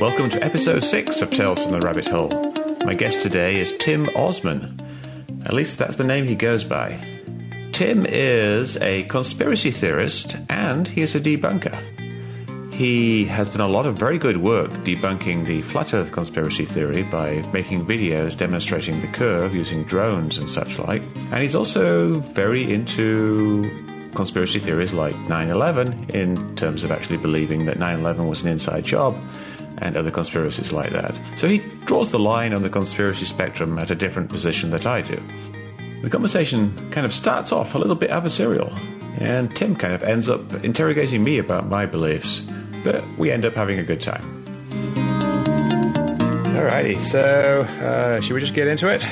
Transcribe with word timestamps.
Welcome 0.00 0.30
to 0.30 0.38
episode 0.40 0.84
6 0.84 1.22
of 1.22 1.30
Tales 1.32 1.60
from 1.60 1.72
the 1.72 1.80
Rabbit 1.80 2.06
Hole. 2.06 2.30
My 2.84 2.94
guest 2.94 3.20
today 3.20 3.58
is 3.58 3.76
Tim 3.78 4.08
Osman. 4.14 4.80
At 5.44 5.54
least 5.54 5.80
that's 5.80 5.96
the 5.96 6.04
name 6.04 6.26
he 6.26 6.36
goes 6.36 6.62
by. 6.62 7.00
Tim 7.72 8.06
is 8.06 8.76
a 8.76 9.02
conspiracy 9.04 9.72
theorist 9.72 10.36
and 10.48 10.86
he 10.86 11.02
is 11.02 11.16
a 11.16 11.20
debunker. 11.20 11.76
He 12.72 13.24
has 13.24 13.48
done 13.48 13.68
a 13.68 13.72
lot 13.72 13.86
of 13.86 13.96
very 13.96 14.18
good 14.18 14.36
work 14.36 14.70
debunking 14.84 15.46
the 15.46 15.62
flat 15.62 15.94
earth 15.94 16.12
conspiracy 16.12 16.64
theory 16.64 17.02
by 17.02 17.40
making 17.52 17.86
videos 17.86 18.36
demonstrating 18.36 19.00
the 19.00 19.08
curve 19.08 19.52
using 19.52 19.82
drones 19.82 20.38
and 20.38 20.48
such 20.48 20.78
like. 20.78 21.02
And 21.32 21.42
he's 21.42 21.56
also 21.56 22.20
very 22.20 22.72
into 22.72 23.87
conspiracy 24.18 24.58
theories 24.58 24.92
like 24.92 25.16
9 25.28 25.48
11 25.48 26.10
in 26.10 26.56
terms 26.56 26.82
of 26.82 26.90
actually 26.90 27.18
believing 27.18 27.66
that 27.66 27.78
9 27.78 28.00
11 28.00 28.26
was 28.26 28.42
an 28.42 28.48
inside 28.48 28.84
job 28.84 29.16
and 29.78 29.96
other 29.96 30.10
conspiracies 30.10 30.72
like 30.72 30.90
that. 30.90 31.16
So 31.36 31.46
he 31.46 31.58
draws 31.84 32.10
the 32.10 32.18
line 32.18 32.52
on 32.52 32.64
the 32.64 32.68
conspiracy 32.68 33.26
spectrum 33.26 33.78
at 33.78 33.92
a 33.92 33.94
different 33.94 34.28
position 34.28 34.70
that 34.70 34.86
I 34.86 35.02
do. 35.02 35.22
The 36.02 36.10
conversation 36.10 36.90
kind 36.90 37.06
of 37.06 37.14
starts 37.14 37.52
off 37.52 37.76
a 37.76 37.78
little 37.78 37.94
bit 37.94 38.10
adversarial, 38.10 38.72
and 39.20 39.54
Tim 39.54 39.76
kind 39.76 39.94
of 39.94 40.02
ends 40.02 40.28
up 40.28 40.64
interrogating 40.64 41.22
me 41.22 41.38
about 41.38 41.68
my 41.68 41.86
beliefs, 41.86 42.42
but 42.82 43.04
we 43.18 43.30
end 43.30 43.46
up 43.46 43.54
having 43.54 43.78
a 43.78 43.84
good 43.84 44.00
time. 44.00 44.44
Alrighty, 46.56 47.00
so 47.02 47.60
uh, 47.86 48.20
should 48.20 48.34
we 48.34 48.40
just 48.40 48.54
get 48.54 48.66
into 48.66 48.92
it? 48.92 49.06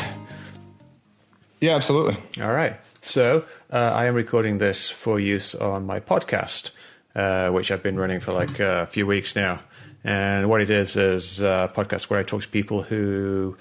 Yeah, 1.60 1.76
absolutely. 1.76 2.16
All 2.42 2.52
right. 2.52 2.76
So 3.06 3.44
uh, 3.72 3.76
I 3.76 4.06
am 4.06 4.14
recording 4.14 4.58
this 4.58 4.90
for 4.90 5.20
use 5.20 5.54
on 5.54 5.86
my 5.86 6.00
podcast, 6.00 6.72
uh, 7.14 7.50
which 7.50 7.70
I've 7.70 7.82
been 7.82 7.96
running 7.96 8.18
for 8.18 8.32
like 8.32 8.58
a 8.58 8.88
few 8.90 9.06
weeks 9.06 9.36
now. 9.36 9.60
And 10.02 10.50
what 10.50 10.60
it 10.60 10.70
is 10.70 10.96
is 10.96 11.38
a 11.38 11.70
podcast 11.72 12.10
where 12.10 12.18
I 12.18 12.24
talk 12.24 12.42
to 12.42 12.48
people 12.48 12.82
who 12.82 13.56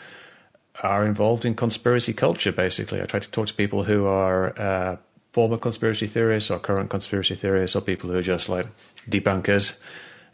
are 0.81 1.05
involved 1.05 1.45
in 1.45 1.53
conspiracy 1.53 2.11
culture, 2.11 2.51
basically. 2.51 3.03
I 3.03 3.05
try 3.05 3.19
to 3.19 3.29
talk 3.29 3.45
to 3.45 3.53
people 3.53 3.83
who 3.83 4.07
are 4.07 4.59
uh, 4.59 4.97
former 5.31 5.57
conspiracy 5.57 6.07
theorists 6.07 6.49
or 6.49 6.57
current 6.57 6.89
conspiracy 6.89 7.35
theorists 7.35 7.75
or 7.75 7.81
people 7.81 8.09
who 8.09 8.17
are 8.17 8.23
just 8.23 8.49
like 8.49 8.65
debunkers 9.07 9.77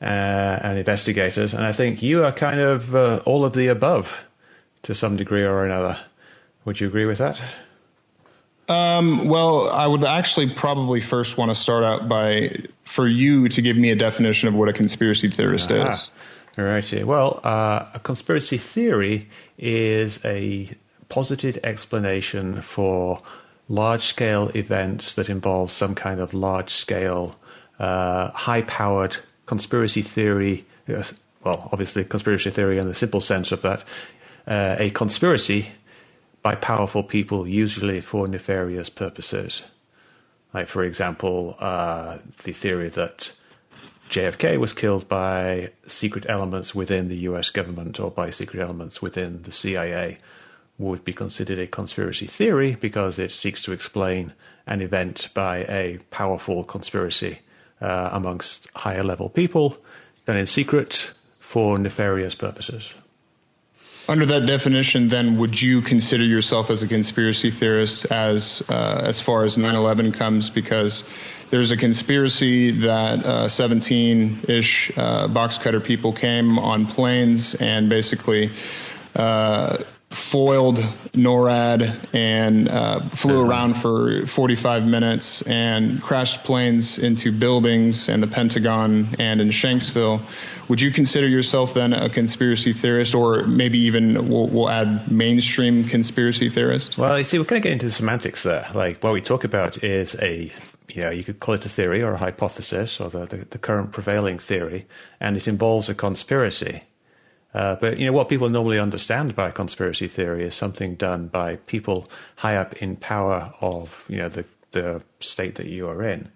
uh, 0.02 0.06
and 0.06 0.78
investigators. 0.78 1.54
And 1.54 1.66
I 1.66 1.74
think 1.74 2.02
you 2.02 2.24
are 2.24 2.32
kind 2.32 2.62
of 2.62 2.96
uh, 2.96 3.22
all 3.26 3.44
of 3.44 3.52
the 3.52 3.68
above 3.68 4.24
to 4.84 4.96
some 4.96 5.18
degree 5.18 5.44
or 5.44 5.64
another. 5.64 6.00
Would 6.64 6.80
you 6.80 6.88
agree 6.88 7.06
with 7.06 7.18
that? 7.18 7.42
Um, 8.72 9.28
well, 9.28 9.70
I 9.70 9.86
would 9.86 10.06
actually 10.06 10.50
probably 10.50 11.02
first 11.02 11.38
want 11.38 11.52
to 11.52 11.56
start 11.56 11.84
out 11.84 12.08
by 12.08 12.66
for 12.84 13.06
you 13.06 13.50
to 13.50 13.62
give 13.62 13.76
me 13.76 13.92
a 13.92 13.96
definition 13.96 14.48
of 14.48 14.56
what 14.56 14.70
a 14.70 14.74
conspiracy 14.74 15.30
theorist 15.30 15.72
ah, 15.72 15.90
is. 15.90 16.10
All 16.58 16.64
right. 16.64 17.06
Well, 17.06 17.42
uh, 17.44 17.88
a 17.94 18.00
conspiracy 18.00 18.58
theory 18.58 19.30
is 19.58 20.24
a 20.24 20.70
posited 21.10 21.60
explanation 21.64 22.62
for 22.62 23.20
large 23.68 24.04
scale 24.04 24.50
events 24.56 25.16
that 25.16 25.30
involve 25.30 25.70
some 25.70 25.94
kind 25.94 26.22
of 26.22 26.34
large 26.34 26.74
scale, 26.74 27.36
uh, 27.78 28.32
high 28.32 28.62
powered 28.62 29.18
conspiracy 29.48 30.02
theory. 30.02 30.64
Well, 30.88 31.70
obviously, 31.72 32.06
conspiracy 32.06 32.52
theory 32.52 32.78
in 32.78 32.88
the 32.88 32.94
simple 32.94 33.22
sense 33.22 33.52
of 33.52 33.64
that. 33.64 33.84
Uh, 34.48 34.76
a 34.80 34.90
conspiracy 34.92 35.72
by 36.42 36.56
powerful 36.56 37.04
people, 37.04 37.48
usually 37.48 38.02
for 38.02 38.28
nefarious 38.28 38.90
purposes. 38.90 39.64
Like, 40.54 40.68
for 40.68 40.84
example, 40.84 41.56
uh, 41.60 42.18
the 42.44 42.54
theory 42.54 42.90
that 42.90 43.32
JFK 44.10 44.60
was 44.60 44.74
killed 44.74 45.08
by 45.08 45.72
secret 45.88 46.26
elements 46.28 46.76
within 46.76 47.08
the 47.08 47.20
US 47.30 47.50
government 47.50 48.00
or 48.00 48.12
by 48.12 48.30
secret 48.30 48.62
elements 48.62 49.02
within 49.02 49.44
the 49.44 49.52
CIA 49.52 50.18
would 50.78 51.06
be 51.06 51.14
considered 51.14 51.60
a 51.60 51.68
conspiracy 51.68 52.26
theory 52.26 52.76
because 52.76 53.20
it 53.20 53.32
seeks 53.32 53.62
to 53.64 53.72
explain 53.72 54.34
an 54.68 54.82
event 54.82 55.30
by 55.34 55.60
a 55.60 56.00
powerful 56.10 56.64
conspiracy 56.64 57.38
uh, 57.80 58.10
amongst 58.12 58.68
higher 58.76 59.04
level 59.04 59.30
people 59.30 59.78
done 60.26 60.38
in 60.38 60.46
secret 60.46 61.14
for 61.40 61.78
nefarious 61.78 62.36
purposes. 62.36 62.94
Under 64.08 64.26
that 64.26 64.46
definition, 64.46 65.08
then, 65.08 65.38
would 65.38 65.62
you 65.62 65.82
consider 65.82 66.26
yourself 66.26 66.70
as 66.70 66.84
a 66.84 66.88
conspiracy 66.88 67.50
theorist 67.50 68.06
as 68.12 68.64
uh, 68.68 69.02
as 69.06 69.20
far 69.20 69.44
as 69.44 69.58
9/11 69.58 70.14
comes? 70.16 70.50
Because 70.50 71.04
there's 71.50 71.72
a 71.72 71.78
conspiracy 71.78 72.72
that 72.82 73.52
17 73.52 74.46
uh, 74.50 75.02
uh, 75.02 75.28
box 75.28 75.58
cutter 75.58 75.80
people 75.80 76.14
came 76.14 76.58
on 76.58 76.88
planes 76.88 77.56
and 77.56 77.90
basically 77.90 78.52
uh, 79.16 79.78
foiled 80.12 80.78
NORAD 81.14 82.14
and 82.14 82.68
uh, 82.68 83.00
flew 83.10 83.36
mm-hmm. 83.36 83.50
around 83.50 83.74
for 83.76 84.26
45 84.26 84.86
minutes 84.86 85.42
and 85.42 86.02
crashed 86.02 86.44
planes 86.44 87.00
into 87.00 87.32
buildings 87.32 88.10
and 88.10 88.22
the 88.22 88.28
Pentagon 88.28 89.16
and 89.20 89.40
in 89.42 89.50
Shanksville. 89.50 90.22
Would 90.68 90.82
you 90.82 90.92
consider 90.92 91.28
yourself 91.28 91.74
then 91.74 91.94
a 91.94 92.10
conspiracy 92.10 92.74
theorist, 92.74 93.16
or 93.16 93.44
maybe 93.44 93.80
even 93.80 94.30
we'll, 94.30 94.48
we'll 94.48 94.70
add 94.70 95.12
mainstream 95.12 95.86
conspiracy 95.86 96.50
theorist? 96.50 96.98
Well, 96.98 97.18
you 97.18 97.24
see, 97.24 97.40
we're 97.40 97.46
going 97.46 97.62
to 97.62 97.68
get 97.68 97.74
into 97.74 97.86
the 97.88 97.92
semantics 97.92 98.44
there. 98.44 98.70
Like 98.74 99.02
what 99.04 99.14
we 99.14 99.22
talk 99.22 99.44
about 99.44 99.84
is 99.84 100.16
a 100.22 100.52
you 100.88 101.04
know, 101.04 101.10
you 101.10 101.24
could 101.24 101.40
call 101.40 101.56
it 101.56 101.66
a 101.66 101.70
theory 101.70 102.04
or 102.04 102.14
a 102.14 102.18
hypothesis 102.18 103.00
or 103.00 103.10
the, 103.10 103.26
the, 103.26 103.38
the 103.52 103.58
current 103.58 103.94
prevailing 103.94 104.38
theory, 104.38 104.86
and 105.22 105.38
it 105.38 105.48
involves 105.48 105.88
a 105.88 105.96
conspiracy. 105.96 106.84
Uh, 107.54 107.76
but 107.76 108.00
you 108.00 108.06
know 108.06 108.14
what 108.14 108.30
people 108.30 108.50
normally 108.50 108.80
understand 108.80 109.36
by 109.36 109.52
conspiracy 109.52 110.08
theory 110.08 110.46
is 110.46 110.56
something 110.56 110.96
done 110.96 111.28
by 111.28 111.58
people 111.68 112.08
high 112.38 112.56
up 112.56 112.74
in 112.82 112.96
power 112.96 113.54
of 113.60 114.06
you 114.08 114.18
know 114.18 114.30
the 114.30 114.46
the 114.72 115.02
state 115.20 115.56
that 115.56 115.68
you 115.68 115.88
are 115.88 116.02
in. 116.02 116.30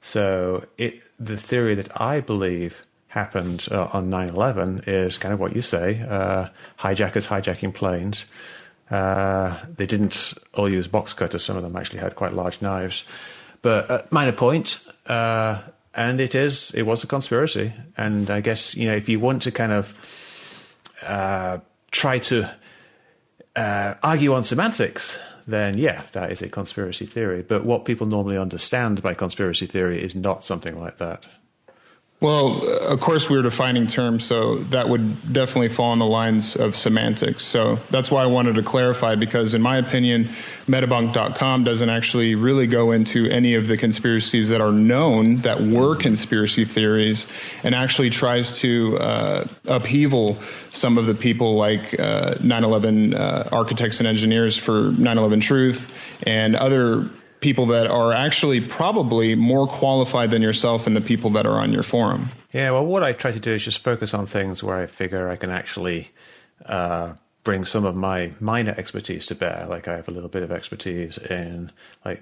So 0.00 0.64
it 0.76 1.02
the 1.20 1.36
theory 1.36 1.74
that 1.76 2.00
I 2.00 2.20
believe 2.20 2.82
happened 3.08 3.68
uh, 3.70 3.88
on 3.92 4.10
9/11 4.10 4.88
is 4.88 5.18
kind 5.18 5.32
of 5.32 5.38
what 5.38 5.54
you 5.54 5.62
say: 5.62 6.04
uh, 6.08 6.46
hijackers 6.76 7.28
hijacking 7.28 7.72
planes. 7.72 8.26
Uh, 8.90 9.56
they 9.76 9.86
didn't 9.86 10.34
all 10.54 10.70
use 10.70 10.88
box 10.88 11.14
cutters; 11.14 11.44
some 11.44 11.56
of 11.56 11.62
them 11.62 11.76
actually 11.76 12.00
had 12.00 12.16
quite 12.16 12.32
large 12.32 12.60
knives. 12.60 13.04
But 13.62 13.90
uh, 13.90 14.02
minor 14.10 14.32
point. 14.32 14.80
And 15.98 16.20
it 16.20 16.34
is 16.34 16.72
it 16.74 16.82
was 16.82 17.02
a 17.04 17.06
conspiracy, 17.06 17.72
and 17.96 18.28
I 18.28 18.42
guess 18.42 18.74
you 18.74 18.86
know 18.86 18.94
if 18.94 19.08
you 19.08 19.18
want 19.18 19.40
to 19.44 19.50
kind 19.50 19.72
of 19.72 19.94
uh, 21.06 21.58
try 21.90 22.18
to 22.18 22.50
uh, 23.54 23.94
argue 24.02 24.34
on 24.34 24.44
semantics, 24.44 25.18
then 25.46 25.78
yeah, 25.78 26.02
that 26.12 26.32
is 26.32 26.42
a 26.42 26.48
conspiracy 26.48 27.06
theory. 27.06 27.42
But 27.42 27.64
what 27.64 27.84
people 27.84 28.06
normally 28.06 28.38
understand 28.38 29.02
by 29.02 29.14
conspiracy 29.14 29.66
theory 29.66 30.02
is 30.02 30.14
not 30.14 30.44
something 30.44 30.78
like 30.78 30.98
that. 30.98 31.24
Well, 32.18 32.66
of 32.66 32.98
course, 33.00 33.28
we're 33.28 33.42
defining 33.42 33.88
terms, 33.88 34.24
so 34.24 34.56
that 34.70 34.88
would 34.88 35.34
definitely 35.34 35.68
fall 35.68 35.90
on 35.90 35.98
the 35.98 36.06
lines 36.06 36.56
of 36.56 36.74
semantics. 36.74 37.44
So 37.44 37.78
that's 37.90 38.10
why 38.10 38.22
I 38.22 38.26
wanted 38.26 38.54
to 38.54 38.62
clarify, 38.62 39.16
because 39.16 39.52
in 39.52 39.60
my 39.60 39.76
opinion, 39.76 40.30
Metabunk.com 40.66 41.64
doesn't 41.64 41.90
actually 41.90 42.34
really 42.34 42.68
go 42.68 42.92
into 42.92 43.26
any 43.28 43.56
of 43.56 43.66
the 43.66 43.76
conspiracies 43.76 44.48
that 44.48 44.62
are 44.62 44.72
known 44.72 45.36
that 45.42 45.60
were 45.60 45.94
conspiracy 45.94 46.64
theories, 46.64 47.26
and 47.62 47.74
actually 47.74 48.08
tries 48.08 48.60
to 48.60 48.96
uh, 48.96 49.48
upheaval 49.66 50.38
some 50.70 50.96
of 50.96 51.04
the 51.04 51.14
people 51.14 51.56
like 51.56 52.00
uh, 52.00 52.36
9/11 52.36 53.14
uh, 53.14 53.48
architects 53.52 53.98
and 54.00 54.08
engineers 54.08 54.56
for 54.56 54.90
9/11 54.90 55.42
Truth 55.42 55.92
and 56.22 56.56
other 56.56 57.10
people 57.46 57.66
that 57.66 57.86
are 57.86 58.12
actually 58.12 58.60
probably 58.60 59.36
more 59.36 59.68
qualified 59.68 60.32
than 60.32 60.42
yourself 60.42 60.88
and 60.88 60.96
the 60.96 61.00
people 61.00 61.30
that 61.30 61.46
are 61.46 61.60
on 61.60 61.72
your 61.72 61.84
forum. 61.84 62.28
Yeah, 62.52 62.72
well, 62.72 62.84
what 62.84 63.04
I 63.04 63.12
try 63.12 63.30
to 63.30 63.38
do 63.38 63.52
is 63.52 63.62
just 63.62 63.78
focus 63.78 64.14
on 64.14 64.26
things 64.26 64.64
where 64.64 64.76
I 64.76 64.86
figure 64.86 65.28
I 65.28 65.36
can 65.36 65.50
actually 65.50 66.10
uh, 66.64 67.12
bring 67.44 67.64
some 67.64 67.84
of 67.84 67.94
my 67.94 68.32
minor 68.40 68.74
expertise 68.76 69.26
to 69.26 69.36
bear. 69.36 69.64
Like 69.70 69.86
I 69.86 69.94
have 69.94 70.08
a 70.08 70.10
little 70.10 70.28
bit 70.28 70.42
of 70.42 70.50
expertise 70.50 71.18
in 71.18 71.70
like 72.04 72.20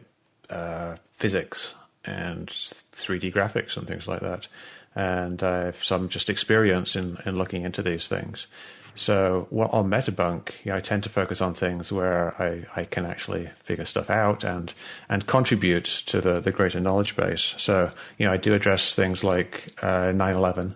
uh, 0.51 0.97
physics 1.13 1.75
and 2.05 2.49
3D 2.49 3.33
graphics 3.33 3.79
and 3.79 3.87
things 3.87 4.07
like 4.07 4.21
that, 4.21 4.47
and 4.95 5.43
I 5.43 5.65
have 5.65 5.83
some 5.83 6.11
just 6.11 6.29
experience 6.29 6.97
in 6.97 7.17
in 7.25 7.39
looking 7.39 7.63
into 7.63 7.81
these 7.81 8.09
things. 8.09 8.47
So 8.95 9.49
well, 9.51 9.69
on 9.69 9.91
Metabunk, 9.91 10.53
I 10.71 10.81
tend 10.81 11.03
to 11.03 11.09
focus 11.09 11.41
on 11.41 11.55
things 11.55 11.91
where 11.91 12.41
I, 12.41 12.81
I 12.81 12.85
can 12.85 13.05
actually 13.05 13.51
figure 13.63 13.85
stuff 13.85 14.09
out 14.09 14.45
and 14.45 14.73
and 15.09 15.27
contribute 15.27 15.85
to 16.07 16.21
the, 16.21 16.41
the 16.41 16.53
greater 16.53 16.81
knowledge 16.81 17.17
base. 17.17 17.55
So 17.59 17.91
you 18.19 18.27
know, 18.27 18.33
I 18.33 18.37
do 18.37 18.55
address 18.55 18.95
things 18.95 19.25
like 19.25 19.67
uh, 19.83 20.13
9/11, 20.13 20.75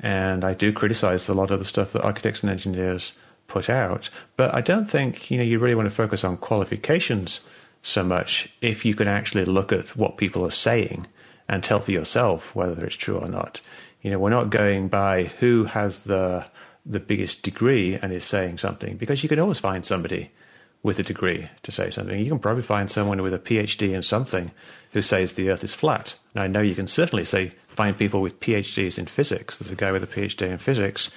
and 0.00 0.44
I 0.44 0.54
do 0.54 0.72
criticize 0.72 1.28
a 1.28 1.34
lot 1.34 1.50
of 1.50 1.58
the 1.58 1.64
stuff 1.64 1.92
that 1.92 2.02
architects 2.02 2.42
and 2.42 2.50
engineers 2.50 3.12
put 3.48 3.68
out. 3.68 4.08
But 4.36 4.54
I 4.54 4.60
don't 4.62 4.86
think 4.86 5.30
you 5.30 5.36
know 5.36 5.44
you 5.44 5.58
really 5.58 5.74
want 5.74 5.88
to 5.88 5.94
focus 5.94 6.24
on 6.24 6.38
qualifications 6.38 7.40
so 7.82 8.02
much 8.02 8.50
if 8.60 8.84
you 8.84 8.94
can 8.94 9.08
actually 9.08 9.44
look 9.44 9.72
at 9.72 9.94
what 9.96 10.16
people 10.16 10.44
are 10.44 10.50
saying 10.50 11.06
and 11.48 11.62
tell 11.62 11.80
for 11.80 11.92
yourself 11.92 12.54
whether 12.54 12.84
it's 12.84 12.96
true 12.96 13.16
or 13.16 13.28
not. 13.28 13.60
You 14.02 14.10
know, 14.10 14.18
we're 14.18 14.30
not 14.30 14.50
going 14.50 14.88
by 14.88 15.24
who 15.24 15.64
has 15.64 16.00
the 16.00 16.46
the 16.86 17.00
biggest 17.00 17.42
degree 17.42 17.94
and 17.94 18.12
is 18.12 18.24
saying 18.24 18.58
something 18.58 18.96
because 18.96 19.22
you 19.22 19.28
can 19.28 19.38
always 19.38 19.58
find 19.58 19.84
somebody 19.84 20.30
with 20.82 20.98
a 20.98 21.02
degree 21.02 21.46
to 21.62 21.72
say 21.72 21.90
something. 21.90 22.18
You 22.18 22.30
can 22.30 22.38
probably 22.38 22.62
find 22.62 22.90
someone 22.90 23.20
with 23.20 23.34
a 23.34 23.38
PhD 23.38 23.92
in 23.92 24.02
something 24.02 24.50
who 24.92 25.02
says 25.02 25.32
the 25.32 25.50
Earth 25.50 25.64
is 25.64 25.74
flat. 25.74 26.14
And 26.34 26.42
I 26.42 26.46
know 26.46 26.60
you 26.60 26.74
can 26.74 26.86
certainly 26.86 27.24
say 27.24 27.52
find 27.68 27.98
people 27.98 28.20
with 28.20 28.40
PhDs 28.40 28.98
in 28.98 29.06
physics. 29.06 29.58
There's 29.58 29.72
a 29.72 29.76
guy 29.76 29.92
with 29.92 30.04
a 30.04 30.06
PhD 30.06 30.50
in 30.50 30.58
physics 30.58 31.10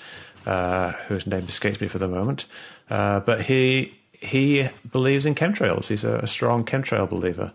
uh, 0.45 0.93
whose 1.07 1.27
name 1.27 1.45
escapes 1.47 1.79
me 1.79 1.87
for 1.87 1.99
the 1.99 2.07
moment, 2.07 2.45
uh, 2.89 3.19
but 3.19 3.43
he 3.43 3.97
he 4.11 4.69
believes 4.91 5.25
in 5.25 5.35
chemtrails. 5.35 5.87
He's 5.87 6.03
a, 6.03 6.17
a 6.17 6.27
strong 6.27 6.63
chemtrail 6.63 7.09
believer. 7.09 7.53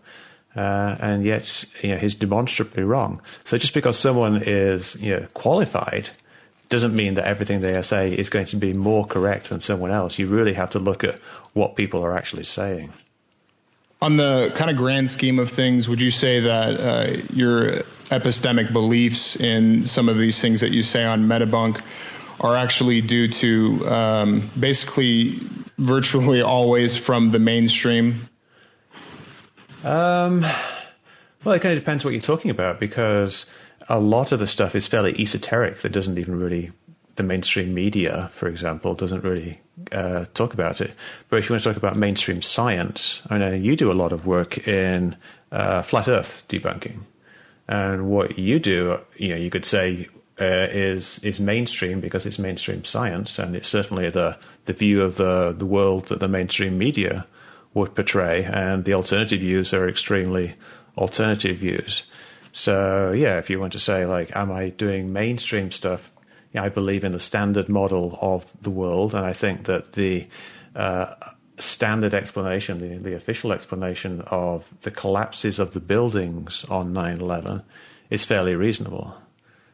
Uh, 0.57 0.97
and 1.01 1.25
yet, 1.25 1.65
you 1.83 1.91
know, 1.91 1.99
he's 1.99 2.15
demonstrably 2.15 2.83
wrong. 2.83 3.21
So 3.45 3.59
just 3.59 3.75
because 3.75 3.99
someone 3.99 4.43
is 4.43 5.01
you 5.03 5.15
know, 5.15 5.27
qualified 5.35 6.11
doesn't 6.69 6.95
mean 6.95 7.15
that 7.15 7.25
everything 7.25 7.61
they 7.61 7.81
say 7.83 8.09
is 8.09 8.29
going 8.29 8.47
to 8.47 8.57
be 8.57 8.73
more 8.73 9.07
correct 9.07 9.51
than 9.51 9.61
someone 9.61 9.91
else. 9.91 10.19
You 10.19 10.27
really 10.27 10.55
have 10.55 10.71
to 10.71 10.79
look 10.79 11.05
at 11.05 11.19
what 11.53 11.77
people 11.77 12.05
are 12.05 12.17
actually 12.17 12.45
saying. 12.45 12.93
On 14.03 14.17
the 14.17 14.53
kind 14.55 14.71
of 14.71 14.77
grand 14.77 15.11
scheme 15.11 15.39
of 15.39 15.51
things, 15.51 15.89
would 15.89 16.01
you 16.01 16.11
say 16.11 16.41
that 16.41 16.81
uh, 16.81 17.23
your 17.33 17.83
epistemic 18.11 18.73
beliefs 18.73 19.37
in 19.37 19.87
some 19.87 20.09
of 20.09 20.19
these 20.19 20.41
things 20.41 20.61
that 20.61 20.71
you 20.71 20.83
say 20.83 21.05
on 21.05 21.27
Metabunk 21.27 21.81
are 22.41 22.57
actually 22.57 23.01
due 23.01 23.29
to 23.29 23.89
um, 23.89 24.51
basically 24.59 25.41
virtually 25.79 26.43
always 26.43 26.97
from 26.97 27.33
the 27.33 27.39
mainstream? 27.39 28.29
Um, 29.83 30.45
well, 31.45 31.55
it 31.55 31.63
kind 31.63 31.73
of 31.73 31.81
depends 31.81 32.05
what 32.05 32.13
you're 32.13 32.21
talking 32.21 32.51
about 32.51 32.81
because 32.81 33.49
a 33.89 34.01
lot 34.01 34.33
of 34.33 34.39
the 34.39 34.47
stuff 34.47 34.75
is 34.75 34.87
fairly 34.87 35.21
esoteric 35.21 35.81
that 35.81 35.93
doesn't 35.93 36.19
even 36.19 36.39
really 36.39 36.73
the 37.17 37.23
mainstream 37.23 37.73
media, 37.73 38.31
for 38.35 38.47
example, 38.47 38.95
doesn't 38.95 39.25
really 39.25 39.61
uh, 39.93 40.27
talk 40.35 40.53
about 40.53 40.81
it. 40.81 40.95
But 41.29 41.39
if 41.39 41.49
you 41.49 41.55
want 41.55 41.63
to 41.63 41.71
talk 41.71 41.77
about 41.79 41.97
mainstream 41.97 42.43
science, 42.43 43.23
I 43.31 43.39
know 43.39 43.53
you 43.53 43.75
do 43.75 43.91
a 43.91 43.95
lot 43.95 44.13
of 44.13 44.27
work 44.27 44.69
in 44.69 45.17
uh, 45.51 45.83
flat 45.83 46.09
Earth 46.09 46.45
debunking, 46.49 47.01
and 47.69 48.09
what 48.09 48.39
you 48.39 48.59
do, 48.59 48.99
you 49.17 49.29
know, 49.31 49.37
you 49.37 49.51
could 49.51 49.65
say 49.65 50.09
uh, 50.41 50.69
is 50.71 51.19
is 51.21 51.41
mainstream 51.41 52.01
because 52.01 52.27
it's 52.27 52.39
mainstream 52.39 52.85
science, 52.85 53.39
and 53.39 53.57
it's 53.57 53.69
certainly 53.69 54.11
the 54.11 54.39
the 54.67 54.75
view 54.75 55.03
of 55.03 55.17
the 55.17 55.55
the 55.57 55.67
world 55.67 56.07
that 56.09 56.21
the 56.21 56.29
mainstream 56.29 56.77
media 56.77 57.27
would 57.73 57.95
portray, 57.95 58.45
and 58.45 58.85
the 58.85 58.95
alternative 58.95 59.41
views 59.41 59.73
are 59.73 59.89
extremely 59.89 60.55
alternative 60.99 61.57
views. 61.57 62.05
So 62.57 63.13
yeah, 63.13 63.37
if 63.37 63.51
you 63.51 63.61
want 63.61 63.75
to 63.75 63.81
say 63.81 64.07
like, 64.07 64.35
am 64.35 64.51
I 64.51 64.71
doing 64.71 65.13
mainstream 65.13 65.71
stuff? 65.71 66.11
Yeah, 66.55 66.65
I 66.65 66.71
believe 66.71 67.05
in 67.05 67.13
the 67.13 67.21
standard 67.21 67.69
model 67.69 68.19
of 68.23 68.51
the 68.63 68.71
world, 68.71 69.15
and 69.15 69.27
I 69.27 69.35
think 69.35 69.65
that 69.65 69.93
the 69.93 70.27
uh, 70.75 71.15
standard 71.59 72.15
explanation, 72.15 72.81
the, 72.81 72.97
the 72.97 73.15
official 73.15 73.53
explanation 73.53 74.23
of 74.23 74.67
the 74.81 74.91
collapses 74.91 75.59
of 75.59 75.75
the 75.75 75.81
buildings 75.81 76.65
on 76.71 76.95
9/11 76.95 77.63
is 78.09 78.25
fairly 78.25 78.55
reasonable. 78.55 79.15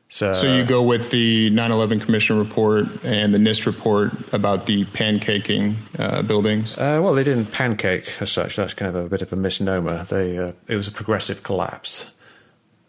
So, 0.09 0.33
so 0.33 0.53
you 0.53 0.65
go 0.65 0.83
with 0.83 1.13
the 1.13 1.53
9/11 1.53 2.01
Commission 2.01 2.37
report 2.37 2.87
and 3.05 3.33
the 3.33 3.39
NIST 3.39 3.67
report 3.67 4.11
about 4.33 4.67
the 4.67 4.87
pancaking 4.87 5.77
uh, 6.01 6.23
buildings. 6.23 6.77
Uh, 6.77 6.99
well, 7.01 7.15
they 7.15 7.23
didn't 7.23 7.53
pancake 7.53 8.21
as 8.21 8.33
such. 8.33 8.57
That's 8.57 8.75
kind 8.75 8.89
of 8.89 9.07
a 9.07 9.09
bit 9.09 9.23
of 9.23 9.33
a 9.33 9.37
misnomer. 9.37 10.03
They 10.03 10.37
uh, 10.37 10.51
it 10.67 10.75
was 10.75 10.89
a 10.89 10.93
progressive 10.93 11.45
collapse. 11.45 12.11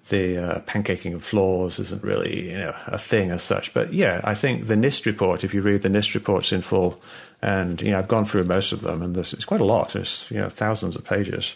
The 0.09 0.37
uh, 0.37 0.59
pancaking 0.61 1.15
of 1.15 1.23
floors 1.23 1.79
isn't 1.79 2.03
really 2.03 2.49
you 2.51 2.57
know 2.57 2.75
a 2.87 2.97
thing 2.97 3.31
as 3.31 3.41
such. 3.41 3.73
But 3.73 3.93
yeah, 3.93 4.21
I 4.23 4.35
think 4.35 4.67
the 4.67 4.75
NIST 4.75 5.05
report. 5.05 5.43
If 5.43 5.53
you 5.53 5.61
read 5.61 5.81
the 5.81 5.89
NIST 5.89 6.13
reports 6.13 6.51
in 6.51 6.61
full, 6.61 7.01
and 7.41 7.81
you 7.81 7.91
know 7.91 7.99
I've 7.99 8.07
gone 8.07 8.25
through 8.25 8.43
most 8.43 8.71
of 8.71 8.81
them, 8.81 9.01
and 9.01 9.15
there's 9.15 9.33
it's 9.33 9.45
quite 9.45 9.61
a 9.61 9.65
lot. 9.65 9.95
It's 9.95 10.29
you 10.29 10.37
know 10.37 10.49
thousands 10.49 10.95
of 10.95 11.03
pages. 11.03 11.55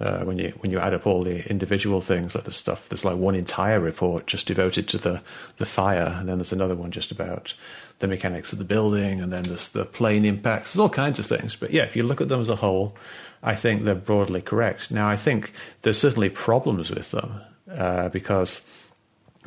Uh, 0.00 0.22
when 0.24 0.38
you 0.38 0.52
when 0.60 0.70
you 0.70 0.78
add 0.78 0.94
up 0.94 1.06
all 1.06 1.24
the 1.24 1.48
individual 1.50 2.00
things, 2.00 2.34
like 2.34 2.44
the 2.44 2.52
stuff, 2.52 2.88
there's 2.88 3.04
like 3.04 3.16
one 3.16 3.34
entire 3.34 3.80
report 3.80 4.26
just 4.26 4.46
devoted 4.46 4.86
to 4.88 4.98
the 4.98 5.22
the 5.56 5.66
fire, 5.66 6.16
and 6.18 6.28
then 6.28 6.38
there's 6.38 6.52
another 6.52 6.76
one 6.76 6.90
just 6.90 7.10
about 7.10 7.54
the 7.98 8.06
mechanics 8.06 8.52
of 8.52 8.58
the 8.58 8.64
building, 8.64 9.20
and 9.20 9.32
then 9.32 9.42
there's 9.44 9.70
the 9.70 9.84
plane 9.84 10.24
impacts. 10.24 10.72
There's 10.72 10.80
all 10.80 10.88
kinds 10.88 11.18
of 11.18 11.26
things. 11.26 11.56
But 11.56 11.72
yeah, 11.72 11.82
if 11.82 11.96
you 11.96 12.04
look 12.04 12.20
at 12.20 12.28
them 12.28 12.40
as 12.40 12.48
a 12.48 12.56
whole, 12.56 12.96
I 13.42 13.56
think 13.56 13.82
they're 13.82 13.94
broadly 13.94 14.40
correct. 14.40 14.90
Now, 14.90 15.08
I 15.08 15.16
think 15.16 15.52
there's 15.82 15.98
certainly 15.98 16.30
problems 16.30 16.90
with 16.90 17.10
them 17.10 17.40
uh, 17.70 18.08
because 18.08 18.64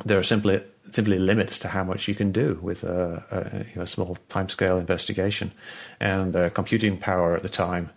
there 0.04 0.18
are 0.18 0.24
simply 0.24 0.62
simply 0.90 1.18
limits 1.18 1.58
to 1.60 1.68
how 1.68 1.84
much 1.84 2.08
you 2.08 2.14
can 2.14 2.32
do 2.32 2.58
with 2.60 2.84
a, 2.84 3.24
a, 3.30 3.58
you 3.70 3.76
know, 3.76 3.82
a 3.82 3.86
small 3.86 4.18
timescale 4.28 4.78
investigation, 4.78 5.52
and 6.00 6.32
the 6.32 6.50
computing 6.50 6.98
power 6.98 7.34
at 7.36 7.42
the 7.42 7.48
time. 7.48 7.90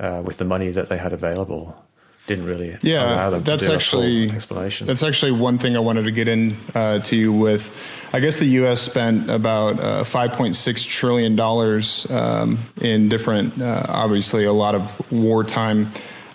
Uh, 0.00 0.20
with 0.24 0.36
the 0.36 0.44
money 0.44 0.68
that 0.68 0.88
they 0.88 0.96
had 0.96 1.12
available, 1.12 1.80
didn't 2.26 2.46
really 2.46 2.76
yeah 2.82 3.30
that's 3.30 3.68
actually 3.68 4.30
explanation. 4.30 4.86
that's 4.86 5.02
actually 5.02 5.32
one 5.32 5.58
thing 5.58 5.76
i 5.76 5.80
wanted 5.80 6.04
to 6.04 6.12
get 6.12 6.28
in 6.28 6.56
uh, 6.74 7.00
to 7.00 7.16
you 7.16 7.32
with. 7.32 7.70
I 8.12 8.20
guess 8.20 8.38
the 8.38 8.46
us 8.46 8.80
spent 8.80 9.30
about 9.30 9.80
uh, 9.80 10.04
5.6 10.04 10.88
trillion 10.88 11.34
dollars 11.34 12.08
um, 12.10 12.60
in 12.80 13.08
different 13.08 13.60
uh, 13.60 13.86
obviously 13.88 14.44
a 14.44 14.52
lot 14.52 14.74
of 14.74 15.12
wartime 15.12 15.90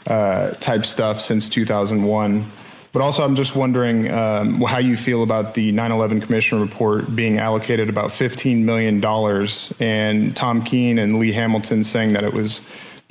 uh, 0.05 0.51
type 0.51 0.85
stuff 0.85 1.21
since 1.21 1.49
2001 1.49 2.51
but 2.91 3.01
also, 3.01 3.23
I'm 3.23 3.35
just 3.35 3.55
wondering 3.55 4.11
um, 4.11 4.61
how 4.61 4.79
you 4.79 4.95
feel 4.95 5.23
about 5.23 5.53
the 5.53 5.71
9/11 5.71 6.23
Commission 6.23 6.61
report 6.61 7.13
being 7.13 7.39
allocated 7.39 7.89
about 7.89 8.11
15 8.11 8.65
million 8.65 9.01
dollars, 9.01 9.73
and 9.79 10.35
Tom 10.35 10.63
Kean 10.63 10.99
and 10.99 11.19
Lee 11.19 11.31
Hamilton 11.31 11.83
saying 11.83 12.13
that 12.13 12.23
it 12.23 12.33
was 12.33 12.61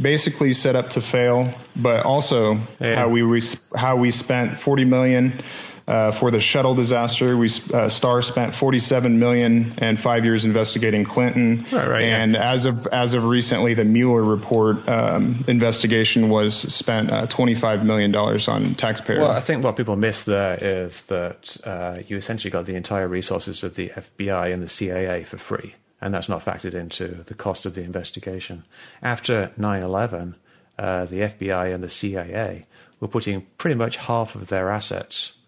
basically 0.01 0.53
set 0.53 0.77
up 0.77 0.91
to 0.91 1.01
fail, 1.01 1.53
but 1.75 2.05
also 2.05 2.61
yeah. 2.81 2.95
how 2.95 3.09
we 3.09 3.23
res- 3.23 3.71
how 3.75 3.97
we 3.97 4.11
spent 4.11 4.59
40 4.59 4.85
million 4.85 5.41
uh, 5.87 6.11
for 6.11 6.31
the 6.31 6.41
shuttle 6.41 6.75
disaster. 6.75 7.37
We 7.37 7.49
uh, 7.73 7.89
Starr 7.89 8.23
spent 8.23 8.55
47 8.55 9.19
million 9.19 9.75
and 9.79 10.01
five 10.01 10.25
years 10.25 10.45
investigating 10.45 11.05
Clinton. 11.05 11.67
Right, 11.71 11.89
right, 11.89 12.03
and 12.03 12.33
yeah. 12.33 12.53
as 12.53 12.67
of 12.67 12.87
as 12.89 13.15
of 13.15 13.25
recently, 13.25 13.75
the 13.75 13.85
Mueller 13.85 14.23
report 14.23 14.89
um, 14.89 15.45
investigation 15.47 16.29
was 16.29 16.55
spent 16.55 17.13
uh, 17.13 17.27
25 17.27 17.85
million 17.85 18.11
dollars 18.11 18.49
on 18.49 18.75
taxpayers. 18.75 19.21
Well, 19.21 19.31
I 19.31 19.41
think 19.41 19.63
what 19.63 19.77
people 19.77 19.97
miss 19.97 20.25
there 20.25 20.59
is 20.61 21.05
that 21.07 21.57
uh, 21.65 21.99
you 22.07 22.17
essentially 22.17 22.51
got 22.51 22.67
the 22.67 22.75
entire 22.75 23.09
resources 23.09 23.63
of 23.63 23.77
the 23.77 23.91
FBI 23.91 24.53
and 24.53 24.63
the 24.63 24.69
CIA 24.69 25.25
for 25.25 25.39
free 25.39 25.75
and 26.01 26.13
that's 26.13 26.29
not 26.29 26.45
factored 26.45 26.75
into 26.75 27.25
the 27.27 27.35
cost 27.35 27.65
of 27.65 27.75
the 27.75 27.83
investigation. 27.83 28.65
After 29.03 29.51
9 29.57 29.83
11, 29.83 30.37
uh, 30.79 31.05
the 31.07 31.21
FBI 31.21 31.75
and 31.75 31.83
the 31.83 31.89
CIA 31.89 32.65
were 33.01 33.09
putting 33.09 33.47
pretty 33.59 33.75
much 33.75 33.97
half 33.97 34.35
of 34.35 34.49
their 34.49 34.71
assets 34.71 35.39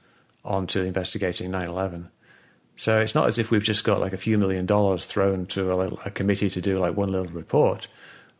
onto 0.49 0.83
investigating 0.83 1.51
9 1.51 1.69
11. 1.69 2.09
So 2.77 3.01
it's 3.01 3.15
not 3.15 3.27
as 3.27 3.39
if 3.39 3.51
we've 3.51 3.63
just 3.63 3.85
got 3.85 4.01
like 4.01 4.13
a 4.13 4.17
few 4.17 4.39
million 4.39 4.65
dollars 4.65 5.05
thrown 5.05 5.47
to 5.47 5.73
a, 5.73 5.89
a 6.07 6.11
committee 6.11 6.49
to 6.51 6.61
do 6.61 6.79
like 6.79 6.97
one 6.97 7.11
little 7.11 7.27
report. 7.27 7.89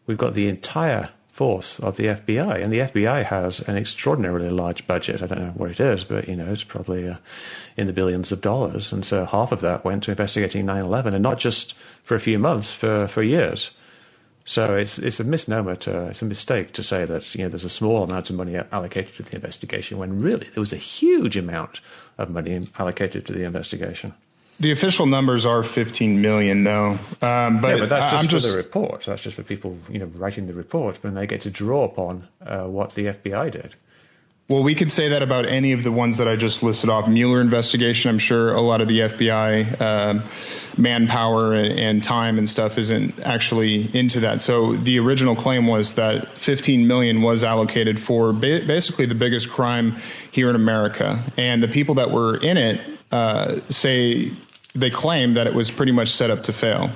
We've 0.07 0.17
got 0.17 0.35
the 0.35 0.49
entire 0.49 1.11
force 1.39 1.79
of 1.79 1.97
the 1.97 2.07
FBI, 2.07 2.63
and 2.63 2.73
the 2.73 2.81
FBI 2.81 3.25
has 3.25 3.61
an 3.69 3.77
extraordinarily 3.77 4.51
large 4.51 4.87
budget. 4.89 5.23
I 5.23 5.27
don't 5.27 5.39
know 5.39 5.53
what 5.55 5.71
it 5.71 5.79
is, 5.79 6.03
but 6.03 6.29
you 6.29 6.35
know 6.35 6.53
it's 6.53 6.65
probably 6.65 7.09
uh, 7.09 7.17
in 7.77 7.87
the 7.87 7.93
billions 7.93 8.33
of 8.33 8.41
dollars, 8.41 8.93
and 8.93 9.05
so 9.05 9.25
half 9.25 9.53
of 9.53 9.61
that 9.61 9.85
went 9.85 10.03
to 10.05 10.11
investigating 10.11 10.67
9/11, 10.67 11.15
and 11.15 11.23
not 11.23 11.39
just 11.39 11.79
for 12.03 12.17
a 12.17 12.21
few 12.21 12.39
months, 12.39 12.73
for 12.73 13.07
for 13.07 13.23
years. 13.23 13.71
So 14.49 14.77
it's 14.77 14.99
it's 14.99 15.21
a 15.21 15.25
misnomer 15.25 15.77
to 15.77 16.07
it's 16.07 16.23
a 16.23 16.25
mistake 16.25 16.73
to 16.73 16.83
say 16.83 17.05
that 17.05 17.35
you 17.35 17.43
know 17.43 17.51
there's 17.51 17.67
a 17.67 17.69
small 17.69 18.03
amount 18.03 18.31
of 18.31 18.37
money 18.37 18.57
allocated 18.73 19.15
to 19.17 19.23
the 19.23 19.35
investigation 19.35 19.99
when 19.99 20.23
really 20.23 20.49
there 20.55 20.63
was 20.63 20.73
a 20.73 20.79
huge 20.79 21.37
amount 21.37 21.83
of 22.17 22.31
money 22.31 22.67
allocated 22.79 23.27
to 23.27 23.35
the 23.35 23.45
investigation. 23.45 24.15
The 24.59 24.73
official 24.73 25.05
numbers 25.05 25.45
are 25.45 25.63
15 25.63 26.23
million, 26.23 26.65
though. 26.65 26.99
Um, 27.21 27.61
but, 27.61 27.75
yeah, 27.75 27.79
but 27.79 27.89
that's 27.91 28.11
just 28.11 28.15
I'm 28.15 28.25
for 28.25 28.31
just, 28.31 28.51
the 28.51 28.57
report. 28.57 29.05
That's 29.07 29.23
just 29.23 29.37
for 29.37 29.45
people, 29.45 29.79
you 29.89 30.01
know, 30.01 30.07
writing 30.07 30.47
the 30.49 30.55
report, 30.55 31.01
when 31.05 31.15
they 31.15 31.29
get 31.29 31.43
to 31.43 31.51
draw 31.51 31.85
upon 31.85 32.27
uh, 32.45 32.65
what 32.65 32.95
the 32.95 33.05
FBI 33.05 33.53
did. 33.53 33.77
Well, 34.49 34.63
we 34.63 34.75
could 34.75 34.91
say 34.91 35.11
that 35.11 35.21
about 35.21 35.47
any 35.47 35.73
of 35.73 35.83
the 35.83 35.93
ones 35.93 36.17
that 36.19 36.27
I 36.27 36.35
just 36.37 36.63
listed 36.63 36.89
off. 36.89 37.07
Mueller 37.07 37.43
investigation, 37.43 38.09
I'm 38.09 38.19
sure 38.19 38.55
a 38.55 38.63
lot 38.63 38.81
of 38.81 38.89
the 38.89 39.01
FBI 39.01 39.79
uh, 39.79 40.23
manpower 40.79 41.53
and, 41.53 42.03
time 42.03 42.39
and 42.39 42.49
stuff 42.49 42.79
isn't 42.79 43.21
actually 43.21 43.95
into 43.95 44.21
that. 44.21 44.41
So 44.41 44.73
the 44.73 45.01
original 45.01 45.37
claim 45.37 45.67
was 45.67 45.95
that 45.95 46.39
15 46.39 46.87
million 46.87 47.21
was 47.21 47.45
allocated 47.45 48.01
for 48.01 48.33
ba- 48.33 48.63
basically 48.67 49.05
the 49.05 49.15
biggest 49.15 49.51
crime 49.51 49.99
here 50.33 50.49
in 50.49 50.57
America, 50.57 51.31
and 51.37 51.63
the 51.63 51.69
people 51.69 51.97
that 51.97 52.11
were 52.11 52.35
in 52.39 52.57
it 52.57 52.81
uh, 53.13 53.61
say 53.69 54.33
they 54.75 54.89
claim 54.89 55.35
that 55.35 55.47
it 55.47 55.55
was 55.55 55.71
pretty 55.71 55.93
much 55.93 56.09
set 56.09 56.31
up 56.31 56.45
to 56.45 56.55
fail. 56.55 56.91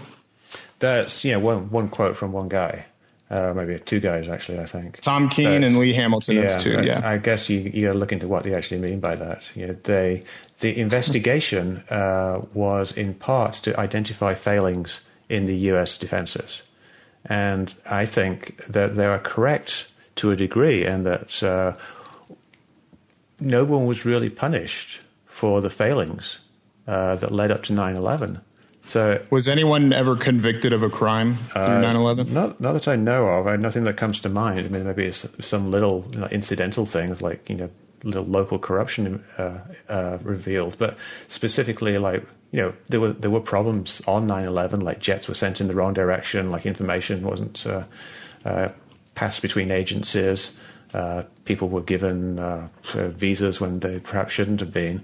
That's 0.78 1.22
know 1.22 1.38
one 1.38 1.68
one 1.68 1.90
quote 1.90 2.16
from 2.16 2.32
one 2.32 2.48
guy. 2.48 2.86
Uh, 3.32 3.54
maybe 3.54 3.78
two 3.78 3.98
guys 3.98 4.28
actually, 4.28 4.58
I 4.58 4.66
think. 4.66 5.00
Tom 5.00 5.30
Kean 5.30 5.62
but, 5.62 5.64
and 5.64 5.78
Lee 5.78 5.94
Hamilton. 5.94 6.36
Yeah, 6.36 6.58
two. 6.58 6.84
Yeah, 6.84 7.00
I 7.02 7.16
guess 7.16 7.48
you 7.48 7.60
you 7.60 7.86
got 7.86 7.94
to 7.94 7.98
look 7.98 8.12
into 8.12 8.28
what 8.28 8.42
they 8.42 8.52
actually 8.52 8.82
mean 8.82 9.00
by 9.00 9.16
that. 9.16 9.40
You 9.54 9.68
know, 9.68 9.72
they 9.84 10.22
the 10.60 10.78
investigation 10.78 11.82
uh, 11.90 12.42
was 12.52 12.92
in 12.92 13.14
part 13.14 13.54
to 13.64 13.80
identify 13.80 14.34
failings 14.34 15.00
in 15.30 15.46
the 15.46 15.56
U.S. 15.72 15.96
defenses, 15.96 16.60
and 17.24 17.72
I 17.86 18.04
think 18.04 18.62
that 18.66 18.96
they 18.96 19.06
are 19.06 19.18
correct 19.18 19.90
to 20.16 20.30
a 20.30 20.36
degree, 20.36 20.84
and 20.84 21.06
that 21.06 21.42
uh, 21.42 21.72
no 23.40 23.64
one 23.64 23.86
was 23.86 24.04
really 24.04 24.28
punished 24.28 25.00
for 25.24 25.62
the 25.62 25.70
failings 25.70 26.40
uh, 26.86 27.16
that 27.16 27.32
led 27.32 27.50
up 27.50 27.62
to 27.62 27.72
9/11. 27.72 28.42
So, 28.84 29.24
was 29.30 29.48
anyone 29.48 29.92
ever 29.92 30.16
convicted 30.16 30.72
of 30.72 30.82
a 30.82 30.90
crime 30.90 31.38
through 31.52 31.62
uh, 31.62 31.82
9/11? 31.82 32.28
Not, 32.28 32.60
not 32.60 32.72
that 32.72 32.88
I 32.88 32.96
know 32.96 33.26
of. 33.26 33.46
I, 33.46 33.56
nothing 33.56 33.84
that 33.84 33.96
comes 33.96 34.20
to 34.20 34.28
mind. 34.28 34.60
I 34.60 34.68
mean, 34.68 34.84
maybe 34.84 35.04
it's 35.04 35.26
some 35.40 35.70
little 35.70 36.08
you 36.10 36.18
know, 36.18 36.26
incidental 36.26 36.84
things 36.84 37.22
like 37.22 37.48
you 37.48 37.56
know 37.56 37.70
little 38.04 38.24
local 38.24 38.58
corruption 38.58 39.24
uh, 39.38 39.58
uh, 39.88 40.18
revealed, 40.22 40.76
but 40.78 40.96
specifically 41.28 41.98
like 41.98 42.24
you 42.50 42.60
know 42.60 42.74
there 42.88 43.00
were 43.00 43.12
there 43.12 43.30
were 43.30 43.40
problems 43.40 44.02
on 44.06 44.26
9/11. 44.26 44.82
Like 44.82 45.00
jets 45.00 45.28
were 45.28 45.34
sent 45.34 45.60
in 45.60 45.68
the 45.68 45.74
wrong 45.74 45.94
direction. 45.94 46.50
Like 46.50 46.66
information 46.66 47.22
wasn't 47.22 47.64
uh, 47.66 47.84
uh, 48.44 48.68
passed 49.14 49.42
between 49.42 49.70
agencies. 49.70 50.56
Uh, 50.92 51.22
people 51.44 51.68
were 51.68 51.80
given 51.80 52.68
visas 52.84 53.60
when 53.60 53.80
they 53.80 53.98
perhaps 54.00 54.32
shouldn't 54.32 54.60
have 54.60 54.72
been. 54.72 55.02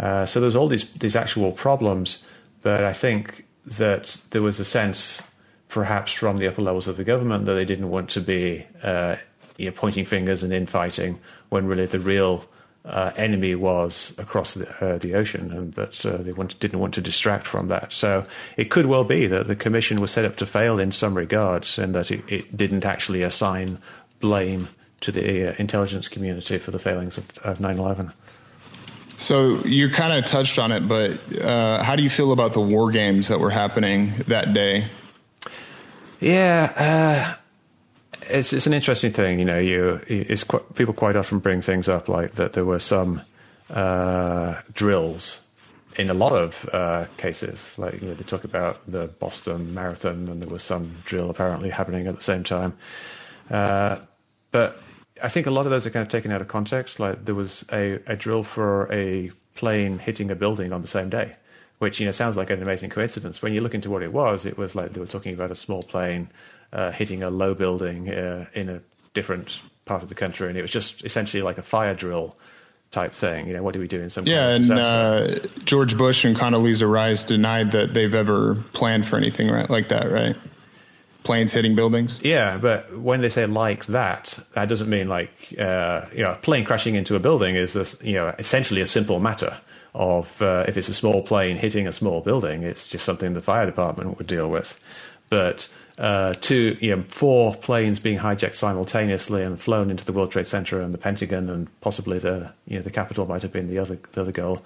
so 0.00 0.40
there's 0.40 0.56
all 0.56 0.66
these 0.66 0.90
these 0.94 1.14
actual 1.14 1.52
problems 1.52 2.24
but 2.62 2.84
I 2.84 2.92
think 2.92 3.44
that 3.66 4.20
there 4.30 4.42
was 4.42 4.60
a 4.60 4.64
sense, 4.64 5.22
perhaps 5.68 6.12
from 6.12 6.38
the 6.38 6.48
upper 6.48 6.62
levels 6.62 6.88
of 6.88 6.96
the 6.96 7.04
government, 7.04 7.46
that 7.46 7.54
they 7.54 7.64
didn't 7.64 7.90
want 7.90 8.10
to 8.10 8.20
be 8.20 8.66
uh, 8.82 9.16
you 9.56 9.66
know, 9.66 9.72
pointing 9.72 10.04
fingers 10.04 10.42
and 10.42 10.52
infighting 10.52 11.18
when 11.50 11.66
really 11.66 11.86
the 11.86 12.00
real 12.00 12.44
uh, 12.84 13.12
enemy 13.16 13.54
was 13.54 14.14
across 14.18 14.54
the, 14.54 14.68
uh, 14.84 14.98
the 14.98 15.14
ocean, 15.14 15.52
and 15.52 15.74
that 15.74 16.06
uh, 16.06 16.16
they 16.18 16.32
didn't 16.58 16.78
want 16.78 16.94
to 16.94 17.00
distract 17.00 17.46
from 17.46 17.68
that. 17.68 17.92
So 17.92 18.22
it 18.56 18.70
could 18.70 18.86
well 18.86 19.04
be 19.04 19.26
that 19.26 19.46
the 19.46 19.56
commission 19.56 20.00
was 20.00 20.10
set 20.10 20.24
up 20.24 20.36
to 20.36 20.46
fail 20.46 20.78
in 20.78 20.92
some 20.92 21.14
regards, 21.14 21.78
and 21.78 21.94
that 21.94 22.10
it, 22.10 22.24
it 22.28 22.56
didn't 22.56 22.84
actually 22.84 23.22
assign 23.22 23.78
blame 24.20 24.68
to 25.00 25.12
the 25.12 25.50
uh, 25.50 25.54
intelligence 25.58 26.08
community 26.08 26.58
for 26.58 26.70
the 26.70 26.78
failings 26.78 27.18
of, 27.18 27.24
of 27.44 27.58
9/11. 27.58 28.12
So 29.18 29.64
you 29.64 29.90
kind 29.90 30.12
of 30.12 30.26
touched 30.26 30.60
on 30.60 30.70
it, 30.70 30.86
but 30.86 31.42
uh, 31.42 31.82
how 31.82 31.96
do 31.96 32.04
you 32.04 32.08
feel 32.08 32.30
about 32.30 32.52
the 32.52 32.60
war 32.60 32.92
games 32.92 33.28
that 33.28 33.40
were 33.40 33.50
happening 33.50 34.14
that 34.28 34.54
day? 34.54 34.86
Yeah, 36.20 37.36
uh, 37.36 38.20
it's 38.30 38.52
it's 38.52 38.68
an 38.68 38.72
interesting 38.72 39.10
thing. 39.10 39.40
You 39.40 39.44
know, 39.44 39.58
you 39.58 40.00
it's 40.06 40.44
quite, 40.44 40.72
people 40.76 40.94
quite 40.94 41.16
often 41.16 41.40
bring 41.40 41.62
things 41.62 41.88
up 41.88 42.08
like 42.08 42.34
that. 42.34 42.52
There 42.52 42.64
were 42.64 42.78
some 42.78 43.22
uh, 43.70 44.60
drills 44.72 45.40
in 45.96 46.10
a 46.10 46.14
lot 46.14 46.32
of 46.32 46.70
uh, 46.72 47.06
cases. 47.16 47.76
Like 47.76 48.00
you 48.00 48.08
know, 48.08 48.14
they 48.14 48.22
talk 48.22 48.44
about 48.44 48.80
the 48.86 49.08
Boston 49.18 49.74
Marathon, 49.74 50.28
and 50.28 50.40
there 50.40 50.48
was 50.48 50.62
some 50.62 50.94
drill 51.04 51.28
apparently 51.28 51.70
happening 51.70 52.06
at 52.06 52.14
the 52.14 52.22
same 52.22 52.44
time. 52.44 52.78
Uh, 53.50 53.96
but 54.52 54.80
I 55.22 55.28
think 55.28 55.46
a 55.46 55.50
lot 55.50 55.66
of 55.66 55.70
those 55.70 55.86
are 55.86 55.90
kind 55.90 56.02
of 56.02 56.08
taken 56.08 56.32
out 56.32 56.40
of 56.40 56.48
context. 56.48 57.00
Like 57.00 57.24
there 57.24 57.34
was 57.34 57.64
a, 57.72 58.00
a 58.06 58.16
drill 58.16 58.42
for 58.42 58.92
a 58.92 59.30
plane 59.56 59.98
hitting 59.98 60.30
a 60.30 60.34
building 60.34 60.72
on 60.72 60.82
the 60.82 60.88
same 60.88 61.10
day, 61.10 61.34
which 61.78 62.00
you 62.00 62.06
know 62.06 62.12
sounds 62.12 62.36
like 62.36 62.50
an 62.50 62.62
amazing 62.62 62.90
coincidence. 62.90 63.42
When 63.42 63.52
you 63.52 63.60
look 63.60 63.74
into 63.74 63.90
what 63.90 64.02
it 64.02 64.12
was, 64.12 64.46
it 64.46 64.56
was 64.56 64.74
like 64.74 64.92
they 64.92 65.00
were 65.00 65.06
talking 65.06 65.34
about 65.34 65.50
a 65.50 65.54
small 65.54 65.82
plane 65.82 66.30
uh, 66.72 66.90
hitting 66.92 67.22
a 67.22 67.30
low 67.30 67.54
building 67.54 68.08
uh, 68.08 68.46
in 68.54 68.68
a 68.68 68.80
different 69.14 69.60
part 69.84 70.02
of 70.02 70.08
the 70.08 70.14
country, 70.14 70.48
and 70.48 70.56
it 70.56 70.62
was 70.62 70.70
just 70.70 71.04
essentially 71.04 71.42
like 71.42 71.58
a 71.58 71.62
fire 71.62 71.94
drill 71.94 72.36
type 72.90 73.12
thing. 73.12 73.46
You 73.46 73.54
know, 73.54 73.62
what 73.62 73.74
do 73.74 73.80
we 73.80 73.88
do 73.88 74.00
in 74.00 74.10
some? 74.10 74.26
Yeah, 74.26 74.48
and 74.50 74.70
uh, 74.70 75.38
George 75.64 75.96
Bush 75.96 76.24
and 76.24 76.36
Condoleezza 76.36 76.88
Rice 76.90 77.24
denied 77.24 77.72
that 77.72 77.94
they've 77.94 78.14
ever 78.14 78.54
planned 78.72 79.06
for 79.06 79.16
anything 79.16 79.48
right, 79.50 79.68
like 79.68 79.88
that, 79.88 80.10
right? 80.10 80.36
Planes 81.22 81.52
hitting 81.52 81.74
buildings. 81.74 82.20
Yeah, 82.22 82.56
but 82.56 82.96
when 82.98 83.20
they 83.20 83.28
say 83.28 83.46
like 83.46 83.86
that, 83.86 84.38
that 84.54 84.68
doesn't 84.68 84.88
mean 84.88 85.08
like 85.08 85.54
uh, 85.58 86.06
you 86.12 86.22
know 86.22 86.32
a 86.32 86.36
plane 86.36 86.64
crashing 86.64 86.94
into 86.94 87.16
a 87.16 87.20
building 87.20 87.56
is 87.56 87.72
this, 87.72 88.00
you 88.02 88.14
know 88.14 88.34
essentially 88.38 88.80
a 88.80 88.86
simple 88.86 89.20
matter 89.20 89.58
of 89.94 90.40
uh, 90.42 90.64
if 90.68 90.76
it's 90.76 90.88
a 90.88 90.94
small 90.94 91.22
plane 91.22 91.56
hitting 91.56 91.86
a 91.86 91.92
small 91.92 92.20
building, 92.20 92.62
it's 92.62 92.86
just 92.86 93.04
something 93.04 93.34
the 93.34 93.42
fire 93.42 93.66
department 93.66 94.16
would 94.18 94.26
deal 94.26 94.48
with. 94.48 94.78
But 95.28 95.68
uh, 95.98 96.34
two, 96.40 96.76
you 96.80 96.94
know, 96.94 97.04
four 97.08 97.54
planes 97.56 97.98
being 97.98 98.18
hijacked 98.18 98.54
simultaneously 98.54 99.42
and 99.42 99.60
flown 99.60 99.90
into 99.90 100.04
the 100.04 100.12
World 100.12 100.30
Trade 100.30 100.46
Center 100.46 100.80
and 100.80 100.94
the 100.94 100.98
Pentagon 100.98 101.50
and 101.50 101.80
possibly 101.80 102.18
the 102.18 102.52
you 102.66 102.76
know 102.76 102.82
the 102.82 102.90
Capitol 102.90 103.26
might 103.26 103.42
have 103.42 103.52
been 103.52 103.68
the 103.68 103.78
other 103.78 103.98
the 104.12 104.20
other 104.20 104.32
goal. 104.32 104.64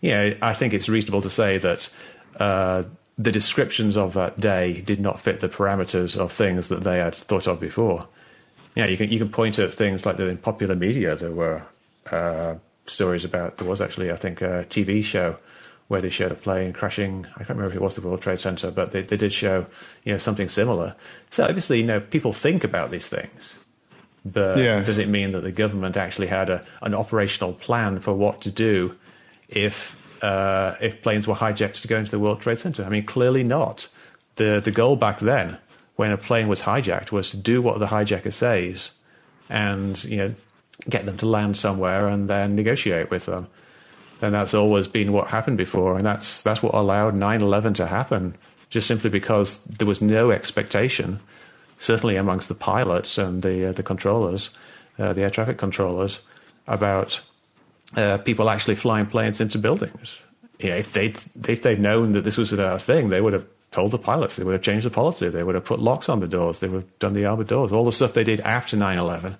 You 0.00 0.10
know, 0.10 0.36
I 0.42 0.54
think 0.54 0.74
it's 0.74 0.88
reasonable 0.88 1.22
to 1.22 1.30
say 1.30 1.58
that 1.58 1.88
uh, 2.40 2.82
the 3.22 3.32
descriptions 3.32 3.96
of 3.96 4.14
that 4.14 4.40
day 4.40 4.80
did 4.80 5.00
not 5.00 5.20
fit 5.20 5.40
the 5.40 5.48
parameters 5.48 6.16
of 6.16 6.32
things 6.32 6.68
that 6.68 6.82
they 6.82 6.98
had 6.98 7.14
thought 7.14 7.46
of 7.46 7.60
before. 7.60 8.08
Yeah, 8.74 8.86
you 8.86 8.96
can 8.96 9.12
you 9.12 9.18
can 9.18 9.28
point 9.28 9.58
at 9.58 9.72
things 9.72 10.04
like 10.06 10.16
that 10.16 10.28
in 10.28 10.38
popular 10.38 10.74
media. 10.74 11.14
There 11.14 11.30
were 11.30 11.62
uh, 12.10 12.54
stories 12.86 13.24
about. 13.24 13.58
There 13.58 13.68
was 13.68 13.80
actually, 13.80 14.10
I 14.10 14.16
think, 14.16 14.40
a 14.40 14.66
TV 14.68 15.04
show 15.04 15.36
where 15.88 16.00
they 16.00 16.08
showed 16.10 16.32
a 16.32 16.34
plane 16.34 16.72
crashing. 16.72 17.26
I 17.34 17.38
can't 17.38 17.50
remember 17.50 17.70
if 17.70 17.76
it 17.76 17.82
was 17.82 17.94
the 17.94 18.00
World 18.00 18.22
Trade 18.22 18.40
Center, 18.40 18.70
but 18.70 18.92
they, 18.92 19.02
they 19.02 19.16
did 19.16 19.32
show 19.32 19.66
you 20.04 20.12
know 20.12 20.18
something 20.18 20.48
similar. 20.48 20.96
So 21.30 21.44
obviously, 21.44 21.80
you 21.80 21.86
know, 21.86 22.00
people 22.00 22.32
think 22.32 22.64
about 22.64 22.90
these 22.90 23.08
things, 23.08 23.56
but 24.24 24.58
yeah. 24.58 24.82
does 24.82 24.98
it 24.98 25.08
mean 25.08 25.32
that 25.32 25.42
the 25.42 25.52
government 25.52 25.96
actually 25.96 26.28
had 26.28 26.48
a, 26.48 26.64
an 26.80 26.94
operational 26.94 27.52
plan 27.52 28.00
for 28.00 28.14
what 28.14 28.40
to 28.42 28.50
do 28.50 28.96
if 29.48 29.96
uh, 30.22 30.76
if 30.80 31.02
planes 31.02 31.26
were 31.26 31.34
hijacked 31.34 31.82
to 31.82 31.88
go 31.88 31.98
into 31.98 32.10
the 32.10 32.18
World 32.18 32.40
Trade 32.40 32.58
Center. 32.58 32.84
I 32.84 32.88
mean, 32.88 33.04
clearly 33.04 33.42
not. 33.42 33.88
The, 34.36 34.60
the 34.64 34.70
goal 34.70 34.96
back 34.96 35.18
then, 35.18 35.58
when 35.96 36.12
a 36.12 36.16
plane 36.16 36.48
was 36.48 36.62
hijacked, 36.62 37.12
was 37.12 37.30
to 37.30 37.36
do 37.36 37.60
what 37.60 37.80
the 37.80 37.88
hijacker 37.88 38.32
says 38.32 38.92
and, 39.50 40.02
you 40.04 40.16
know, 40.16 40.34
get 40.88 41.04
them 41.04 41.18
to 41.18 41.28
land 41.28 41.56
somewhere 41.56 42.08
and 42.08 42.30
then 42.30 42.54
negotiate 42.54 43.10
with 43.10 43.26
them. 43.26 43.48
And 44.22 44.32
that's 44.32 44.54
always 44.54 44.86
been 44.86 45.12
what 45.12 45.26
happened 45.26 45.58
before. 45.58 45.96
And 45.96 46.06
that's, 46.06 46.42
that's 46.42 46.62
what 46.62 46.74
allowed 46.74 47.16
9 47.16 47.42
11 47.42 47.74
to 47.74 47.86
happen, 47.86 48.36
just 48.70 48.86
simply 48.86 49.10
because 49.10 49.64
there 49.64 49.86
was 49.86 50.00
no 50.00 50.30
expectation, 50.30 51.20
certainly 51.78 52.16
amongst 52.16 52.48
the 52.48 52.54
pilots 52.54 53.18
and 53.18 53.42
the, 53.42 53.66
uh, 53.66 53.72
the 53.72 53.82
controllers, 53.82 54.50
uh, 54.98 55.12
the 55.12 55.22
air 55.22 55.30
traffic 55.30 55.58
controllers, 55.58 56.20
about 56.68 57.20
uh, 57.96 58.18
people 58.18 58.48
actually 58.50 58.74
flying 58.74 59.06
planes 59.06 59.40
into 59.40 59.58
buildings. 59.58 60.20
You 60.58 60.70
know, 60.70 60.76
if 60.76 60.92
they 60.92 61.14
if 61.48 61.62
they'd 61.62 61.80
known 61.80 62.12
that 62.12 62.22
this 62.22 62.36
was 62.36 62.52
a 62.52 62.78
thing, 62.78 63.08
they 63.08 63.20
would 63.20 63.32
have 63.32 63.46
told 63.72 63.90
the 63.90 63.98
pilots. 63.98 64.36
They 64.36 64.44
would 64.44 64.52
have 64.52 64.62
changed 64.62 64.86
the 64.86 64.90
policy. 64.90 65.28
They 65.28 65.42
would 65.42 65.54
have 65.54 65.64
put 65.64 65.80
locks 65.80 66.08
on 66.08 66.20
the 66.20 66.28
doors. 66.28 66.60
They 66.60 66.68
would 66.68 66.82
have 66.82 66.98
done 66.98 67.14
the 67.14 67.24
armored 67.26 67.48
doors. 67.48 67.72
All 67.72 67.84
the 67.84 67.92
stuff 67.92 68.12
they 68.12 68.22
did 68.22 68.40
after 68.40 68.76
9-11 68.76 69.36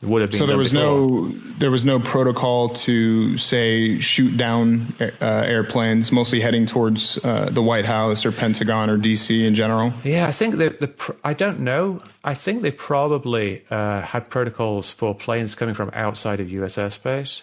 would 0.00 0.22
have 0.22 0.30
been. 0.30 0.38
So 0.38 0.46
there 0.46 0.56
was 0.56 0.72
before. 0.72 0.84
no 0.84 1.28
there 1.58 1.70
was 1.70 1.84
no 1.84 2.00
protocol 2.00 2.70
to 2.70 3.36
say 3.38 4.00
shoot 4.00 4.36
down 4.36 4.94
uh, 5.00 5.10
airplanes, 5.20 6.10
mostly 6.10 6.40
heading 6.40 6.66
towards 6.66 7.22
uh, 7.22 7.50
the 7.50 7.62
White 7.62 7.84
House 7.84 8.24
or 8.24 8.32
Pentagon 8.32 8.90
or 8.90 8.98
DC 8.98 9.44
in 9.44 9.54
general. 9.54 9.92
Yeah, 10.02 10.26
I 10.26 10.32
think 10.32 10.56
the 10.56 10.70
the 10.70 11.16
I 11.22 11.34
don't 11.34 11.60
know. 11.60 12.02
I 12.24 12.34
think 12.34 12.62
they 12.62 12.70
probably 12.70 13.64
uh, 13.70 14.00
had 14.00 14.30
protocols 14.30 14.88
for 14.88 15.14
planes 15.14 15.54
coming 15.54 15.74
from 15.74 15.90
outside 15.92 16.40
of 16.40 16.50
U.S. 16.50 16.76
airspace 16.76 17.42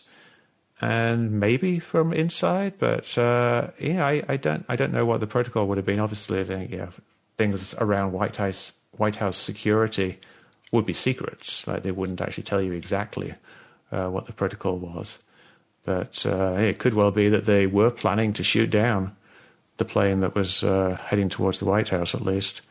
and 0.81 1.39
maybe 1.39 1.79
from 1.79 2.13
inside. 2.13 2.73
But 2.79 3.17
uh, 3.17 3.69
yeah, 3.79 4.05
I, 4.05 4.23
I, 4.27 4.37
don't 4.37 4.65
I 4.69 4.75
don't 4.75 4.93
know 4.93 5.05
what 5.05 5.19
the 5.19 5.27
protocol 5.27 5.67
would 5.67 5.77
have 5.77 5.85
been. 5.85 5.99
Obviously, 5.99 6.39
you 6.69 6.77
know, 6.77 6.89
things 7.37 7.75
around 7.75 8.13
White 8.13 8.37
House 8.37 8.73
White 8.91 9.17
House 9.17 9.37
security 9.37 10.19
would 10.71 10.85
be 10.85 10.93
secrets. 10.93 11.67
Like 11.67 11.83
they 11.83 11.91
wouldn't 11.91 12.21
actually 12.21 12.43
tell 12.43 12.61
you 12.61 12.73
exactly 12.73 13.33
uh, 13.91 14.07
what 14.07 14.25
the 14.25 14.33
protocol 14.33 14.77
was. 14.77 15.19
But 15.83 16.25
uh, 16.25 16.53
it 16.53 16.79
could 16.79 16.93
well 16.93 17.11
be 17.11 17.29
that 17.29 17.45
they 17.45 17.65
were 17.65 17.89
planning 17.89 18.33
to 18.33 18.43
shoot 18.43 18.69
down 18.69 19.15
the 19.77 19.85
plane 19.85 20.19
that 20.19 20.35
was 20.35 20.63
uh, 20.63 20.97
heading 21.05 21.29
towards 21.29 21.59
the 21.59 21.65
White 21.65 21.89
House, 21.89 22.13
at 22.13 22.21
least. 22.21 22.61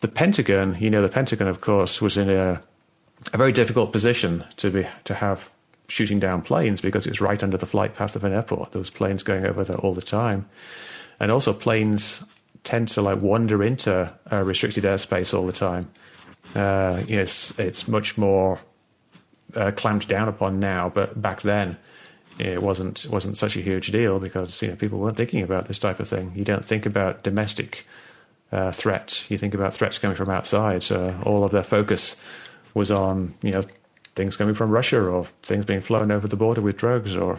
The 0.00 0.08
Pentagon, 0.08 0.76
you 0.80 0.90
know, 0.90 1.02
the 1.02 1.08
Pentagon, 1.08 1.46
of 1.46 1.60
course, 1.60 2.00
was 2.00 2.16
in 2.16 2.30
a, 2.30 2.62
a 3.32 3.36
very 3.36 3.52
difficult 3.52 3.92
position 3.92 4.44
to 4.56 4.70
be 4.70 4.86
to 5.04 5.14
have 5.14 5.50
shooting 5.88 6.20
down 6.20 6.42
planes 6.42 6.80
because 6.80 7.06
it's 7.06 7.20
right 7.20 7.42
under 7.42 7.56
the 7.56 7.66
flight 7.66 7.94
path 7.94 8.14
of 8.14 8.24
an 8.24 8.32
airport. 8.32 8.72
There 8.72 8.78
was 8.78 8.90
planes 8.90 9.22
going 9.22 9.46
over 9.46 9.64
there 9.64 9.78
all 9.78 9.94
the 9.94 10.02
time, 10.02 10.48
and 11.18 11.30
also 11.30 11.52
planes 11.52 12.24
tend 12.64 12.88
to 12.88 13.02
like 13.02 13.20
wander 13.20 13.62
into 13.62 14.12
uh, 14.30 14.42
restricted 14.42 14.84
airspace 14.84 15.36
all 15.36 15.46
the 15.46 15.52
time. 15.52 15.90
Uh, 16.54 17.02
you 17.06 17.16
know, 17.16 17.22
it's 17.22 17.58
it's 17.58 17.88
much 17.88 18.18
more 18.18 18.58
uh, 19.54 19.70
clamped 19.72 20.08
down 20.08 20.28
upon 20.28 20.60
now, 20.60 20.88
but 20.88 21.20
back 21.20 21.42
then 21.42 21.76
it 22.38 22.62
wasn't 22.62 23.06
wasn't 23.06 23.36
such 23.36 23.56
a 23.56 23.60
huge 23.60 23.90
deal 23.90 24.18
because 24.18 24.62
you 24.62 24.68
know 24.68 24.76
people 24.76 24.98
weren't 24.98 25.16
thinking 25.16 25.42
about 25.42 25.66
this 25.66 25.78
type 25.78 26.00
of 26.00 26.08
thing. 26.08 26.32
You 26.34 26.44
don't 26.44 26.64
think 26.64 26.86
about 26.86 27.22
domestic 27.22 27.86
uh, 28.52 28.72
threat. 28.72 29.24
You 29.28 29.38
think 29.38 29.54
about 29.54 29.74
threats 29.74 29.98
coming 29.98 30.16
from 30.16 30.30
outside. 30.30 30.82
So 30.82 31.18
all 31.24 31.44
of 31.44 31.50
their 31.50 31.62
focus 31.62 32.16
was 32.74 32.90
on 32.90 33.34
you 33.42 33.50
know 33.50 33.62
things 34.18 34.36
coming 34.36 34.54
from 34.54 34.70
Russia 34.70 35.02
or 35.02 35.24
things 35.42 35.64
being 35.64 35.80
flown 35.80 36.10
over 36.10 36.28
the 36.28 36.36
border 36.36 36.60
with 36.60 36.76
drugs. 36.76 37.16
Or 37.16 37.38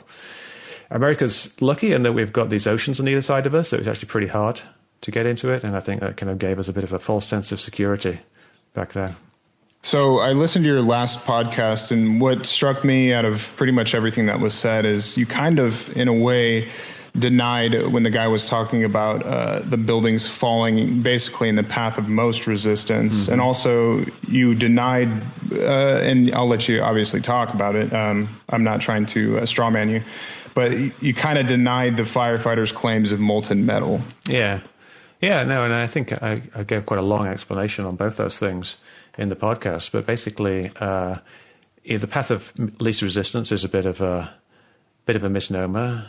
America's 0.89 1.61
lucky 1.61 1.93
in 1.93 2.01
that 2.01 2.13
we've 2.13 2.33
got 2.33 2.49
these 2.49 2.65
oceans 2.65 2.99
on 2.99 3.07
either 3.07 3.21
side 3.21 3.45
of 3.45 3.53
us, 3.53 3.69
so 3.69 3.77
it's 3.77 3.87
actually 3.87 4.07
pretty 4.07 4.27
hard 4.27 4.59
to 5.01 5.11
get 5.11 5.27
into 5.27 5.51
it. 5.51 5.63
And 5.63 5.75
I 5.75 5.81
think 5.81 6.01
that 6.01 6.17
kind 6.17 6.31
of 6.31 6.39
gave 6.39 6.57
us 6.57 6.67
a 6.67 6.73
bit 6.73 6.83
of 6.83 6.93
a 6.93 6.97
false 6.97 7.27
sense 7.27 7.51
of 7.51 7.61
security 7.61 8.21
back 8.73 8.93
then. 8.93 9.15
So 9.81 10.19
I 10.19 10.33
listened 10.33 10.65
to 10.65 10.69
your 10.69 10.81
last 10.81 11.25
podcast, 11.25 11.91
and 11.91 12.19
what 12.19 12.45
struck 12.45 12.83
me 12.83 13.13
out 13.13 13.23
of 13.23 13.53
pretty 13.55 13.71
much 13.71 13.95
everything 13.95 14.25
that 14.25 14.39
was 14.41 14.53
said 14.53 14.85
is 14.85 15.17
you 15.17 15.25
kind 15.25 15.57
of, 15.57 15.95
in 15.95 16.09
a 16.09 16.13
way, 16.13 16.69
denied 17.17 17.87
when 17.87 18.03
the 18.03 18.09
guy 18.09 18.27
was 18.27 18.45
talking 18.45 18.83
about 18.83 19.25
uh, 19.25 19.59
the 19.59 19.77
buildings 19.77 20.27
falling 20.27 21.01
basically 21.01 21.47
in 21.47 21.55
the 21.55 21.63
path 21.63 21.97
of 21.97 22.09
most 22.09 22.45
resistance, 22.45 23.23
mm-hmm. 23.23 23.33
and 23.33 23.41
also 23.41 24.05
you 24.27 24.53
denied, 24.53 25.09
uh, 25.51 26.01
and 26.03 26.35
I'll 26.35 26.47
let 26.47 26.67
you 26.67 26.81
obviously 26.81 27.21
talk 27.21 27.53
about 27.53 27.75
it. 27.75 27.93
Um, 27.93 28.41
I'm 28.49 28.65
not 28.65 28.81
trying 28.81 29.05
to 29.07 29.37
uh, 29.37 29.41
strawman 29.43 29.89
you, 29.89 30.03
but 30.53 31.01
you 31.01 31.13
kind 31.13 31.39
of 31.39 31.47
denied 31.47 31.95
the 31.95 32.03
firefighters' 32.03 32.73
claims 32.73 33.13
of 33.13 33.21
molten 33.21 33.65
metal. 33.65 34.01
Yeah, 34.27 34.59
yeah, 35.21 35.43
no, 35.43 35.63
and 35.63 35.73
I 35.73 35.87
think 35.87 36.11
I, 36.21 36.41
I 36.53 36.63
gave 36.63 36.85
quite 36.85 36.99
a 36.99 37.03
long 37.03 37.27
explanation 37.27 37.85
on 37.85 37.95
both 37.95 38.17
those 38.17 38.37
things 38.37 38.75
in 39.19 39.29
the 39.29 39.35
podcast, 39.35 39.91
but 39.91 40.07
basically. 40.07 40.71
Uh, 40.79 41.17
the 41.97 42.07
path 42.07 42.29
of 42.29 42.53
least 42.79 43.01
resistance 43.01 43.51
is 43.51 43.63
a 43.63 43.69
bit 43.69 43.85
of 43.85 44.01
a 44.01 44.33
bit 45.05 45.15
of 45.15 45.23
a 45.23 45.29
misnomer. 45.29 46.07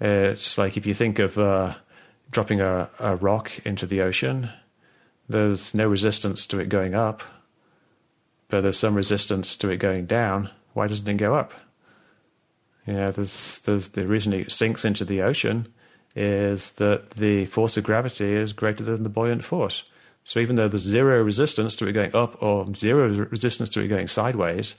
It's 0.00 0.56
like 0.56 0.76
if 0.76 0.86
you 0.86 0.94
think 0.94 1.18
of 1.18 1.38
uh, 1.38 1.74
dropping 2.30 2.60
a, 2.60 2.88
a 2.98 3.16
rock 3.16 3.52
into 3.66 3.86
the 3.86 4.00
ocean, 4.00 4.50
there's 5.28 5.74
no 5.74 5.86
resistance 5.86 6.46
to 6.46 6.58
it 6.58 6.70
going 6.70 6.94
up, 6.94 7.22
but 8.48 8.62
there's 8.62 8.78
some 8.78 8.94
resistance 8.94 9.56
to 9.56 9.68
it 9.68 9.76
going 9.76 10.06
down. 10.06 10.48
Why 10.72 10.86
doesn't 10.86 11.06
it 11.06 11.18
go 11.18 11.34
up? 11.34 11.52
You 12.86 12.94
know, 12.94 13.10
there's, 13.10 13.58
there's 13.60 13.88
the 13.88 14.06
reason 14.06 14.32
it 14.32 14.50
sinks 14.50 14.84
into 14.84 15.04
the 15.04 15.20
ocean 15.20 15.68
is 16.16 16.72
that 16.72 17.10
the 17.10 17.46
force 17.46 17.76
of 17.76 17.84
gravity 17.84 18.32
is 18.32 18.52
greater 18.52 18.82
than 18.82 19.02
the 19.02 19.10
buoyant 19.10 19.44
force. 19.44 19.84
So 20.24 20.40
even 20.40 20.56
though 20.56 20.68
there's 20.68 20.82
zero 20.82 21.22
resistance 21.22 21.74
to 21.76 21.86
it 21.86 21.92
going 21.92 22.14
up 22.14 22.42
or 22.42 22.72
zero 22.74 23.08
resistance 23.30 23.68
to 23.70 23.80
it 23.80 23.88
going 23.88 24.06
sideways, 24.06 24.74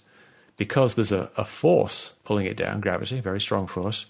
because 0.58 0.96
there's 0.96 1.12
a, 1.12 1.30
a 1.38 1.46
force 1.46 2.14
pulling 2.24 2.46
it 2.46 2.58
down, 2.58 2.82
gravity, 2.82 3.20
very 3.20 3.42
strong 3.42 3.68
force, 3.68 4.06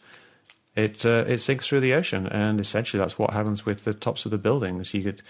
it 0.75 1.05
uh, 1.05 1.25
it 1.27 1.39
sinks 1.39 1.67
through 1.67 1.81
the 1.81 1.93
ocean, 1.93 2.27
and 2.27 2.59
essentially 2.59 2.99
that's 2.99 3.19
what 3.19 3.31
happens 3.31 3.65
with 3.65 3.83
the 3.83 3.93
tops 3.93 4.25
of 4.25 4.31
the 4.31 4.37
buildings. 4.37 4.93
You 4.93 5.03
could 5.03 5.21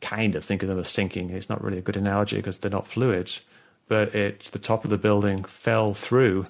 kind 0.00 0.34
of 0.34 0.44
think 0.44 0.62
of 0.62 0.68
them 0.68 0.78
as 0.78 0.88
sinking. 0.88 1.30
It's 1.30 1.48
not 1.48 1.62
really 1.62 1.78
a 1.78 1.82
good 1.82 1.96
analogy 1.96 2.36
because 2.36 2.58
they're 2.58 2.70
not 2.70 2.86
fluids, 2.86 3.44
but 3.88 4.14
it 4.14 4.44
the 4.52 4.58
top 4.58 4.84
of 4.84 4.90
the 4.90 4.98
building 4.98 5.44
fell 5.44 5.94
through 5.94 6.44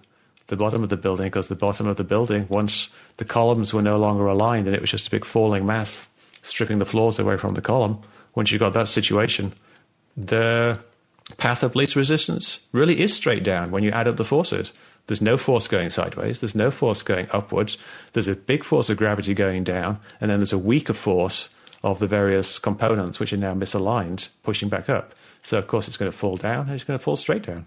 the 0.48 0.56
bottom 0.56 0.82
of 0.82 0.90
the 0.90 0.96
building 0.96 1.26
because 1.26 1.48
the 1.48 1.54
bottom 1.54 1.86
of 1.86 1.96
the 1.96 2.04
building 2.04 2.46
once 2.50 2.90
the 3.16 3.24
columns 3.24 3.72
were 3.72 3.80
no 3.80 3.96
longer 3.96 4.26
aligned 4.26 4.66
and 4.66 4.76
it 4.76 4.80
was 4.80 4.90
just 4.90 5.06
a 5.06 5.10
big 5.10 5.24
falling 5.24 5.64
mass 5.64 6.06
stripping 6.42 6.78
the 6.78 6.84
floors 6.84 7.18
away 7.18 7.38
from 7.38 7.54
the 7.54 7.62
column. 7.62 7.98
Once 8.34 8.50
you've 8.50 8.60
got 8.60 8.72
that 8.72 8.88
situation, 8.88 9.52
the 10.16 10.78
path 11.38 11.62
of 11.62 11.74
least 11.74 11.96
resistance 11.96 12.64
really 12.72 13.00
is 13.00 13.14
straight 13.14 13.42
down 13.42 13.70
when 13.70 13.82
you 13.82 13.90
add 13.90 14.08
up 14.08 14.16
the 14.16 14.24
forces. 14.24 14.72
There's 15.06 15.22
no 15.22 15.36
force 15.36 15.68
going 15.68 15.90
sideways. 15.90 16.40
There's 16.40 16.54
no 16.54 16.70
force 16.70 17.02
going 17.02 17.28
upwards. 17.30 17.76
There's 18.12 18.28
a 18.28 18.34
big 18.34 18.64
force 18.64 18.88
of 18.88 18.96
gravity 18.96 19.34
going 19.34 19.64
down, 19.64 20.00
and 20.20 20.30
then 20.30 20.38
there's 20.38 20.52
a 20.52 20.58
weaker 20.58 20.94
force 20.94 21.48
of 21.82 21.98
the 21.98 22.06
various 22.06 22.58
components 22.58 23.20
which 23.20 23.32
are 23.32 23.38
now 23.38 23.54
misaligned, 23.54 24.28
pushing 24.42 24.70
back 24.70 24.88
up. 24.88 25.14
So 25.42 25.58
of 25.58 25.66
course 25.66 25.88
it's 25.88 25.98
going 25.98 26.10
to 26.10 26.16
fall 26.16 26.36
down, 26.36 26.66
and 26.66 26.74
it's 26.74 26.84
going 26.84 26.98
to 26.98 27.02
fall 27.02 27.16
straight 27.16 27.42
down. 27.42 27.66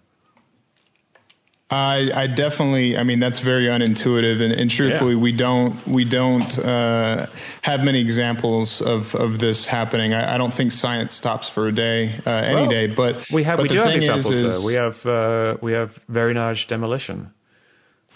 I, 1.69 2.12
I 2.13 2.27
definitely, 2.27 2.97
I 2.97 3.03
mean, 3.03 3.19
that's 3.19 3.39
very 3.39 3.65
unintuitive, 3.65 4.41
and, 4.41 4.53
and 4.53 4.71
truthfully, 4.71 5.15
yeah. 5.15 5.19
we 5.19 5.33
don't 5.33 5.86
we 5.86 6.05
don't 6.05 6.59
uh, 6.59 7.25
have 7.62 7.83
many 7.83 8.00
examples 8.00 8.81
of, 8.81 9.13
of 9.15 9.38
this 9.38 9.67
happening. 9.67 10.13
I, 10.13 10.36
I, 10.36 10.38
don't 10.38 10.53
think 10.53 10.71
science 10.71 11.13
stops 11.13 11.49
for 11.49 11.67
a 11.67 11.73
day, 11.73 12.21
uh, 12.25 12.32
any 12.32 12.56
well, 12.56 12.69
day. 12.69 12.88
But 12.88 13.30
we 13.30 13.43
have 13.43 13.58
but 13.58 13.63
we 13.63 13.67
do 13.67 13.80
have 13.80 13.95
examples. 13.95 14.32
Is, 14.32 14.41
is, 14.41 14.62
though. 14.62 14.65
We 14.65 14.73
have 14.75 15.06
uh, 15.06 15.58
we 15.60 15.73
have 15.73 15.99
verinage 16.08 16.67
demolition, 16.67 17.34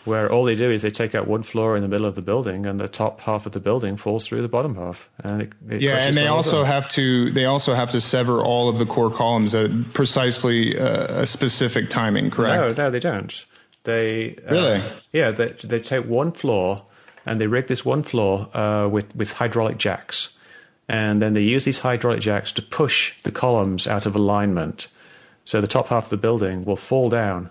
where 0.06 0.32
all 0.32 0.46
they 0.46 0.56
do 0.56 0.72
is 0.72 0.82
they 0.82 0.90
take 0.90 1.14
out 1.14 1.28
one 1.28 1.44
floor 1.44 1.76
in 1.76 1.82
the 1.82 1.88
middle 1.88 2.08
of 2.08 2.16
the 2.16 2.22
building, 2.22 2.66
and 2.66 2.80
the 2.80 2.88
top 2.88 3.22
half 3.22 3.46
of 3.46 3.52
the 3.52 3.60
building 3.60 3.98
falls 3.98 4.26
through 4.26 4.42
the 4.42 4.48
bottom 4.48 4.76
half, 4.76 5.10
and 5.24 5.44
it, 5.44 5.54
it 5.70 5.82
yeah, 5.82 5.98
and 5.98 6.18
they 6.18 6.28
also 6.28 6.64
have 6.64 6.88
to 6.90 7.32
they 7.32 7.46
also 7.46 7.74
have 7.74 7.92
to 7.92 8.02
sever 8.02 8.42
all 8.42 8.70
of 8.70 8.80
the 8.80 8.86
core 8.86 9.12
columns 9.12 9.54
at 9.54 9.94
precisely 9.94 10.78
uh, 10.78 11.22
a 11.22 11.26
specific 11.26 11.90
timing. 11.90 12.32
Correct? 12.32 12.78
No, 12.78 12.86
no, 12.86 12.92
they 12.92 13.00
don't. 13.00 13.46
They 13.84 14.36
uh, 14.48 14.52
really, 14.52 14.84
yeah, 15.12 15.32
they 15.32 15.50
they 15.64 15.80
take 15.80 16.06
one 16.06 16.32
floor 16.32 16.84
and 17.26 17.40
they 17.40 17.48
rig 17.48 17.68
this 17.68 17.86
one 17.86 18.04
floor 18.04 18.50
uh, 18.56 18.88
with 18.88 19.16
with 19.16 19.34
hydraulic 19.34 19.78
jacks, 19.78 20.34
and 20.88 21.22
then 21.22 21.34
they 21.34 21.42
use 21.42 21.66
these 21.66 21.80
hydraulic 21.80 22.22
jacks 22.22 22.52
to 22.54 22.62
push 22.62 23.22
the 23.24 23.32
columns 23.32 23.88
out 23.88 24.06
of 24.06 24.16
alignment, 24.16 24.88
so 25.46 25.62
the 25.62 25.68
top 25.68 25.88
half 25.88 26.06
of 26.06 26.10
the 26.10 26.18
building 26.18 26.66
will 26.66 26.76
fall 26.76 27.10
down 27.10 27.50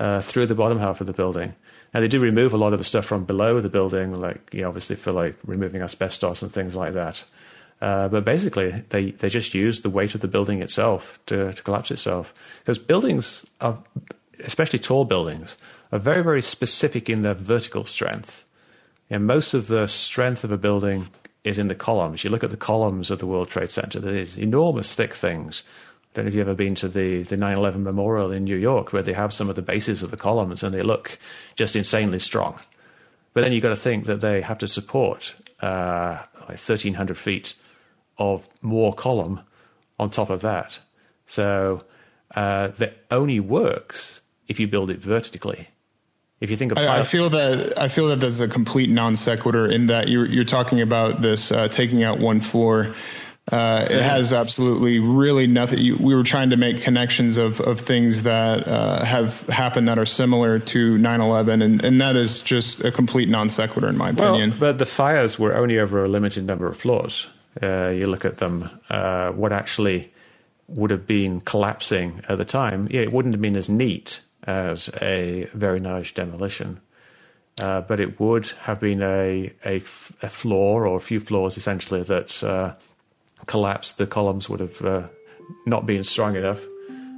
uh, 0.00 0.20
through 0.20 0.46
the 0.46 0.54
bottom 0.54 0.78
half 0.78 1.00
of 1.00 1.06
the 1.06 1.12
building. 1.12 1.54
And 1.94 2.02
they 2.02 2.08
do 2.08 2.20
remove 2.20 2.54
a 2.54 2.56
lot 2.56 2.72
of 2.72 2.78
the 2.78 2.84
stuff 2.84 3.04
from 3.04 3.24
below 3.24 3.60
the 3.60 3.68
building, 3.68 4.14
like 4.14 4.52
you 4.52 4.62
know, 4.62 4.68
obviously 4.68 4.96
for 4.96 5.12
like 5.12 5.36
removing 5.44 5.82
asbestos 5.82 6.42
and 6.42 6.52
things 6.52 6.74
like 6.74 6.94
that. 6.94 7.24
Uh, 7.82 8.08
but 8.08 8.24
basically, 8.24 8.70
they, 8.90 9.10
they 9.10 9.28
just 9.28 9.54
use 9.54 9.82
the 9.82 9.90
weight 9.90 10.14
of 10.14 10.20
the 10.20 10.28
building 10.28 10.62
itself 10.62 11.18
to, 11.26 11.52
to 11.52 11.62
collapse 11.62 11.90
itself. 11.90 12.32
Because 12.60 12.78
buildings 12.78 13.44
are, 13.60 13.76
especially 14.44 14.78
tall 14.78 15.04
buildings, 15.04 15.56
are 15.90 15.98
very, 15.98 16.22
very 16.22 16.42
specific 16.42 17.10
in 17.10 17.22
their 17.22 17.34
vertical 17.34 17.84
strength. 17.84 18.44
And 19.10 19.26
most 19.26 19.52
of 19.52 19.66
the 19.66 19.88
strength 19.88 20.44
of 20.44 20.52
a 20.52 20.56
building 20.56 21.08
is 21.42 21.58
in 21.58 21.66
the 21.66 21.74
columns. 21.74 22.22
You 22.22 22.30
look 22.30 22.44
at 22.44 22.50
the 22.50 22.56
columns 22.56 23.10
of 23.10 23.18
the 23.18 23.26
World 23.26 23.50
Trade 23.50 23.72
Center, 23.72 23.98
these 23.98 24.38
enormous 24.38 24.94
thick 24.94 25.12
things. 25.12 25.64
I 26.12 26.16
don't 26.16 26.24
know 26.26 26.28
if 26.28 26.34
you've 26.34 26.46
ever 26.46 26.54
been 26.54 26.74
to 26.76 26.88
the, 26.88 27.22
the 27.22 27.38
9 27.38 27.56
11 27.56 27.82
memorial 27.82 28.32
in 28.32 28.44
New 28.44 28.56
York, 28.56 28.92
where 28.92 29.02
they 29.02 29.14
have 29.14 29.32
some 29.32 29.48
of 29.48 29.56
the 29.56 29.62
bases 29.62 30.02
of 30.02 30.10
the 30.10 30.16
columns 30.18 30.62
and 30.62 30.74
they 30.74 30.82
look 30.82 31.18
just 31.56 31.74
insanely 31.74 32.18
strong. 32.18 32.60
But 33.32 33.42
then 33.42 33.52
you've 33.52 33.62
got 33.62 33.70
to 33.70 33.76
think 33.76 34.04
that 34.06 34.20
they 34.20 34.42
have 34.42 34.58
to 34.58 34.68
support 34.68 35.34
uh, 35.60 36.18
like 36.40 36.48
1,300 36.48 37.16
feet 37.16 37.54
of 38.18 38.46
more 38.60 38.92
column 38.92 39.40
on 39.98 40.10
top 40.10 40.28
of 40.28 40.42
that. 40.42 40.78
So 41.26 41.82
uh, 42.34 42.68
that 42.68 43.06
only 43.10 43.40
works 43.40 44.20
if 44.48 44.60
you 44.60 44.68
build 44.68 44.90
it 44.90 44.98
vertically. 44.98 45.68
If 46.40 46.50
you 46.50 46.56
think 46.56 46.72
of, 46.72 46.78
I, 46.78 46.98
I, 46.98 47.02
feel 47.04 47.30
that 47.30 47.78
I 47.78 47.86
feel 47.86 48.08
that 48.08 48.18
that's 48.18 48.40
a 48.40 48.48
complete 48.48 48.90
non 48.90 49.14
sequitur 49.14 49.66
in 49.66 49.86
that 49.86 50.08
you're 50.08 50.26
you're 50.26 50.44
talking 50.44 50.80
about 50.80 51.22
this 51.22 51.52
uh, 51.52 51.68
taking 51.68 52.02
out 52.02 52.18
one 52.18 52.40
floor. 52.40 52.96
Uh, 53.50 53.86
it 53.90 54.00
has 54.00 54.32
absolutely 54.32 55.00
really 55.00 55.48
nothing. 55.48 55.80
You, 55.80 55.96
we 55.96 56.14
were 56.14 56.22
trying 56.22 56.50
to 56.50 56.56
make 56.56 56.82
connections 56.82 57.38
of, 57.38 57.60
of 57.60 57.80
things 57.80 58.22
that 58.22 58.68
uh, 58.68 59.04
have 59.04 59.40
happened 59.48 59.88
that 59.88 59.98
are 59.98 60.06
similar 60.06 60.60
to 60.60 60.96
9/11, 60.96 61.62
and, 61.62 61.84
and 61.84 62.00
that 62.00 62.14
is 62.16 62.42
just 62.42 62.84
a 62.84 62.92
complete 62.92 63.28
non 63.28 63.50
sequitur 63.50 63.88
in 63.88 63.96
my 63.96 64.10
opinion. 64.10 64.50
Well, 64.50 64.60
but 64.60 64.78
the 64.78 64.86
fires 64.86 65.40
were 65.40 65.56
only 65.56 65.80
over 65.80 66.04
a 66.04 66.08
limited 66.08 66.46
number 66.46 66.66
of 66.66 66.76
floors. 66.76 67.26
Uh, 67.60 67.88
you 67.88 68.06
look 68.06 68.24
at 68.24 68.38
them, 68.38 68.70
uh, 68.88 69.30
what 69.32 69.52
actually 69.52 70.12
would 70.68 70.90
have 70.90 71.06
been 71.06 71.40
collapsing 71.40 72.22
at 72.28 72.38
the 72.38 72.44
time. 72.44 72.88
Yeah, 72.90 73.00
it 73.00 73.12
wouldn't 73.12 73.34
have 73.34 73.42
been 73.42 73.56
as 73.56 73.68
neat 73.68 74.20
as 74.44 74.88
a 75.00 75.48
verinage 75.52 76.14
demolition. 76.14 76.80
Uh, 77.60 77.82
but 77.82 78.00
it 78.00 78.18
would 78.18 78.46
have 78.62 78.80
been 78.80 79.02
a, 79.02 79.52
a, 79.64 79.76
f- 79.76 80.12
a 80.22 80.30
floor 80.30 80.86
or 80.86 80.96
a 80.96 81.00
few 81.00 81.20
floors 81.20 81.58
essentially 81.58 82.02
that 82.02 82.42
uh, 82.42 82.74
collapsed. 83.46 83.98
The 83.98 84.06
columns 84.06 84.48
would 84.48 84.60
have 84.60 84.82
uh, 84.84 85.08
not 85.66 85.86
been 85.86 86.04
strong 86.04 86.36
enough, 86.36 86.60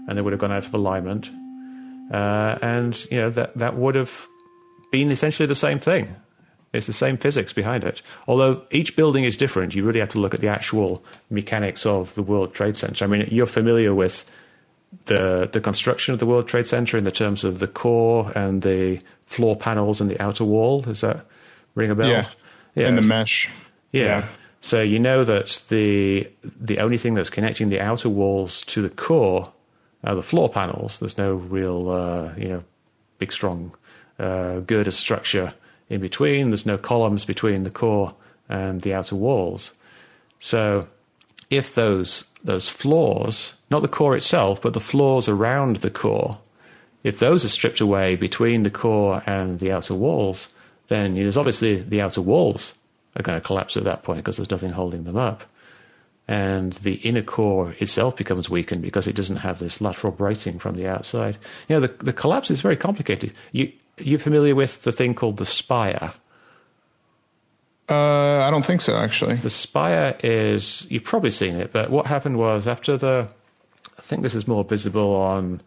and 0.08 0.16
they 0.16 0.22
would 0.22 0.32
have 0.32 0.40
gone 0.40 0.52
out 0.52 0.66
of 0.66 0.74
alignment. 0.74 1.30
Uh, 2.12 2.58
and 2.60 3.06
you 3.10 3.18
know 3.18 3.30
that 3.30 3.56
that 3.56 3.76
would 3.76 3.94
have 3.94 4.28
been 4.92 5.10
essentially 5.10 5.46
the 5.46 5.54
same 5.54 5.78
thing. 5.78 6.14
It's 6.72 6.86
the 6.86 6.92
same 6.92 7.16
physics 7.16 7.52
behind 7.52 7.84
it. 7.84 8.02
Although 8.26 8.62
each 8.72 8.96
building 8.96 9.22
is 9.24 9.36
different, 9.36 9.76
you 9.76 9.84
really 9.84 10.00
have 10.00 10.08
to 10.10 10.18
look 10.18 10.34
at 10.34 10.40
the 10.40 10.48
actual 10.48 11.04
mechanics 11.30 11.86
of 11.86 12.12
the 12.16 12.22
World 12.22 12.52
Trade 12.52 12.76
Center. 12.76 13.04
I 13.04 13.08
mean, 13.08 13.28
you're 13.30 13.46
familiar 13.46 13.94
with 13.94 14.28
the 15.06 15.48
the 15.52 15.60
construction 15.60 16.12
of 16.12 16.20
the 16.20 16.26
World 16.26 16.48
Trade 16.48 16.66
Center 16.66 16.96
in 16.96 17.04
the 17.04 17.12
terms 17.12 17.44
of 17.44 17.58
the 17.60 17.68
core 17.68 18.32
and 18.34 18.62
the 18.62 19.00
floor 19.26 19.56
panels 19.56 20.00
and 20.00 20.10
the 20.10 20.20
outer 20.20 20.44
wall. 20.44 20.80
Does 20.80 21.00
that 21.00 21.24
ring 21.74 21.90
a 21.90 21.94
bell? 21.94 22.08
Yeah, 22.08 22.28
yeah. 22.74 22.88
and 22.88 22.98
the 22.98 23.02
mesh. 23.02 23.48
Yeah. 23.92 24.04
yeah. 24.04 24.28
So 24.64 24.80
you 24.80 24.98
know 24.98 25.24
that 25.24 25.62
the 25.68 26.26
the 26.42 26.78
only 26.78 26.96
thing 26.96 27.12
that's 27.12 27.28
connecting 27.28 27.68
the 27.68 27.80
outer 27.80 28.08
walls 28.08 28.62
to 28.62 28.80
the 28.80 28.88
core 28.88 29.52
are 30.02 30.14
the 30.14 30.22
floor 30.22 30.48
panels. 30.48 30.98
There's 30.98 31.18
no 31.18 31.34
real 31.34 31.90
uh, 31.90 32.32
you 32.34 32.48
know 32.48 32.64
big 33.18 33.30
strong 33.30 33.74
uh, 34.18 34.60
girder 34.60 34.90
structure 34.90 35.52
in 35.90 36.00
between. 36.00 36.48
There's 36.48 36.64
no 36.64 36.78
columns 36.78 37.26
between 37.26 37.64
the 37.64 37.70
core 37.70 38.14
and 38.48 38.80
the 38.80 38.94
outer 38.94 39.16
walls. 39.16 39.74
So 40.40 40.88
if 41.50 41.74
those 41.74 42.24
those 42.42 42.70
floors, 42.70 43.52
not 43.70 43.82
the 43.82 43.96
core 43.98 44.16
itself, 44.16 44.62
but 44.62 44.72
the 44.72 44.80
floors 44.80 45.28
around 45.28 45.76
the 45.76 45.90
core, 45.90 46.38
if 47.02 47.18
those 47.18 47.44
are 47.44 47.50
stripped 47.50 47.82
away 47.82 48.16
between 48.16 48.62
the 48.62 48.70
core 48.70 49.22
and 49.26 49.58
the 49.58 49.72
outer 49.72 49.94
walls, 49.94 50.54
then 50.88 51.16
there's 51.16 51.36
obviously 51.36 51.82
the 51.82 52.00
outer 52.00 52.22
walls 52.22 52.72
are 53.16 53.22
going 53.22 53.40
to 53.40 53.46
collapse 53.46 53.76
at 53.76 53.84
that 53.84 54.02
point 54.02 54.18
because 54.18 54.36
there's 54.36 54.50
nothing 54.50 54.70
holding 54.70 55.04
them 55.04 55.16
up. 55.16 55.44
And 56.26 56.72
the 56.74 56.94
inner 56.94 57.22
core 57.22 57.74
itself 57.78 58.16
becomes 58.16 58.48
weakened 58.48 58.82
because 58.82 59.06
it 59.06 59.14
doesn't 59.14 59.36
have 59.36 59.58
this 59.58 59.80
lateral 59.80 60.12
bracing 60.12 60.58
from 60.58 60.76
the 60.76 60.88
outside. 60.88 61.36
You 61.68 61.76
know, 61.76 61.86
the, 61.86 62.04
the 62.04 62.12
collapse 62.14 62.50
is 62.50 62.62
very 62.62 62.76
complicated. 62.76 63.32
You, 63.52 63.72
you're 63.98 64.18
familiar 64.18 64.54
with 64.54 64.82
the 64.82 64.92
thing 64.92 65.14
called 65.14 65.36
the 65.36 65.44
spire? 65.44 66.14
Uh, 67.88 68.38
I 68.38 68.50
don't 68.50 68.64
think 68.64 68.80
so, 68.80 68.96
actually. 68.96 69.36
The 69.36 69.50
spire 69.50 70.16
is, 70.24 70.86
you've 70.88 71.04
probably 71.04 71.30
seen 71.30 71.56
it, 71.56 71.72
but 71.72 71.90
what 71.90 72.06
happened 72.06 72.38
was 72.38 72.66
after 72.66 72.96
the, 72.96 73.28
I 73.98 74.00
think 74.00 74.22
this 74.22 74.34
is 74.34 74.48
more 74.48 74.64
visible 74.64 75.14
on 75.14 75.60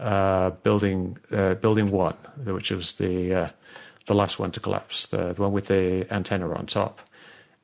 uh, 0.00 0.50
building 0.50 1.18
uh, 1.30 1.54
building 1.54 1.90
one, 1.90 2.14
which 2.44 2.70
was 2.70 2.94
the 2.94 3.34
uh, 3.34 3.48
the 4.10 4.14
last 4.16 4.40
one 4.40 4.50
to 4.50 4.60
collapse, 4.60 5.06
the, 5.06 5.32
the, 5.32 5.40
one 5.40 5.52
with 5.52 5.68
the 5.68 6.04
antenna 6.12 6.52
on 6.52 6.66
top. 6.66 7.00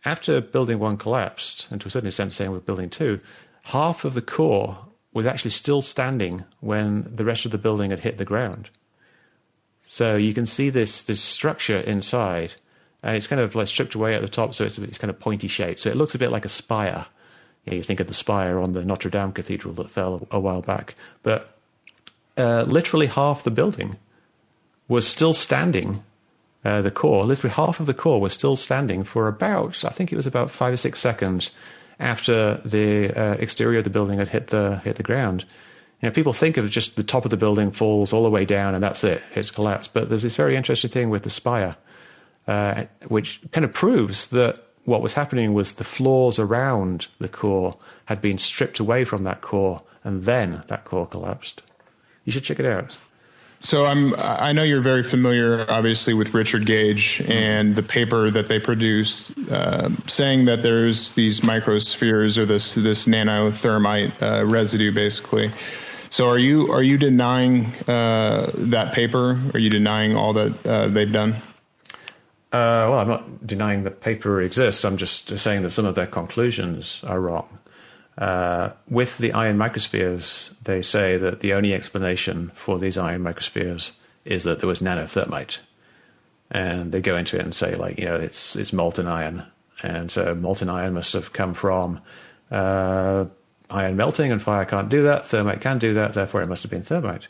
After 0.05 0.41
building 0.41 0.79
one 0.79 0.97
collapsed, 0.97 1.67
and 1.71 1.81
to 1.81 1.89
a 1.89 1.91
certain 1.91 2.07
extent, 2.07 2.35
same 2.35 2.53
with 2.53 2.65
building 2.65 2.89
two, 2.89 3.19
half 3.65 4.05
of 4.05 4.15
the 4.15 4.23
core 4.23 4.79
was 5.13 5.27
actually 5.27 5.51
still 5.51 5.83
standing 5.83 6.45
when 6.61 7.11
the 7.13 7.25
rest 7.25 7.47
of 7.47 7.51
the 7.51 7.59
building 7.59 7.91
had 7.91 8.01
hit 8.01 8.17
the 8.17 8.25
ground. 8.25 8.71
So 9.89 10.15
you 10.15 10.33
can 10.33 10.47
see 10.47 10.71
this 10.71 11.03
this 11.03 11.21
structure 11.21 11.79
inside 11.79 12.53
and 13.03 13.17
it's 13.17 13.27
kind 13.27 13.41
of 13.41 13.55
like 13.55 13.67
stripped 13.67 13.95
away 13.95 14.15
at 14.15 14.23
the 14.23 14.29
top, 14.29 14.55
so 14.55 14.65
it's, 14.65 14.79
it's 14.79 14.99
kind 14.99 15.11
of 15.11 15.19
pointy 15.19 15.49
shaped. 15.49 15.81
So 15.81 15.91
it 15.91 15.97
looks 15.97 16.15
a 16.15 16.19
bit 16.19 16.31
like 16.31 16.45
a 16.45 16.49
spire. 16.49 17.07
You, 17.65 17.73
know, 17.73 17.77
you 17.79 17.83
think 17.83 18.01
of 18.01 18.07
the 18.07 18.15
spire 18.15 18.59
on 18.59 18.73
the 18.73 18.85
Notre 18.85 19.11
Dame 19.11 19.33
Cathedral 19.33 19.75
that 19.75 19.91
fell 19.91 20.27
a, 20.31 20.39
while 20.39 20.63
back, 20.63 20.95
but 21.23 21.57
uh, 22.37 22.63
literally 22.63 23.07
half 23.07 23.43
the 23.43 23.51
building 23.51 23.97
was 24.89 25.07
still 25.07 25.33
standing. 25.33 26.03
Uh, 26.67 26.83
the 26.83 26.91
core, 26.91 27.25
literally 27.25 27.55
half 27.55 27.79
of 27.79 27.87
the 27.87 27.95
core, 27.95 28.21
was 28.21 28.33
still 28.33 28.57
standing 28.57 29.05
for 29.05 29.29
about, 29.29 29.85
I 29.85 29.91
think 29.91 30.13
it 30.13 30.17
was 30.17 30.27
about 30.27 30.51
five 30.51 30.73
or 30.73 30.77
six 30.77 30.99
seconds 30.99 31.51
after 32.01 32.61
the 32.65 33.13
uh, 33.15 33.35
exterior 33.35 33.79
of 33.79 33.85
the 33.85 33.91
building 33.91 34.19
had 34.19 34.29
hit 34.29 34.49
the 34.49 34.81
hit 34.85 34.97
the 34.97 35.03
ground. 35.03 35.45
You 36.01 36.09
know, 36.09 36.13
people 36.13 36.33
think 36.33 36.57
of 36.57 36.69
just 36.69 36.97
the 36.97 37.05
top 37.05 37.25
of 37.25 37.31
the 37.31 37.37
building 37.37 37.71
falls 37.71 38.13
all 38.13 38.25
the 38.25 38.31
way 38.31 38.45
down 38.45 38.75
and 38.75 38.83
that's 38.83 39.05
it, 39.05 39.23
it's 39.35 39.51
collapsed. 39.51 39.93
But 39.95 40.09
there's 40.09 40.23
this 40.23 40.37
very 40.37 40.57
interesting 40.57 40.91
thing 40.91 41.09
with 41.09 41.23
the 41.23 41.31
spire 41.31 41.77
uh, 42.47 42.85
which 43.09 43.41
kind 43.53 43.65
of 43.65 43.73
proves 43.73 44.29
that 44.29 44.59
what 44.85 45.03
was 45.03 45.15
happening 45.15 45.53
was 45.53 45.75
the 45.75 45.85
floors 45.85 46.39
around 46.39 47.09
the 47.19 47.29
core 47.29 47.77
had 48.05 48.21
been 48.21 48.39
stripped 48.39 48.79
away 48.79 49.05
from 49.05 49.25
that 49.25 49.41
core, 49.41 49.83
and 50.05 50.23
then 50.23 50.63
that 50.69 50.85
core 50.85 51.07
collapsed. 51.07 51.63
You 52.25 52.33
should 52.33 52.45
check 52.45 52.61
it 52.61 52.67
out. 52.67 52.99
So 53.61 53.85
I'm 53.85 54.15
I 54.19 54.53
know 54.53 54.63
you're 54.63 54.83
very 54.83 55.03
familiar, 55.03 55.69
obviously, 55.69 56.15
with 56.15 56.35
Richard 56.35 56.67
Gage 56.67 57.21
and 57.21 57.75
the 57.75 57.83
paper 57.83 58.31
that 58.31 58.47
they 58.47 58.61
produced, 58.61 59.33
uh, 59.51 59.91
saying 60.07 60.45
that 60.45 60.63
there's 60.63 61.15
these 61.15 61.41
microspheres 61.41 62.39
or 62.39 62.47
this 62.47 62.75
this 62.75 63.07
nanothermite 63.07 64.23
uh, 64.23 64.45
residue, 64.45 64.93
basically. 64.93 65.53
So 66.11 66.29
are 66.29 66.39
you 66.39 66.73
are 66.73 66.83
you 66.83 66.99
denying 66.99 67.75
uh, 67.89 68.53
that 68.55 68.95
paper? 68.95 69.41
Are 69.53 69.59
you 69.59 69.71
denying 69.71 70.17
all 70.17 70.35
that 70.35 70.67
uh, 70.67 70.89
they've 70.89 71.13
done? 71.13 71.43
Uh, 72.53 72.89
well, 72.89 72.99
I'm 73.01 73.09
not 73.09 73.47
denying 73.47 73.85
that 73.85 74.01
paper 74.01 74.41
exists. 74.41 74.85
I'm 74.85 74.97
just 74.97 75.37
saying 75.39 75.63
that 75.63 75.71
some 75.71 75.85
of 75.85 75.95
their 75.95 76.07
conclusions 76.07 77.01
are 77.05 77.21
wrong. 77.21 77.59
Uh, 78.19 78.71
with 78.89 79.19
the 79.19 79.33
iron 79.33 79.59
microspheres, 79.59 80.51
they 80.63 80.81
say 80.81 81.19
that 81.19 81.41
the 81.41 81.53
only 81.53 81.75
explanation 81.75 82.51
for 82.55 82.79
these 82.79 82.97
iron 82.97 83.23
microspheres 83.23 83.93
is 84.25 84.45
that 84.45 84.61
there 84.61 84.69
was 84.69 84.81
nanothermite, 84.81 85.59
and 86.51 86.93
they 86.93 87.01
go 87.01 87.17
into 87.17 87.37
it 87.37 87.43
and 87.43 87.55
say 87.55 87.75
like, 87.75 87.99
you 87.99 88.07
know, 88.07 88.17
it's 88.17 88.57
it's 88.57 88.73
molten 88.73 89.07
iron, 89.07 89.43
and 89.83 90.11
so 90.11 90.35
molten 90.35 90.71
iron 90.71 90.95
must 90.95 91.13
have 91.13 91.35
come 91.35 91.53
from 91.53 92.01
uh, 92.51 93.27
iron 93.71 93.97
melting, 93.97 94.33
and 94.33 94.43
fire 94.43 94.65
can't 94.65 94.89
do 94.89 95.03
that. 95.03 95.27
Thermite 95.27 95.61
can 95.61 95.79
do 95.79 95.93
that, 95.95 96.15
therefore 96.15 96.41
it 96.41 96.49
must 96.49 96.63
have 96.63 96.71
been 96.71 96.83
thermite. 96.83 97.29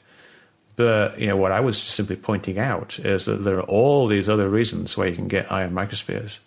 But 0.77 1.19
you 1.19 1.27
know 1.27 1.37
what 1.37 1.53
I 1.53 1.61
was 1.61 1.83
simply 1.83 2.17
pointing 2.17 2.59
out 2.59 2.99
is 3.01 3.25
that 3.25 3.43
there 3.43 3.57
are 3.57 3.63
all 3.63 4.07
these 4.07 4.29
other 4.29 4.49
reasons 4.49 4.97
why 4.97 5.07
you 5.07 5.17
can 5.17 5.27
get 5.27 5.51
iron 5.51 5.73
microspheres. 5.73 6.39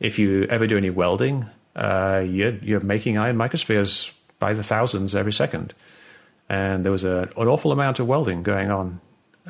If 0.00 0.18
you 0.18 0.44
ever 0.44 0.66
do 0.66 0.76
any 0.76 0.90
welding, 0.90 1.46
uh, 1.76 2.24
you're, 2.26 2.56
you're 2.56 2.80
making 2.80 3.18
iron 3.18 3.36
microspheres 3.36 4.12
by 4.38 4.54
the 4.54 4.62
thousands 4.62 5.14
every 5.14 5.32
second. 5.32 5.74
And 6.48 6.84
there 6.84 6.92
was 6.92 7.04
a, 7.04 7.28
an 7.36 7.48
awful 7.48 7.70
amount 7.70 8.00
of 8.00 8.06
welding 8.06 8.42
going 8.42 8.70
on 8.70 9.00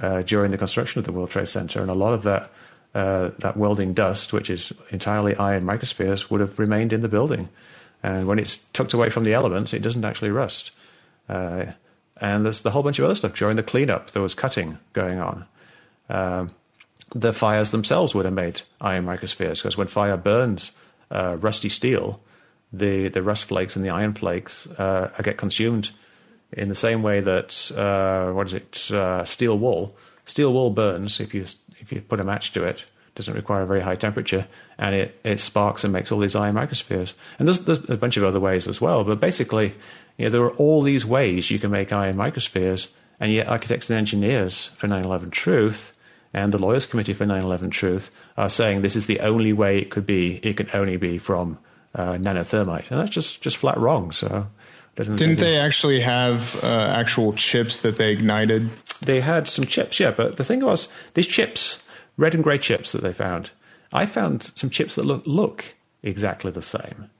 uh, 0.00 0.22
during 0.22 0.50
the 0.50 0.58
construction 0.58 0.98
of 0.98 1.04
the 1.04 1.12
World 1.12 1.30
Trade 1.30 1.48
Center, 1.48 1.80
and 1.80 1.90
a 1.90 1.94
lot 1.94 2.12
of 2.12 2.22
that 2.24 2.50
uh, 2.94 3.30
that 3.40 3.58
welding 3.58 3.92
dust, 3.92 4.32
which 4.32 4.48
is 4.48 4.72
entirely 4.90 5.36
iron 5.36 5.64
microspheres, 5.64 6.30
would 6.30 6.40
have 6.40 6.58
remained 6.58 6.94
in 6.94 7.02
the 7.02 7.08
building. 7.08 7.50
And 8.02 8.26
when 8.26 8.38
it's 8.38 8.56
tucked 8.68 8.94
away 8.94 9.10
from 9.10 9.24
the 9.24 9.34
elements, 9.34 9.74
it 9.74 9.82
doesn't 9.82 10.04
actually 10.04 10.30
rust. 10.30 10.70
Uh, 11.28 11.66
and 12.18 12.44
there's 12.44 12.64
a 12.64 12.70
whole 12.70 12.82
bunch 12.82 12.98
of 12.98 13.04
other 13.04 13.14
stuff 13.14 13.34
during 13.34 13.56
the 13.56 13.62
cleanup. 13.62 14.12
There 14.12 14.22
was 14.22 14.34
cutting 14.34 14.78
going 14.94 15.18
on. 15.18 15.44
Um, 16.08 16.52
the 17.14 17.34
fires 17.34 17.70
themselves 17.70 18.14
would 18.14 18.24
have 18.24 18.34
made 18.34 18.62
iron 18.80 19.04
microspheres 19.04 19.62
because 19.62 19.76
when 19.76 19.88
fire 19.88 20.16
burns 20.16 20.72
uh, 21.10 21.36
rusty 21.38 21.68
steel, 21.68 22.20
the, 22.72 23.08
the 23.08 23.22
rust 23.22 23.44
flakes 23.44 23.76
and 23.76 23.84
the 23.84 23.90
iron 23.90 24.14
flakes 24.14 24.66
uh, 24.78 25.10
get 25.22 25.36
consumed 25.36 25.90
in 26.52 26.68
the 26.68 26.74
same 26.74 27.02
way 27.02 27.20
that 27.20 27.70
uh, 27.76 28.32
what 28.32 28.46
is 28.46 28.54
it 28.54 28.90
uh, 28.90 29.24
steel 29.24 29.58
wool. 29.58 29.96
Steel 30.24 30.52
wool 30.52 30.70
burns 30.70 31.20
if 31.20 31.34
you 31.34 31.44
if 31.78 31.92
you 31.92 32.00
put 32.00 32.20
a 32.20 32.24
match 32.24 32.52
to 32.52 32.64
it 32.64 32.84
doesn't 33.14 33.34
require 33.34 33.62
a 33.62 33.66
very 33.66 33.80
high 33.80 33.96
temperature 33.96 34.46
and 34.78 34.94
it, 34.94 35.20
it 35.24 35.40
sparks 35.40 35.84
and 35.84 35.92
makes 35.92 36.12
all 36.12 36.18
these 36.18 36.36
iron 36.36 36.54
microspheres. 36.54 37.14
And 37.38 37.48
there's, 37.48 37.60
there's 37.60 37.88
a 37.88 37.96
bunch 37.96 38.16
of 38.16 38.24
other 38.24 38.40
ways 38.40 38.66
as 38.66 38.80
well 38.80 39.04
but 39.04 39.20
basically 39.20 39.74
you 40.16 40.24
know, 40.24 40.30
there 40.30 40.42
are 40.42 40.54
all 40.56 40.82
these 40.82 41.04
ways 41.04 41.50
you 41.50 41.58
can 41.58 41.70
make 41.70 41.92
iron 41.92 42.16
microspheres, 42.16 42.88
and 43.20 43.32
yet 43.32 43.48
architects 43.48 43.90
and 43.90 43.98
engineers 43.98 44.66
for 44.76 44.88
9/11 44.88 45.30
Truth 45.30 45.95
and 46.36 46.52
the 46.52 46.58
Lawyers 46.58 46.84
Committee 46.84 47.14
for 47.14 47.24
9/11 47.24 47.70
Truth 47.70 48.10
are 48.36 48.50
saying 48.50 48.82
this 48.82 48.94
is 48.94 49.06
the 49.06 49.20
only 49.20 49.54
way 49.54 49.78
it 49.78 49.90
could 49.90 50.06
be. 50.06 50.38
It 50.42 50.58
can 50.58 50.68
only 50.74 50.98
be 50.98 51.16
from 51.16 51.58
uh, 51.94 52.18
nanothermite, 52.18 52.90
and 52.90 53.00
that's 53.00 53.10
just 53.10 53.42
just 53.42 53.56
flat 53.56 53.78
wrong. 53.78 54.12
So. 54.12 54.46
Didn't 54.96 55.40
they 55.40 55.58
actually 55.58 56.00
have 56.00 56.56
uh, 56.64 56.66
actual 56.96 57.34
chips 57.34 57.82
that 57.82 57.98
they 57.98 58.12
ignited? 58.12 58.70
They 59.02 59.20
had 59.20 59.46
some 59.46 59.66
chips, 59.66 60.00
yeah. 60.00 60.10
But 60.10 60.38
the 60.38 60.44
thing 60.44 60.64
was, 60.64 60.88
these 61.12 61.26
chips, 61.26 61.82
red 62.16 62.34
and 62.34 62.42
grey 62.42 62.56
chips 62.56 62.92
that 62.92 63.02
they 63.02 63.12
found, 63.12 63.50
I 63.92 64.06
found 64.06 64.52
some 64.54 64.70
chips 64.70 64.94
that 64.94 65.04
look 65.04 65.22
look 65.26 65.74
exactly 66.02 66.50
the 66.50 66.62
same, 66.62 67.10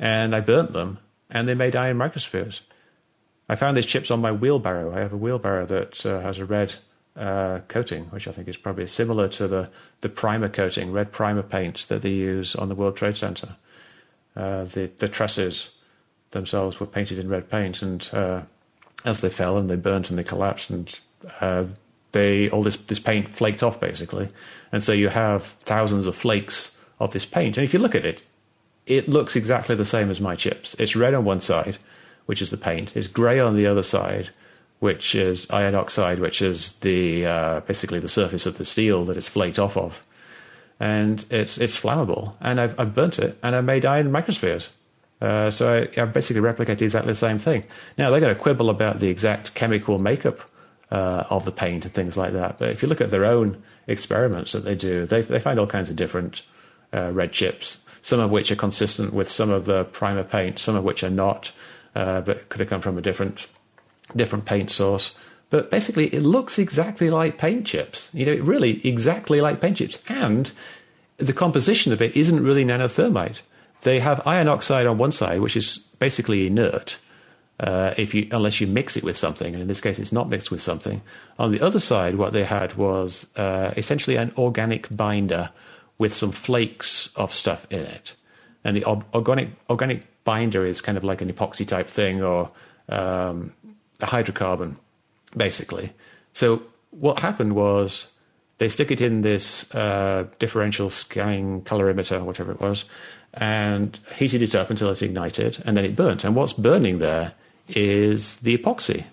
and 0.00 0.34
I 0.34 0.40
burnt 0.40 0.72
them, 0.72 0.98
and 1.30 1.46
they 1.46 1.54
made 1.54 1.76
iron 1.76 1.96
microspheres. 1.96 2.62
I 3.48 3.54
found 3.54 3.76
these 3.76 3.86
chips 3.86 4.10
on 4.10 4.20
my 4.20 4.32
wheelbarrow. 4.32 4.92
I 4.92 4.98
have 4.98 5.12
a 5.12 5.16
wheelbarrow 5.16 5.66
that 5.66 6.04
uh, 6.04 6.20
has 6.20 6.38
a 6.40 6.44
red 6.44 6.74
uh, 7.16 7.60
coating, 7.68 8.04
which 8.06 8.28
I 8.28 8.32
think 8.32 8.48
is 8.48 8.56
probably 8.56 8.86
similar 8.86 9.28
to 9.28 9.48
the, 9.48 9.70
the 10.00 10.08
primer 10.08 10.48
coating, 10.48 10.92
red 10.92 11.12
primer 11.12 11.42
paint 11.42 11.86
that 11.88 12.02
they 12.02 12.10
use 12.10 12.54
on 12.54 12.68
the 12.68 12.74
World 12.74 12.96
Trade 12.96 13.16
Center. 13.16 13.56
Uh, 14.34 14.64
the, 14.64 14.90
the 14.98 15.08
trusses 15.08 15.70
themselves 16.32 16.78
were 16.78 16.86
painted 16.86 17.18
in 17.18 17.28
red 17.28 17.50
paint, 17.50 17.82
and 17.82 18.08
uh, 18.12 18.42
as 19.04 19.20
they 19.20 19.30
fell 19.30 19.56
and 19.56 19.70
they 19.70 19.76
burnt 19.76 20.10
and 20.10 20.18
they 20.18 20.24
collapsed, 20.24 20.70
and 20.70 21.00
uh, 21.40 21.64
they 22.12 22.48
all 22.50 22.62
this, 22.62 22.76
this 22.76 22.98
paint 22.98 23.28
flaked 23.28 23.62
off 23.62 23.80
basically. 23.80 24.28
And 24.72 24.82
so 24.82 24.92
you 24.92 25.08
have 25.08 25.44
thousands 25.64 26.06
of 26.06 26.16
flakes 26.16 26.76
of 26.98 27.12
this 27.12 27.24
paint. 27.24 27.56
And 27.56 27.64
if 27.64 27.72
you 27.72 27.78
look 27.78 27.94
at 27.94 28.04
it, 28.04 28.22
it 28.86 29.08
looks 29.08 29.36
exactly 29.36 29.74
the 29.74 29.84
same 29.84 30.10
as 30.10 30.20
my 30.20 30.36
chips. 30.36 30.76
It's 30.78 30.96
red 30.96 31.14
on 31.14 31.24
one 31.24 31.40
side, 31.40 31.78
which 32.26 32.40
is 32.40 32.50
the 32.50 32.56
paint. 32.56 32.96
It's 32.96 33.08
grey 33.08 33.40
on 33.40 33.56
the 33.56 33.66
other 33.66 33.82
side, 33.82 34.30
which 34.78 35.14
is 35.14 35.50
iron 35.50 35.74
oxide, 35.74 36.18
which 36.18 36.42
is 36.42 36.78
the 36.80 37.26
uh, 37.26 37.60
basically 37.60 37.98
the 37.98 38.08
surface 38.08 38.46
of 38.46 38.58
the 38.58 38.64
steel 38.64 39.04
that 39.06 39.16
it's 39.16 39.28
flaked 39.28 39.58
off 39.58 39.76
of, 39.76 40.00
and 40.78 41.24
it's 41.30 41.58
it's 41.58 41.78
flammable. 41.80 42.34
And 42.40 42.60
I've, 42.60 42.78
I've 42.78 42.94
burnt 42.94 43.18
it, 43.18 43.38
and 43.42 43.54
I 43.56 43.60
made 43.60 43.84
iron 43.84 44.10
microspheres. 44.10 44.68
Uh, 45.20 45.50
so 45.50 45.88
I, 45.96 46.00
I, 46.00 46.04
basically 46.04 46.42
replicated 46.42 46.82
exactly 46.82 47.12
the 47.12 47.14
same 47.18 47.38
thing. 47.38 47.64
Now 47.96 48.10
they're 48.10 48.20
going 48.20 48.34
to 48.34 48.40
quibble 48.40 48.68
about 48.68 48.98
the 48.98 49.08
exact 49.08 49.54
chemical 49.54 49.98
makeup 49.98 50.40
uh, 50.90 51.24
of 51.30 51.46
the 51.46 51.52
paint 51.52 51.86
and 51.86 51.94
things 51.94 52.18
like 52.18 52.34
that. 52.34 52.58
But 52.58 52.68
if 52.68 52.82
you 52.82 52.88
look 52.88 53.00
at 53.00 53.10
their 53.10 53.24
own 53.24 53.62
experiments 53.86 54.52
that 54.52 54.64
they 54.64 54.74
do, 54.74 55.06
they 55.06 55.22
they 55.22 55.40
find 55.40 55.58
all 55.58 55.66
kinds 55.66 55.88
of 55.88 55.96
different 55.96 56.42
uh, 56.92 57.12
red 57.12 57.32
chips 57.32 57.78
some 58.06 58.20
of 58.20 58.30
which 58.30 58.52
are 58.52 58.56
consistent 58.56 59.12
with 59.12 59.28
some 59.28 59.50
of 59.50 59.64
the 59.64 59.82
primer 59.82 60.22
paint, 60.22 60.60
some 60.60 60.76
of 60.76 60.84
which 60.84 61.02
are 61.02 61.10
not, 61.10 61.50
uh, 61.96 62.20
but 62.20 62.48
could 62.48 62.60
have 62.60 62.68
come 62.68 62.80
from 62.80 62.96
a 62.96 63.02
different 63.02 63.48
different 64.16 64.44
paint 64.44 64.70
source. 64.70 65.14
But 65.48 65.70
basically, 65.70 66.12
it 66.12 66.22
looks 66.22 66.58
exactly 66.58 67.08
like 67.08 67.38
paint 67.38 67.66
chips. 67.66 68.10
You 68.12 68.26
know, 68.26 68.44
really 68.44 68.86
exactly 68.86 69.40
like 69.40 69.60
paint 69.60 69.76
chips, 69.76 70.02
and 70.08 70.50
the 71.18 71.32
composition 71.32 71.92
of 71.92 72.02
it 72.02 72.16
isn't 72.16 72.42
really 72.42 72.64
nanothermite. 72.64 73.40
they 73.82 74.00
have 74.00 74.26
iron 74.26 74.48
oxide 74.48 74.86
on 74.86 74.98
one 74.98 75.12
side, 75.12 75.40
which 75.40 75.56
is 75.56 75.78
basically 75.98 76.46
inert. 76.46 76.96
Uh, 77.58 77.94
if 77.96 78.12
you 78.12 78.28
unless 78.32 78.60
you 78.60 78.66
mix 78.66 78.96
it 78.96 79.04
with 79.04 79.16
something, 79.16 79.54
and 79.54 79.62
in 79.62 79.68
this 79.68 79.80
case, 79.80 79.98
it's 79.98 80.12
not 80.12 80.28
mixed 80.28 80.50
with 80.50 80.60
something. 80.60 81.00
On 81.38 81.52
the 81.52 81.60
other 81.60 81.78
side, 81.78 82.16
what 82.16 82.32
they 82.32 82.44
had 82.44 82.74
was 82.74 83.26
uh, 83.36 83.72
essentially 83.76 84.16
an 84.16 84.32
organic 84.36 84.94
binder 84.94 85.50
with 85.96 86.12
some 86.12 86.32
flakes 86.32 87.14
of 87.16 87.32
stuff 87.32 87.66
in 87.70 87.80
it, 87.80 88.14
and 88.62 88.76
the 88.76 88.84
organic 88.84 89.50
organic 89.70 90.02
binder 90.24 90.66
is 90.66 90.82
kind 90.82 90.98
of 90.98 91.04
like 91.04 91.22
an 91.22 91.32
epoxy 91.32 91.66
type 91.66 91.88
thing 91.88 92.22
or 92.22 92.50
um, 92.90 93.54
a 94.00 94.06
hydrocarbon, 94.06 94.76
basically. 95.36 95.92
So 96.32 96.62
what 96.90 97.20
happened 97.20 97.54
was 97.54 98.08
they 98.58 98.68
stick 98.68 98.90
it 98.90 99.00
in 99.00 99.22
this 99.22 99.72
uh, 99.74 100.26
differential 100.38 100.90
scanning 100.90 101.62
calorimeter, 101.62 102.22
whatever 102.22 102.52
it 102.52 102.60
was, 102.60 102.84
and 103.34 103.98
heated 104.14 104.42
it 104.42 104.54
up 104.54 104.70
until 104.70 104.90
it 104.90 105.02
ignited, 105.02 105.62
and 105.66 105.76
then 105.76 105.84
it 105.84 105.96
burnt. 105.96 106.24
And 106.24 106.34
what's 106.34 106.52
burning 106.52 106.98
there 106.98 107.32
is 107.68 108.38
the 108.38 108.56
epoxy, 108.56 109.04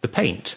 the 0.00 0.08
paint. 0.08 0.56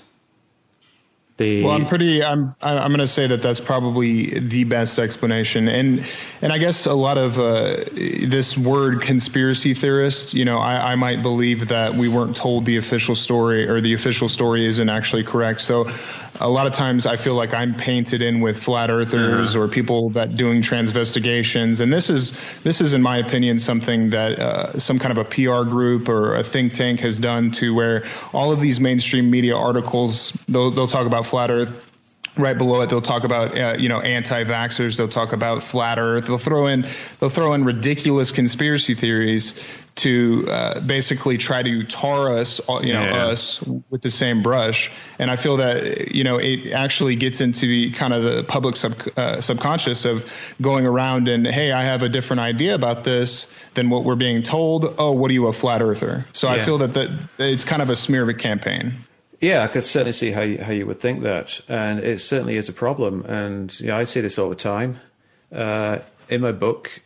The 1.38 1.64
well, 1.64 1.72
I'm 1.74 1.86
pretty. 1.86 2.24
I'm. 2.24 2.56
I'm 2.62 2.92
going 2.92 3.00
to 3.00 3.08
say 3.08 3.28
that 3.28 3.42
that's 3.42 3.60
probably 3.60 4.40
the 4.40 4.64
best 4.66 5.00
explanation, 5.00 5.68
and 5.68 6.06
and 6.42 6.52
I 6.52 6.58
guess 6.58 6.86
a 6.86 6.94
lot 6.94 7.18
of 7.18 7.40
uh, 7.40 7.86
this 7.94 8.58
word 8.58 9.02
conspiracy 9.02 9.74
theorist. 9.74 10.34
You 10.34 10.46
know, 10.46 10.60
I, 10.60 10.92
I 10.92 10.96
might 10.96 11.22
believe 11.22 11.70
that 11.70 11.96
we 11.96 12.10
weren't 12.10 12.36
told 12.36 12.66
the 12.66 12.78
official 12.78 13.16
story, 13.16 13.68
or 13.68 13.82
the 13.82 13.94
official 13.94 14.30
story 14.30 14.68
isn't 14.68 14.90
actually 14.90 15.24
correct. 15.24 15.62
So 15.62 15.90
a 16.42 16.50
lot 16.50 16.66
of 16.66 16.74
times 16.74 17.06
I 17.06 17.18
feel 17.18 17.36
like 17.36 17.54
I'm 17.54 17.76
painted 17.76 18.22
in 18.22 18.42
with 18.42 18.62
flat 18.62 18.90
earthers 18.90 19.56
uh-huh. 19.56 19.66
or 19.66 19.68
people 19.68 20.10
that 20.12 20.36
doing 20.36 20.62
transvestigations. 20.62 21.82
And 21.82 21.94
this 21.94 22.10
is, 22.10 22.38
this 22.64 22.82
is 22.82 22.94
in 22.94 23.02
my 23.02 23.18
opinion, 23.18 23.60
something 23.60 24.12
that 24.12 24.40
uh, 24.40 24.80
some 24.80 24.98
kind 24.98 25.18
of 25.18 25.26
a 25.26 25.30
PR 25.30 25.70
group 25.70 26.10
or 26.10 26.36
a 26.36 26.44
think 26.44 26.74
tank 26.74 27.02
has 27.02 27.20
done 27.20 27.52
to 27.52 27.74
where 27.74 28.06
all 28.34 28.52
of 28.52 28.60
these 28.60 28.80
mainstream 28.80 29.30
media 29.30 29.56
articles, 29.56 30.32
they'll, 30.48 30.72
they'll 30.72 30.88
talk 30.88 31.06
about 31.06 31.21
flat 31.24 31.52
earth. 31.52 31.74
Right 32.38 32.58
below 32.58 32.80
it 32.80 32.90
they'll 32.90 33.02
talk 33.02 33.26
about 33.26 33.58
uh, 33.58 33.76
you 33.78 33.90
know 33.90 34.00
anti-vaxxers. 34.00 34.96
They'll 34.96 35.10
talk 35.10 35.34
about 35.34 35.64
flat 35.64 36.00
earth. 36.00 36.28
They'll 36.28 36.38
throw 36.38 36.68
in 36.68 36.88
they'll 37.20 37.30
throw 37.30 37.54
in 37.54 37.66
ridiculous 37.66 38.32
conspiracy 38.32 38.94
theories 38.94 39.54
to 39.94 40.48
uh, 40.48 40.80
basically 40.80 41.38
try 41.38 41.62
to 41.62 41.84
tar 41.84 42.38
us 42.38 42.62
uh, 42.70 42.80
you 42.82 42.94
know 42.94 43.04
yeah. 43.04 43.28
us 43.28 43.62
with 43.90 44.02
the 44.02 44.10
same 44.10 44.42
brush. 44.44 44.92
And 45.20 45.30
i 45.30 45.36
feel 45.36 45.58
that 45.58 46.16
you 46.16 46.24
know 46.24 46.38
it 46.38 46.72
actually 46.72 47.18
gets 47.18 47.42
into 47.42 47.68
the 47.68 47.92
kind 47.92 48.14
of 48.14 48.24
the 48.24 48.44
public 48.46 48.78
sub, 48.78 48.96
uh, 49.18 49.42
subconscious 49.42 50.06
of 50.06 50.26
going 50.62 50.86
around 50.86 51.28
and 51.28 51.46
hey 51.46 51.74
i 51.74 51.84
have 51.84 52.02
a 52.02 52.10
different 52.10 52.40
idea 52.40 52.76
about 52.76 53.04
this 53.04 53.48
than 53.74 53.90
what 53.90 54.06
we're 54.06 54.16
being 54.16 54.42
told. 54.42 54.96
Oh 54.98 55.12
what 55.12 55.30
are 55.32 55.34
you 55.34 55.48
a 55.48 55.54
flat 55.54 55.82
earther? 55.82 56.26
So 56.32 56.48
yeah. 56.48 56.54
i 56.54 56.60
feel 56.60 56.78
that 56.78 56.94
that 56.94 57.10
it's 57.40 57.66
kind 57.66 57.82
of 57.82 57.90
a 57.90 57.96
smear 57.98 58.24
of 58.24 58.30
a 58.30 58.34
campaign 58.34 59.04
yeah, 59.42 59.64
I 59.64 59.68
could 59.68 59.84
certainly 59.84 60.12
see 60.12 60.32
how 60.32 60.42
you, 60.42 60.64
how 60.64 60.72
you 60.72 60.86
would 60.86 61.00
think 61.00 61.24
that, 61.24 61.62
and 61.68 62.00
it 62.00 62.22
certainly 62.22 62.58
is 62.58 62.70
a 62.70 62.74
problem. 62.74 63.26
And 63.26 63.82
know, 63.88 63.98
I 63.98 64.04
see 64.04 64.22
this 64.22 64.38
all 64.38 64.50
the 64.50 64.56
time. 64.56 65.00
Uh, 65.52 66.00
in 66.30 66.42
my 66.42 66.52
book, 66.52 67.02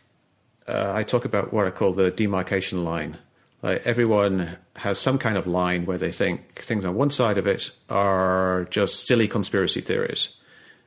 uh, 0.68 0.92
I 0.94 1.02
talk 1.02 1.24
about 1.24 1.52
what 1.52 1.66
I 1.66 1.70
call 1.70 1.92
the 1.92 2.10
demarcation 2.10 2.84
line. 2.84 3.16
Like 3.62 3.86
everyone 3.86 4.58
has 4.76 4.98
some 4.98 5.18
kind 5.18 5.38
of 5.38 5.46
line 5.46 5.86
where 5.86 5.96
they 5.96 6.12
think 6.12 6.60
things 6.62 6.84
on 6.84 6.94
one 6.94 7.10
side 7.10 7.38
of 7.38 7.46
it 7.46 7.70
are 7.88 8.68
just 8.70 9.06
silly 9.06 9.28
conspiracy 9.28 9.80
theories, 9.80 10.28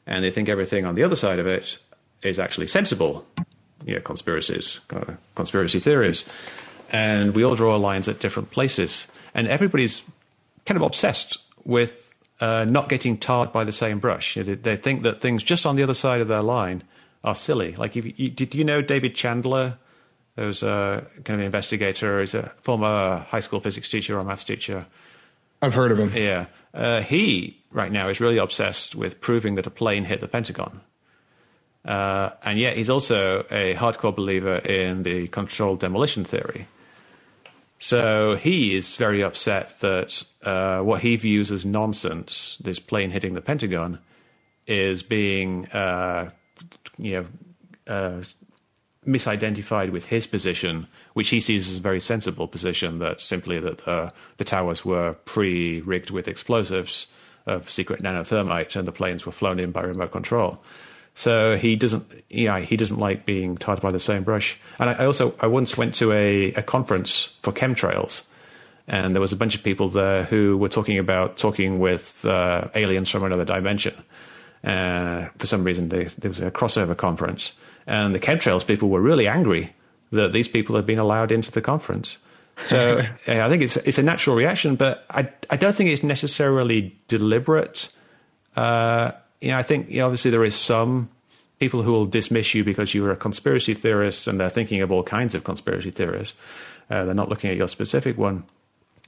and 0.06 0.24
they 0.24 0.32
think 0.32 0.50
everything 0.50 0.86
on 0.86 0.94
the 0.94 1.04
other 1.04 1.16
side 1.16 1.40
of 1.40 1.48
it 1.48 1.80
is 2.22 2.38
actually 2.38 2.68
sensible, 2.68 3.26
know, 3.96 4.02
conspiracies, 4.02 4.82
uh, 4.92 5.14
conspiracy 5.34 5.80
theories. 5.80 6.26
And 6.92 7.36
we 7.36 7.44
all 7.44 7.56
draw 7.56 7.76
lines 7.78 8.08
at 8.08 8.20
different 8.20 8.52
places, 8.52 9.08
and 9.34 9.48
everybody's 9.48 10.04
kind 10.66 10.78
of 10.78 10.84
obsessed 10.84 11.38
with 11.66 12.14
uh, 12.40 12.66
not 12.66 12.90
getting 12.90 13.18
tarred 13.18 13.52
by 13.52 13.64
the 13.64 13.72
same 13.72 14.00
brush. 14.00 14.36
You 14.36 14.44
know, 14.44 14.56
they, 14.56 14.76
they, 14.76 14.78
think 14.78 15.04
that 15.04 15.22
things 15.22 15.44
just 15.44 15.66
on 15.66 15.76
the 15.76 15.84
other 15.84 15.94
side 15.94 16.22
of 16.22 16.28
their 16.28 16.42
line 16.42 16.84
are 17.24 17.36
silly. 17.36 17.76
Like, 17.76 17.98
if 17.98 18.20
you, 18.20 18.30
did 18.30 18.56
you 18.56 18.64
know 18.64 18.82
David 18.82 19.16
Chandler? 19.16 19.78
Who's 20.36 20.64
a 20.64 21.06
kind 21.26 21.42
of 21.42 21.46
investigator. 21.46 22.22
He's 22.22 22.34
a 22.34 22.50
former 22.62 23.26
high 23.28 23.42
school 23.42 23.60
physics 23.60 23.90
teacher 23.90 24.18
or 24.18 24.24
maths 24.24 24.46
teacher. 24.46 24.86
I've 25.62 25.74
heard 25.74 25.92
of 25.92 26.00
him. 26.00 26.14
Yeah, 26.16 26.46
uh, 26.74 27.02
he 27.02 27.60
right 27.72 27.92
now 27.92 28.08
is 28.08 28.22
really 28.22 28.38
obsessed 28.38 28.96
with 28.96 29.20
proving 29.20 29.56
that 29.56 29.68
a 29.68 29.70
plane 29.70 30.06
hit 30.06 30.22
the 30.22 30.30
Pentagon. 30.30 30.80
Uh, 31.84 32.30
and 32.44 32.58
yet 32.58 32.78
he's 32.78 32.90
also 32.90 33.42
a 33.52 33.76
hardcore 33.76 34.16
believer 34.16 34.56
in 34.56 35.04
the 35.04 35.28
controlled 35.28 35.82
demolition 35.82 36.24
theory. 36.24 36.68
So 37.80 38.36
he 38.36 38.76
is 38.76 38.96
very 38.96 39.24
upset 39.24 39.80
that 39.80 40.22
uh, 40.44 40.82
what 40.82 41.02
he 41.02 41.16
views 41.16 41.50
as 41.52 41.66
nonsense, 41.66 42.58
this 42.60 42.78
plane 42.78 43.10
hitting 43.10 43.34
the 43.34 43.42
Pentagon, 43.42 44.00
is 44.68 45.02
being, 45.02 45.66
uh, 45.68 46.30
you 46.98 47.26
know, 47.88 47.94
uh, 47.94 48.24
misidentified 49.08 49.92
with 49.92 50.06
his 50.06 50.28
position, 50.28 50.88
which 51.14 51.30
he 51.30 51.40
sees 51.40 51.70
as 51.70 51.78
a 51.78 51.82
very 51.82 52.02
sensible 52.02 52.48
position 52.48 53.00
that 53.00 53.22
simply 53.22 53.60
that 53.60 53.88
uh, 53.88 54.10
the 54.38 54.44
towers 54.44 54.84
were 54.84 55.14
pre-rigged 55.26 56.10
with 56.10 56.28
explosives 56.28 57.08
of 57.48 57.70
secret 57.70 58.04
nanothermite 58.04 58.76
and 58.76 58.88
the 58.88 58.92
planes 58.92 59.26
were 59.26 59.32
flown 59.32 59.58
in 59.58 59.72
by 59.72 59.82
remote 59.82 60.12
control. 60.12 60.62
So 61.16 61.58
he 61.58 61.76
doesn't, 61.76 62.06
you 62.30 62.48
know, 62.48 62.58
he 62.58 62.78
doesn't 62.78 62.98
like 62.98 63.26
being 63.26 63.58
tarred 63.58 63.82
by 63.82 63.92
the 63.92 64.00
same 64.00 64.24
brush. 64.24 64.60
And 64.80 64.90
I, 64.90 64.94
I 64.94 65.06
also, 65.06 65.36
I 65.40 65.48
once 65.48 65.78
went 65.78 65.96
to 65.96 66.14
a, 66.14 66.54
a 66.54 66.64
conference 66.64 67.36
for 67.42 67.52
chemtrails, 67.52 68.24
and 68.88 69.14
there 69.14 69.22
was 69.22 69.34
a 69.34 69.36
bunch 69.36 69.56
of 69.56 69.64
people 69.64 69.90
there 69.90 70.24
who 70.24 70.58
were 70.58 70.70
talking 70.70 70.98
about 70.98 71.38
talking 71.38 71.80
with 71.80 72.24
uh, 72.26 72.70
aliens 72.74 73.10
from 73.10 73.24
another 73.24 73.46
dimension. 73.46 73.96
Uh, 74.64 75.28
for 75.38 75.46
some 75.46 75.64
reason, 75.64 75.90
they, 75.90 76.06
there 76.18 76.30
was 76.30 76.42
a 76.42 76.52
crossover 76.52 76.96
conference, 76.96 77.54
and 77.86 78.16
the 78.16 78.20
chemtrails 78.20 78.66
people 78.66 78.90
were 78.90 79.02
really 79.02 79.28
angry 79.28 79.74
that 80.12 80.32
these 80.32 80.48
people 80.48 80.76
had 80.76 80.86
been 80.86 81.00
allowed 81.00 81.32
into 81.32 81.52
the 81.52 81.62
conference. 81.62 82.18
So 82.68 83.02
yeah, 83.28 83.46
I 83.46 83.50
think 83.50 83.64
it's 83.64 83.78
it's 83.78 83.98
a 83.98 84.04
natural 84.04 84.36
reaction, 84.36 84.76
but 84.76 85.06
I 85.10 85.30
I 85.50 85.56
don't 85.56 85.76
think 85.76 85.90
it's 85.90 86.04
necessarily 86.04 86.98
deliberate. 87.08 87.90
Uh, 88.56 89.12
you 89.42 89.50
know, 89.50 89.58
I 89.58 89.64
think 89.64 89.90
you 89.90 90.00
know, 90.00 90.06
obviously 90.06 90.32
there 90.32 90.46
is 90.46 90.56
some 90.56 91.10
people 91.60 91.84
who 91.84 91.92
will 91.92 92.06
dismiss 92.06 92.54
you 92.54 92.64
because 92.64 92.94
you 92.94 93.06
are 93.06 93.12
a 93.12 93.16
conspiracy 93.18 93.74
theorist 93.74 94.28
and 94.28 94.40
they're 94.40 94.50
thinking 94.50 94.82
of 94.82 94.92
all 94.92 95.04
kinds 95.04 95.36
of 95.36 95.44
conspiracy 95.44 95.92
theories. 95.92 96.34
Uh, 96.90 97.06
they're 97.06 97.14
not 97.14 97.30
looking 97.30 97.52
at 97.52 97.58
your 97.58 97.68
specific 97.68 98.18
one. 98.18 98.44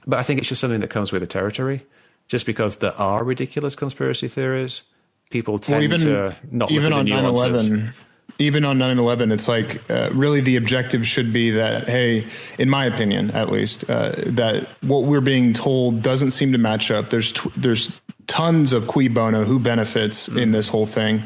But 0.06 0.18
I 0.18 0.22
think 0.22 0.40
it's 0.40 0.48
just 0.48 0.60
something 0.60 0.80
that 0.80 0.90
comes 0.90 1.12
with 1.12 1.22
the 1.22 1.26
territory. 1.26 1.82
Just 2.28 2.46
because 2.46 2.76
there 2.76 2.94
are 2.94 3.24
ridiculous 3.24 3.74
conspiracy 3.74 4.28
theories, 4.28 4.82
people 5.30 5.58
tend 5.58 5.76
well, 5.76 5.84
even, 5.84 6.00
to 6.00 6.36
not 6.50 6.70
even 6.70 6.92
on 6.92 7.06
9/11 7.06 7.92
even 8.38 8.64
on 8.64 8.78
9-11 8.78 9.32
it's 9.32 9.46
like 9.46 9.90
uh, 9.90 10.10
really 10.12 10.40
the 10.40 10.56
objective 10.56 11.06
should 11.06 11.32
be 11.32 11.50
that 11.50 11.88
hey 11.88 12.26
in 12.58 12.68
my 12.68 12.86
opinion 12.86 13.30
at 13.32 13.50
least 13.50 13.88
uh, 13.90 14.14
that 14.26 14.68
what 14.80 15.04
we're 15.04 15.20
being 15.20 15.52
told 15.52 16.02
doesn't 16.02 16.30
seem 16.30 16.52
to 16.52 16.58
match 16.58 16.90
up 16.90 17.10
there's 17.10 17.32
tw- 17.32 17.54
there's 17.56 18.00
tons 18.26 18.72
of 18.72 18.86
cui 18.86 19.08
bono 19.08 19.44
who 19.44 19.58
benefits 19.58 20.28
in 20.28 20.52
this 20.52 20.68
whole 20.68 20.86
thing. 20.86 21.22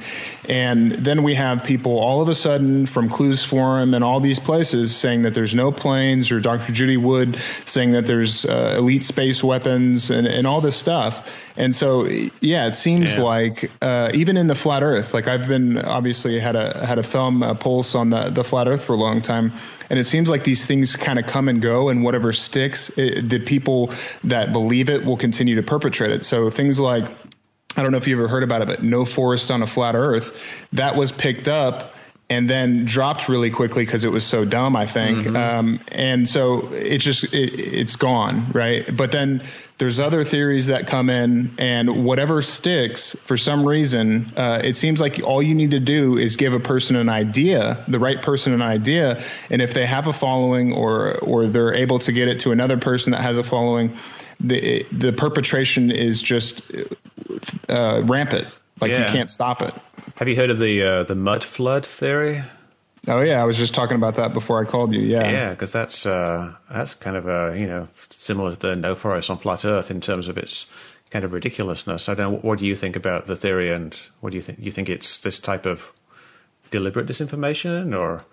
And 0.48 0.92
then 0.92 1.22
we 1.22 1.35
have 1.35 1.64
people 1.64 1.98
all 1.98 2.20
of 2.22 2.28
a 2.28 2.35
sudden 2.35 2.87
from 2.87 3.09
clues 3.09 3.44
forum 3.44 3.94
and 3.94 4.02
all 4.02 4.20
these 4.20 4.38
places 4.38 4.94
saying 4.96 5.22
that 5.22 5.35
there's 5.35 5.54
no 5.54 5.72
planes 5.72 6.30
or 6.30 6.40
dr 6.40 6.72
judy 6.72 6.96
wood 6.96 7.38
saying 7.64 7.92
that 7.92 8.06
there's 8.06 8.46
uh, 8.46 8.76
elite 8.78 9.04
space 9.04 9.44
weapons 9.44 10.11
and, 10.11 10.26
and 10.26 10.46
all 10.46 10.61
this 10.61 10.76
stuff. 10.76 11.32
And 11.56 11.74
so 11.74 12.04
yeah 12.40 12.66
it 12.66 12.74
seems 12.74 13.16
yeah. 13.16 13.22
like 13.22 13.70
uh, 13.80 14.11
even 14.14 14.37
in 14.37 14.46
the 14.46 14.54
flat 14.54 14.82
earth 14.82 15.14
like 15.14 15.26
i've 15.26 15.48
been 15.48 15.78
obviously 15.78 16.38
had 16.38 16.56
a 16.56 16.87
had 16.87 16.98
a 16.98 17.02
thumb 17.02 17.42
a 17.42 17.54
pulse 17.54 17.94
on 17.94 18.11
the, 18.11 18.30
the 18.30 18.44
flat 18.44 18.68
earth 18.68 18.85
for 18.85 18.92
a 18.92 18.96
long 18.96 19.22
time 19.22 19.52
and 19.88 19.99
it 19.99 20.05
seems 20.05 20.29
like 20.29 20.44
these 20.44 20.64
things 20.64 20.96
kind 20.96 21.18
of 21.18 21.27
come 21.27 21.49
and 21.49 21.62
go, 21.62 21.88
and 21.88 22.03
whatever 22.03 22.33
sticks, 22.33 22.90
it, 22.99 23.29
the 23.29 23.38
people 23.38 23.92
that 24.25 24.53
believe 24.53 24.88
it 24.88 25.05
will 25.05 25.16
continue 25.16 25.57
to 25.57 25.62
perpetrate 25.62 26.11
it. 26.11 26.25
So 26.25 26.51
things 26.51 26.81
like, 26.81 27.05
I 27.77 27.83
don't 27.83 27.92
know 27.92 27.99
if 27.99 28.07
you 28.07 28.16
ever 28.16 28.29
heard 28.29 28.42
about 28.42 28.62
it, 28.62 28.68
but 28.68 28.83
no 28.83 29.05
forest 29.05 29.51
on 29.51 29.62
a 29.62 29.66
flat 29.66 29.94
Earth, 29.94 30.38
that 30.72 30.96
was 30.96 31.12
picked 31.12 31.49
up 31.49 31.94
and 32.29 32.51
then 32.51 32.85
dropped 32.85 33.29
really 33.29 33.51
quickly 33.51 33.85
because 33.85 34.05
it 34.05 34.11
was 34.11 34.25
so 34.25 34.44
dumb, 34.44 34.75
I 34.75 34.87
think. 34.87 35.18
Mm-hmm. 35.18 35.37
Um, 35.37 35.81
and 35.92 36.29
so 36.29 36.72
it 36.72 36.99
just 36.99 37.33
it, 37.35 37.61
it's 37.61 37.96
gone, 37.96 38.51
right? 38.53 38.96
But 38.96 39.12
then 39.12 39.44
there's 39.79 40.01
other 40.01 40.25
theories 40.25 40.67
that 40.67 40.87
come 40.87 41.11
in, 41.11 41.55
and 41.59 42.05
whatever 42.05 42.41
sticks 42.41 43.12
for 43.12 43.37
some 43.37 43.67
reason, 43.67 44.33
uh, 44.37 44.61
it 44.65 44.77
seems 44.77 45.01
like 45.01 45.21
all 45.23 45.43
you 45.43 45.55
need 45.55 45.73
to 45.73 45.81
do 45.81 46.17
is 46.17 46.37
give 46.37 46.55
a 46.55 46.61
person 46.61 46.97
an 46.97 47.11
idea, 47.11 47.85
the 47.87 47.99
right 47.99 48.23
person 48.23 48.55
an 48.55 48.62
idea, 48.62 49.23
and 49.51 49.61
if 49.61 49.75
they 49.75 49.85
have 49.85 50.07
a 50.07 50.15
following 50.15 50.73
or 50.73 51.19
or 51.19 51.47
they're 51.47 51.75
able 51.75 51.99
to 52.01 52.12
get 52.12 52.29
it 52.29 52.41
to 52.41 52.53
another 52.53 52.79
person 52.79 53.11
that 53.11 53.21
has 53.21 53.37
a 53.37 53.45
following, 53.45 53.97
the 54.41 54.87
the 54.93 55.12
perpetration 55.12 55.91
is 55.91 56.23
just 56.23 56.71
uh, 57.69 58.03
rampant. 58.05 58.47
Like 58.81 58.91
yeah. 58.91 59.07
you 59.07 59.12
can't 59.12 59.29
stop 59.29 59.62
it. 59.62 59.75
Have 60.17 60.29
you 60.29 60.37
heard 60.37 60.51
of 60.51 60.59
the 60.59 60.83
uh, 60.83 61.03
the 61.03 61.15
mud 61.15 61.45
flood 61.45 61.85
theory? 61.85 62.45
Oh 63.09 63.21
yeah, 63.21 63.40
I 63.40 63.45
was 63.45 63.57
just 63.57 63.75
talking 63.75 63.97
about 63.97 64.16
that 64.16 64.33
before 64.33 64.61
I 64.61 64.69
called 64.69 64.92
you. 64.92 65.01
Yeah, 65.01 65.31
yeah, 65.31 65.51
because 65.51 65.73
that's 65.73 66.07
uh, 66.07 66.55
that's 66.71 66.95
kind 66.95 67.16
of 67.16 67.29
a 67.29 67.59
you 67.59 67.66
know 67.66 67.88
similar 68.11 68.55
to 68.55 68.61
the 68.61 68.77
no 68.77 68.95
forest 68.95 69.31
on 69.31 69.38
flat 69.38 69.64
Earth 69.64 69.90
in 69.90 70.01
terms 70.01 70.29
of 70.29 70.37
its 70.37 70.66
kind 71.11 71.25
of 71.25 71.33
ridiculousness. 71.33 72.09
I 72.09 72.14
don't 72.14 72.33
know. 72.33 72.38
What 72.38 72.59
do 72.59 72.66
you 72.66 72.75
think 72.75 72.97
about 72.97 73.27
the 73.27 73.37
theory, 73.37 73.73
and 73.73 73.99
what 74.21 74.31
do 74.31 74.37
you 74.37 74.42
think? 74.42 74.59
You 74.61 74.73
think 74.73 74.88
it's 74.88 75.19
this 75.19 75.38
type 75.38 75.66
of 75.66 75.92
deliberate 76.71 77.07
disinformation, 77.07 77.97
or 77.97 78.25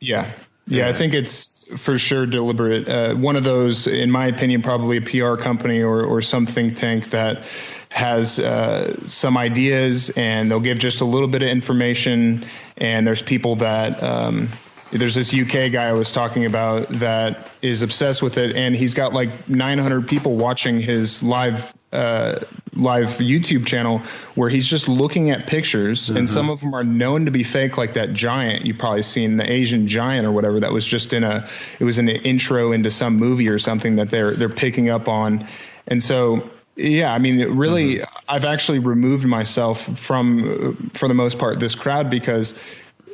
yeah, 0.00 0.32
yeah, 0.66 0.88
I 0.88 0.92
think 0.92 1.14
it's 1.14 1.64
for 1.76 1.96
sure 1.98 2.26
deliberate. 2.26 2.88
Uh, 2.88 3.14
one 3.14 3.36
of 3.36 3.44
those, 3.44 3.86
in 3.86 4.10
my 4.10 4.26
opinion, 4.26 4.62
probably 4.62 4.96
a 4.98 5.00
PR 5.00 5.40
company 5.40 5.82
or, 5.82 6.02
or 6.02 6.22
some 6.22 6.46
think 6.46 6.76
tank 6.76 7.10
that 7.10 7.44
has 7.90 8.38
uh, 8.38 9.04
some 9.06 9.36
ideas 9.36 10.10
and 10.10 10.50
they'll 10.50 10.60
give 10.60 10.78
just 10.78 11.00
a 11.00 11.04
little 11.04 11.28
bit 11.28 11.42
of 11.42 11.48
information. 11.48 12.46
And 12.76 13.06
there's 13.06 13.22
people 13.22 13.56
that 13.56 14.02
um, 14.02 14.48
there's 14.90 15.14
this 15.14 15.32
UK 15.34 15.72
guy 15.72 15.88
I 15.88 15.92
was 15.92 16.12
talking 16.12 16.44
about 16.46 16.88
that 16.88 17.48
is 17.62 17.82
obsessed 17.82 18.22
with 18.22 18.38
it, 18.38 18.56
and 18.56 18.74
he's 18.74 18.94
got 18.94 19.12
like 19.12 19.48
900 19.48 20.08
people 20.08 20.36
watching 20.36 20.80
his 20.80 21.22
live 21.22 21.72
uh, 21.92 22.40
live 22.76 23.18
YouTube 23.18 23.66
channel 23.66 24.02
where 24.34 24.48
he's 24.48 24.66
just 24.66 24.88
looking 24.88 25.30
at 25.30 25.46
pictures, 25.46 26.06
mm-hmm. 26.06 26.18
and 26.18 26.28
some 26.28 26.50
of 26.50 26.60
them 26.60 26.74
are 26.74 26.84
known 26.84 27.24
to 27.24 27.30
be 27.30 27.42
fake, 27.42 27.76
like 27.76 27.94
that 27.94 28.12
giant 28.12 28.66
you 28.66 28.74
probably 28.74 29.02
seen 29.02 29.36
the 29.36 29.50
Asian 29.50 29.88
giant 29.88 30.26
or 30.26 30.32
whatever 30.32 30.60
that 30.60 30.72
was 30.72 30.86
just 30.86 31.12
in 31.12 31.24
a 31.24 31.48
it 31.78 31.84
was 31.84 31.98
an 31.98 32.08
intro 32.08 32.72
into 32.72 32.90
some 32.90 33.16
movie 33.16 33.48
or 33.48 33.58
something 33.58 33.96
that 33.96 34.10
they're 34.10 34.34
they're 34.34 34.48
picking 34.48 34.90
up 34.90 35.08
on, 35.08 35.48
and 35.86 36.02
so 36.02 36.50
yeah, 36.76 37.12
I 37.12 37.18
mean, 37.18 37.56
really, 37.56 37.96
mm-hmm. 37.96 38.24
I've 38.28 38.44
actually 38.44 38.80
removed 38.80 39.26
myself 39.26 39.80
from, 39.98 40.90
for 40.92 41.08
the 41.08 41.14
most 41.14 41.38
part, 41.38 41.58
this 41.58 41.74
crowd 41.74 42.10
because 42.10 42.54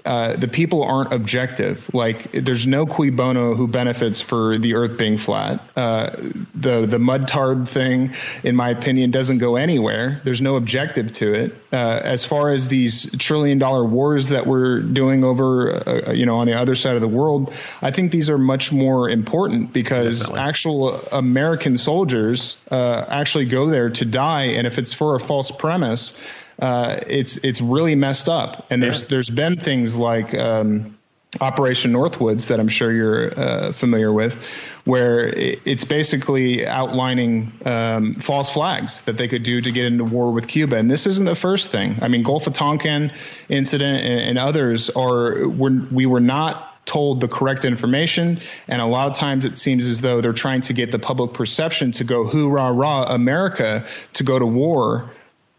uh, 0.05 0.37
the 0.37 0.49
people 0.49 0.83
aren't 0.83 1.13
objective. 1.13 1.93
Like 1.95 2.33
there's 2.33 2.67
no 2.67 2.87
cui 2.87 3.11
bono 3.11 3.55
who 3.55 3.69
benefits 3.69 4.21
for 4.21 4.59
the 4.59 4.75
Earth 4.75 4.99
being 4.99 5.19
flat. 5.19 5.63
Uh, 5.77 6.17
the 6.55 6.87
the 6.87 6.99
mud 6.99 7.29
tard 7.29 7.69
thing, 7.69 8.15
in 8.43 8.57
my 8.57 8.71
opinion, 8.71 9.11
doesn't 9.11 9.39
go 9.39 9.57
anywhere. 9.57 10.21
There's 10.25 10.43
no 10.43 10.57
objective 10.57 11.13
to 11.15 11.35
it. 11.35 11.57
Uh, 11.73 11.77
as 11.77 12.25
far 12.25 12.53
as 12.53 12.69
these 12.69 13.11
trillion 13.17 13.59
dollar 13.59 13.85
wars 13.85 14.31
that 14.31 14.47
we're 14.47 14.81
doing 14.81 15.25
over, 15.25 16.09
uh, 16.09 16.13
you 16.13 16.27
know, 16.27 16.39
on 16.39 16.47
the 16.47 16.59
other 16.59 16.75
side 16.75 16.97
of 16.97 17.01
the 17.01 17.09
world, 17.09 17.53
I 17.81 17.91
think 17.91 18.13
these 18.13 18.29
are 18.29 18.39
much 18.39 18.73
more 18.73 19.09
important 19.09 19.73
because 19.73 20.21
Definitely. 20.21 20.41
actual 20.49 21.01
American 21.13 21.79
soldiers 21.79 22.61
uh, 22.71 23.05
actually 23.09 23.47
go 23.47 23.69
there 23.69 23.91
to 23.91 24.05
die, 24.05 24.47
and 24.47 24.67
if 24.67 24.79
it's 24.79 24.93
for 24.93 25.15
a 25.15 25.21
false 25.21 25.51
premise 25.51 26.13
uh, 26.59 27.01
it's 27.07 27.39
it's 27.39 27.61
really 27.61 27.95
messed 27.95 28.29
up. 28.29 28.67
And 28.71 28.83
there's 28.83 29.03
yeah. 29.03 29.09
there's 29.11 29.31
been 29.31 29.59
things 29.59 29.97
like 29.97 30.35
um, 30.35 30.99
Operation 31.41 31.93
Northwoods 31.93 32.49
that 32.49 32.61
I'm 32.61 32.69
sure 32.69 32.93
you're 32.93 33.41
uh, 33.41 33.73
familiar 33.73 34.13
with, 34.13 34.45
where 34.85 35.27
it's 35.29 35.85
basically 35.85 36.67
outlining 36.67 37.53
um, 37.65 38.15
false 38.17 38.51
flags 38.51 39.01
that 39.03 39.17
they 39.17 39.29
could 39.29 39.43
do 39.43 39.61
to 39.61 39.71
get 39.71 39.87
into 39.87 40.05
war 40.05 40.31
with 40.31 40.47
Cuba. 40.47 40.77
And 40.77 40.91
this 40.91 41.07
isn't 41.07 41.25
the 41.25 41.35
first 41.35 41.71
thing. 41.71 42.01
I 42.03 42.09
mean, 42.09 42.23
Gulf 42.23 42.47
of 42.49 42.53
Tonkin 42.53 43.13
incident 43.49 44.05
and, 44.05 44.21
and 44.21 44.39
others 44.39 44.91
are 44.91 45.49
were, 45.49 45.71
we 45.91 46.05
were 46.05 46.21
not 46.21 46.69
told 46.85 47.21
the 47.21 47.29
correct 47.29 47.65
information. 47.65 48.41
And 48.69 48.83
a 48.83 48.87
lot 48.87 49.11
of 49.11 49.17
times 49.17 49.47
it 49.47 49.57
seems 49.57 49.87
as 49.87 50.03
though 50.03 50.21
they're 50.21 50.33
trying 50.33 50.63
to 50.63 50.75
get 50.75 50.91
the 50.91 50.99
public 50.99 51.33
perception 51.33 51.93
to 51.93 52.05
go 52.05 52.25
hoorah 52.25 52.73
rah 52.73 53.05
America 53.05 53.87
to 54.15 54.25
go 54.25 54.39
to 54.39 54.47
war 54.47 55.11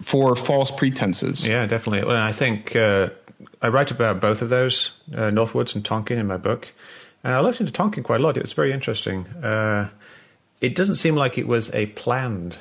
for 0.01 0.35
false 0.35 0.71
pretenses. 0.71 1.47
Yeah, 1.47 1.65
definitely. 1.65 2.07
Well, 2.07 2.17
I 2.17 2.31
think 2.31 2.75
uh, 2.75 3.09
I 3.61 3.67
write 3.69 3.91
about 3.91 4.19
both 4.19 4.41
of 4.41 4.49
those, 4.49 4.91
uh, 5.13 5.29
Northwoods 5.29 5.75
and 5.75 5.83
Tonkin, 5.83 6.19
in 6.19 6.27
my 6.27 6.37
book. 6.37 6.67
And 7.23 7.33
I 7.33 7.39
looked 7.39 7.59
into 7.59 7.71
Tonkin 7.71 8.03
quite 8.03 8.19
a 8.19 8.23
lot. 8.23 8.37
It 8.37 8.43
was 8.43 8.53
very 8.53 8.73
interesting. 8.73 9.25
Uh, 9.27 9.89
it 10.61 10.75
doesn't 10.75 10.95
seem 10.95 11.15
like 11.15 11.37
it 11.37 11.47
was 11.47 11.73
a 11.73 11.87
planned 11.87 12.57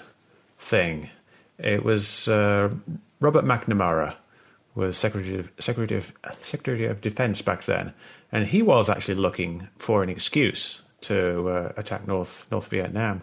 thing. 0.59 1.11
It 1.59 1.85
was 1.85 2.29
uh, 2.29 2.73
Robert 3.21 3.45
McNamara 3.45 4.15
was 4.75 4.97
Secretary 4.97 5.39
of, 5.39 5.51
Secretary 5.59 5.99
of 5.99 6.13
Secretary 6.43 6.87
of 6.87 7.01
Defense 7.01 7.43
back 7.43 7.65
then, 7.65 7.93
and 8.31 8.47
he 8.47 8.63
was 8.63 8.89
actually 8.89 9.15
looking 9.15 9.69
for 9.79 10.03
an 10.03 10.09
excuse 10.09 10.81
to 11.03 11.49
uh, 11.49 11.73
attack 11.77 12.07
North 12.09 12.47
North 12.51 12.69
Vietnam 12.69 13.23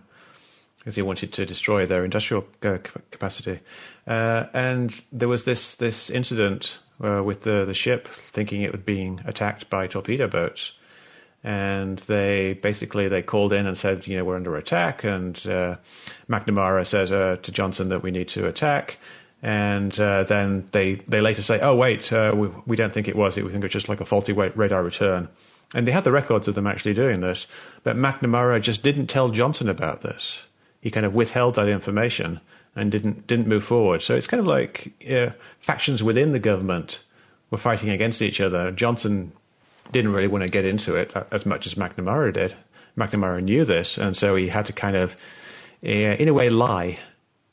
because 0.79 0.95
he 0.95 1.01
wanted 1.01 1.31
to 1.33 1.45
destroy 1.45 1.85
their 1.85 2.03
industrial 2.03 2.45
uh, 2.63 2.77
capacity. 3.11 3.59
Uh, 4.07 4.45
and 4.53 5.01
there 5.11 5.27
was 5.27 5.45
this 5.45 5.75
this 5.75 6.09
incident 6.09 6.79
uh, 7.03 7.21
with 7.23 7.41
the 7.41 7.65
the 7.65 7.73
ship 7.73 8.07
thinking 8.31 8.61
it 8.61 8.71
was 8.71 8.81
being 8.81 9.21
attacked 9.25 9.69
by 9.69 9.87
torpedo 9.87 10.27
boats, 10.27 10.73
and 11.43 11.99
they 11.99 12.53
basically 12.53 13.07
they 13.07 13.21
called 13.21 13.53
in 13.53 13.67
and 13.67 13.77
said, 13.77 14.07
you 14.07 14.17
know, 14.17 14.25
we're 14.25 14.35
under 14.35 14.55
attack. 14.55 15.03
And 15.03 15.37
uh, 15.47 15.75
McNamara 16.29 16.85
says 16.85 17.11
uh, 17.11 17.37
to 17.41 17.51
Johnson 17.51 17.89
that 17.89 18.01
we 18.01 18.11
need 18.11 18.29
to 18.29 18.47
attack. 18.47 18.97
And 19.41 19.97
uh, 19.97 20.23
then 20.23 20.67
they, 20.73 20.95
they 20.95 21.21
later 21.21 21.41
say, 21.41 21.61
oh, 21.61 21.73
wait, 21.73 22.11
we, 22.11 22.49
we 22.65 22.75
don't 22.75 22.93
think 22.93 23.07
it 23.07 23.15
was. 23.15 23.37
We 23.37 23.49
think 23.49 23.63
it's 23.63 23.71
just 23.71 23.87
like 23.87 24.01
a 24.01 24.05
faulty 24.05 24.33
radar 24.33 24.83
return. 24.83 25.29
And 25.73 25.87
they 25.87 25.93
had 25.93 26.03
the 26.03 26.11
records 26.11 26.49
of 26.49 26.55
them 26.55 26.67
actually 26.67 26.93
doing 26.93 27.21
this. 27.21 27.47
But 27.83 27.95
McNamara 27.95 28.61
just 28.61 28.83
didn't 28.83 29.07
tell 29.07 29.29
Johnson 29.29 29.69
about 29.69 30.01
this 30.01 30.43
he 30.81 30.91
kind 30.91 31.05
of 31.05 31.13
withheld 31.13 31.55
that 31.55 31.67
information 31.67 32.39
and 32.75 32.91
didn't 32.91 33.27
didn't 33.27 33.47
move 33.47 33.63
forward. 33.63 34.01
So 34.01 34.15
it's 34.15 34.27
kind 34.27 34.39
of 34.39 34.47
like 34.47 34.93
uh, 35.09 35.31
factions 35.59 36.01
within 36.03 36.31
the 36.31 36.39
government 36.39 37.03
were 37.51 37.57
fighting 37.57 37.89
against 37.89 38.21
each 38.21 38.39
other. 38.39 38.71
Johnson 38.71 39.31
didn't 39.91 40.13
really 40.13 40.27
want 40.27 40.43
to 40.43 40.49
get 40.49 40.65
into 40.65 40.95
it 40.95 41.13
as 41.31 41.45
much 41.45 41.65
as 41.65 41.75
McNamara 41.75 42.33
did. 42.33 42.55
McNamara 42.97 43.41
knew 43.41 43.65
this, 43.65 43.97
and 43.97 44.15
so 44.15 44.35
he 44.35 44.49
had 44.49 44.65
to 44.65 44.73
kind 44.73 44.95
of, 44.95 45.15
uh, 45.83 45.89
in 45.89 46.27
a 46.27 46.33
way, 46.33 46.49
lie 46.49 46.99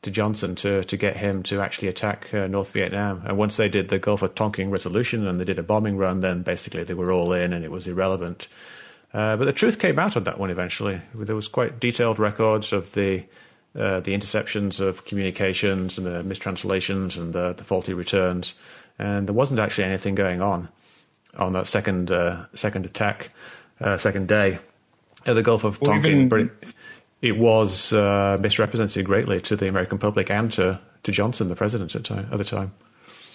to 0.02 0.10
Johnson 0.10 0.54
to 0.56 0.84
to 0.84 0.96
get 0.96 1.16
him 1.16 1.42
to 1.44 1.60
actually 1.60 1.88
attack 1.88 2.32
uh, 2.34 2.46
North 2.46 2.70
Vietnam. 2.70 3.22
And 3.26 3.38
once 3.38 3.56
they 3.56 3.68
did 3.68 3.88
the 3.88 3.98
Gulf 3.98 4.22
of 4.22 4.34
Tonkin 4.34 4.70
resolution 4.70 5.26
and 5.26 5.40
they 5.40 5.44
did 5.44 5.58
a 5.58 5.62
bombing 5.62 5.96
run, 5.96 6.20
then 6.20 6.42
basically 6.42 6.84
they 6.84 6.94
were 6.94 7.12
all 7.12 7.32
in, 7.32 7.52
and 7.52 7.64
it 7.64 7.70
was 7.70 7.86
irrelevant. 7.86 8.48
Uh, 9.16 9.34
but 9.34 9.46
the 9.46 9.52
truth 9.52 9.78
came 9.78 9.98
out 9.98 10.14
on 10.14 10.24
that 10.24 10.38
one 10.38 10.50
eventually. 10.50 11.00
There 11.14 11.34
was 11.34 11.48
quite 11.48 11.80
detailed 11.80 12.18
records 12.18 12.70
of 12.74 12.92
the 12.92 13.24
uh, 13.74 14.00
the 14.00 14.14
interceptions 14.14 14.78
of 14.78 15.06
communications 15.06 15.96
and 15.96 16.06
the 16.06 16.22
mistranslations 16.22 17.16
and 17.16 17.32
the, 17.32 17.52
the, 17.52 17.64
faulty 17.64 17.92
returns, 17.92 18.54
and 18.98 19.26
there 19.26 19.34
wasn't 19.34 19.60
actually 19.60 19.84
anything 19.84 20.14
going 20.14 20.40
on 20.40 20.68
on 21.36 21.54
that 21.54 21.66
second 21.66 22.10
uh, 22.10 22.44
second 22.54 22.84
attack, 22.84 23.30
uh, 23.80 23.96
second 23.96 24.28
day 24.28 24.58
at 25.24 25.34
the 25.34 25.42
Gulf 25.42 25.64
of 25.64 25.80
Tonkin. 25.80 26.28
Well, 26.28 26.42
it, 26.42 26.50
it 27.22 27.38
was 27.38 27.94
uh, 27.94 28.36
misrepresented 28.38 29.06
greatly 29.06 29.40
to 29.42 29.56
the 29.56 29.66
American 29.66 29.96
public 29.96 30.30
and 30.30 30.52
to, 30.52 30.78
to 31.04 31.12
Johnson, 31.12 31.48
the 31.48 31.56
president 31.56 31.94
at, 31.94 32.04
time, 32.04 32.28
at 32.30 32.36
the 32.36 32.44
time. 32.44 32.72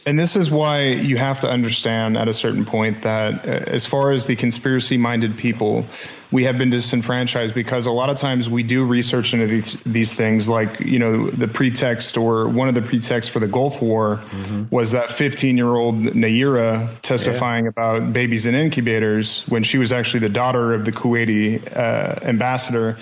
And 0.05 0.17
this 0.17 0.35
is 0.35 0.49
why 0.49 0.85
you 0.87 1.17
have 1.17 1.41
to 1.41 1.49
understand 1.49 2.17
at 2.17 2.27
a 2.27 2.33
certain 2.33 2.65
point 2.65 3.03
that, 3.03 3.45
uh, 3.45 3.49
as 3.67 3.85
far 3.85 4.11
as 4.11 4.25
the 4.25 4.35
conspiracy 4.35 4.97
minded 4.97 5.37
people, 5.37 5.85
we 6.31 6.45
have 6.45 6.57
been 6.57 6.71
disenfranchised 6.71 7.53
because 7.53 7.85
a 7.85 7.91
lot 7.91 8.09
of 8.09 8.17
times 8.17 8.49
we 8.49 8.63
do 8.63 8.83
research 8.83 9.33
into 9.33 9.45
these, 9.45 9.75
these 9.83 10.13
things, 10.13 10.49
like, 10.49 10.79
you 10.79 10.97
know, 10.97 11.29
the 11.29 11.47
pretext 11.47 12.17
or 12.17 12.47
one 12.47 12.67
of 12.67 12.73
the 12.73 12.81
pretexts 12.81 13.31
for 13.31 13.39
the 13.39 13.47
Gulf 13.47 13.81
War 13.81 14.21
mm-hmm. 14.25 14.75
was 14.75 14.91
that 14.91 15.11
15 15.11 15.57
year 15.57 15.67
old 15.67 15.95
Nayirah 16.01 17.01
testifying 17.01 17.65
yeah. 17.65 17.69
about 17.69 18.11
babies 18.11 18.47
in 18.47 18.55
incubators 18.55 19.43
when 19.49 19.61
she 19.63 19.77
was 19.77 19.91
actually 19.91 20.21
the 20.21 20.29
daughter 20.29 20.73
of 20.73 20.83
the 20.83 20.91
Kuwaiti 20.91 21.77
uh, 21.77 22.19
ambassador 22.23 22.97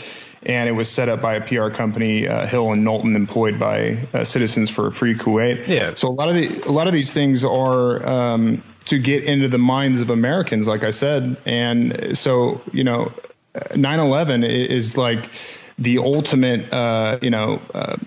and 0.49 0.67
it 0.67 0.71
was 0.71 0.89
set 0.89 1.09
up 1.09 1.21
by 1.21 1.35
a 1.35 1.41
PR 1.41 1.69
company, 1.69 2.27
uh, 2.27 2.47
Hill 2.47 2.73
and 2.73 2.83
Knowlton, 2.83 3.15
employed 3.15 3.59
by 3.59 4.07
uh, 4.15 4.23
Citizens 4.23 4.71
for 4.71 4.87
a 4.87 4.91
Free 4.91 5.13
Kuwait. 5.13 5.67
Yeah. 5.67 5.93
So 5.93 6.07
a 6.07 6.11
lot 6.11 6.27
of 6.27 6.35
the, 6.35 6.67
a 6.67 6.71
lot 6.71 6.87
of 6.87 6.93
these 6.93 7.13
things 7.13 7.43
are 7.45 8.03
um, 8.03 8.63
to 8.85 8.97
get 8.97 9.25
into 9.25 9.47
the 9.47 9.59
minds 9.59 10.01
of 10.01 10.09
Americans, 10.09 10.67
like 10.67 10.83
I 10.83 10.89
said, 10.89 11.37
and 11.45 12.17
so 12.17 12.61
you 12.73 12.83
know, 12.83 13.13
9/11 13.53 14.43
is 14.43 14.97
like 14.97 15.29
the 15.77 15.99
ultimate, 15.99 16.73
uh, 16.73 17.19
you 17.21 17.29
know. 17.29 17.61
Uh, 17.73 17.97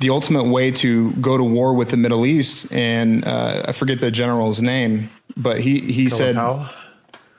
the 0.00 0.10
ultimate 0.10 0.44
way 0.44 0.70
to 0.70 1.12
go 1.12 1.38
to 1.38 1.44
war 1.44 1.72
with 1.72 1.88
the 1.88 1.96
Middle 1.96 2.26
East, 2.26 2.70
and 2.74 3.24
uh, 3.24 3.62
I 3.68 3.72
forget 3.72 4.00
the 4.00 4.10
general's 4.10 4.60
name, 4.60 5.08
but 5.34 5.60
he 5.60 5.78
he 5.78 6.10
said 6.10 6.34
Powell? 6.34 6.66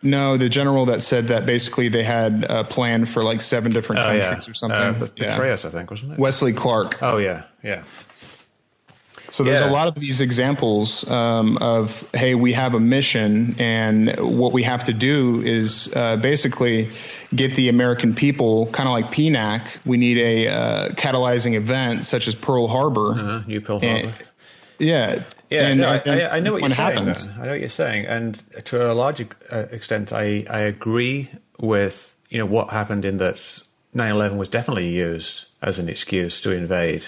No, 0.05 0.37
the 0.37 0.49
general 0.49 0.85
that 0.85 1.01
said 1.01 1.27
that 1.27 1.45
basically 1.45 1.89
they 1.89 2.03
had 2.03 2.45
a 2.47 2.63
plan 2.63 3.05
for 3.05 3.23
like 3.23 3.41
seven 3.41 3.71
different 3.71 4.03
oh, 4.03 4.05
countries 4.05 4.45
yeah. 4.45 4.51
or 4.51 4.53
something. 4.53 4.79
Uh, 4.79 5.07
yeah. 5.15 5.37
Petraeus, 5.37 5.65
I 5.65 5.69
think, 5.71 5.89
wasn't 5.89 6.13
it? 6.13 6.19
Wesley 6.19 6.53
Clark. 6.53 7.01
Oh 7.01 7.17
yeah, 7.17 7.43
yeah. 7.63 7.83
So 9.31 9.43
there's 9.43 9.61
yeah. 9.61 9.69
a 9.69 9.73
lot 9.73 9.87
of 9.87 9.95
these 9.95 10.21
examples 10.21 11.09
um, 11.09 11.57
of 11.57 12.07
hey, 12.13 12.35
we 12.35 12.53
have 12.53 12.75
a 12.75 12.79
mission, 12.79 13.55
and 13.59 14.15
what 14.19 14.53
we 14.53 14.63
have 14.63 14.85
to 14.85 14.93
do 14.93 15.41
is 15.41 15.93
uh, 15.93 16.15
basically 16.17 16.91
get 17.33 17.55
the 17.55 17.69
American 17.69 18.13
people, 18.13 18.67
kind 18.67 18.87
of 18.87 18.93
like 18.93 19.11
PNAC. 19.11 19.77
We 19.85 19.97
need 19.97 20.19
a 20.19 20.47
uh, 20.47 20.89
catalyzing 20.91 21.55
event 21.55 22.05
such 22.05 22.27
as 22.27 22.35
Pearl 22.35 22.67
Harbor. 22.67 23.11
Uh-huh, 23.11 23.41
New 23.47 23.59
Pearl 23.59 23.79
Harbor. 23.79 24.07
And, 24.07 24.15
Yeah, 24.79 25.23
yeah. 25.49 25.67
And, 25.67 25.79
no, 25.81 25.87
I, 25.87 26.01
I, 26.05 26.35
I, 26.35 26.39
know 26.39 26.53
what 26.53 26.61
you're 26.61 26.71
happens. 26.71 27.23
saying. 27.23 27.35
I 27.39 27.43
know 27.43 27.51
what 27.51 27.59
you're 27.59 27.69
saying, 27.69 28.05
and 28.05 28.65
to 28.65 28.91
a 28.91 28.93
large 28.93 29.25
uh, 29.51 29.65
extent, 29.71 30.13
I 30.13 30.45
I 30.49 30.59
agree 30.59 31.29
with 31.59 32.15
you 32.29 32.39
know 32.39 32.45
what 32.45 32.69
happened 32.69 33.05
in 33.05 33.17
that 33.17 33.35
9/11 33.95 34.37
was 34.37 34.47
definitely 34.47 34.89
used 34.89 35.45
as 35.61 35.79
an 35.79 35.89
excuse 35.89 36.41
to 36.41 36.51
invade. 36.51 37.05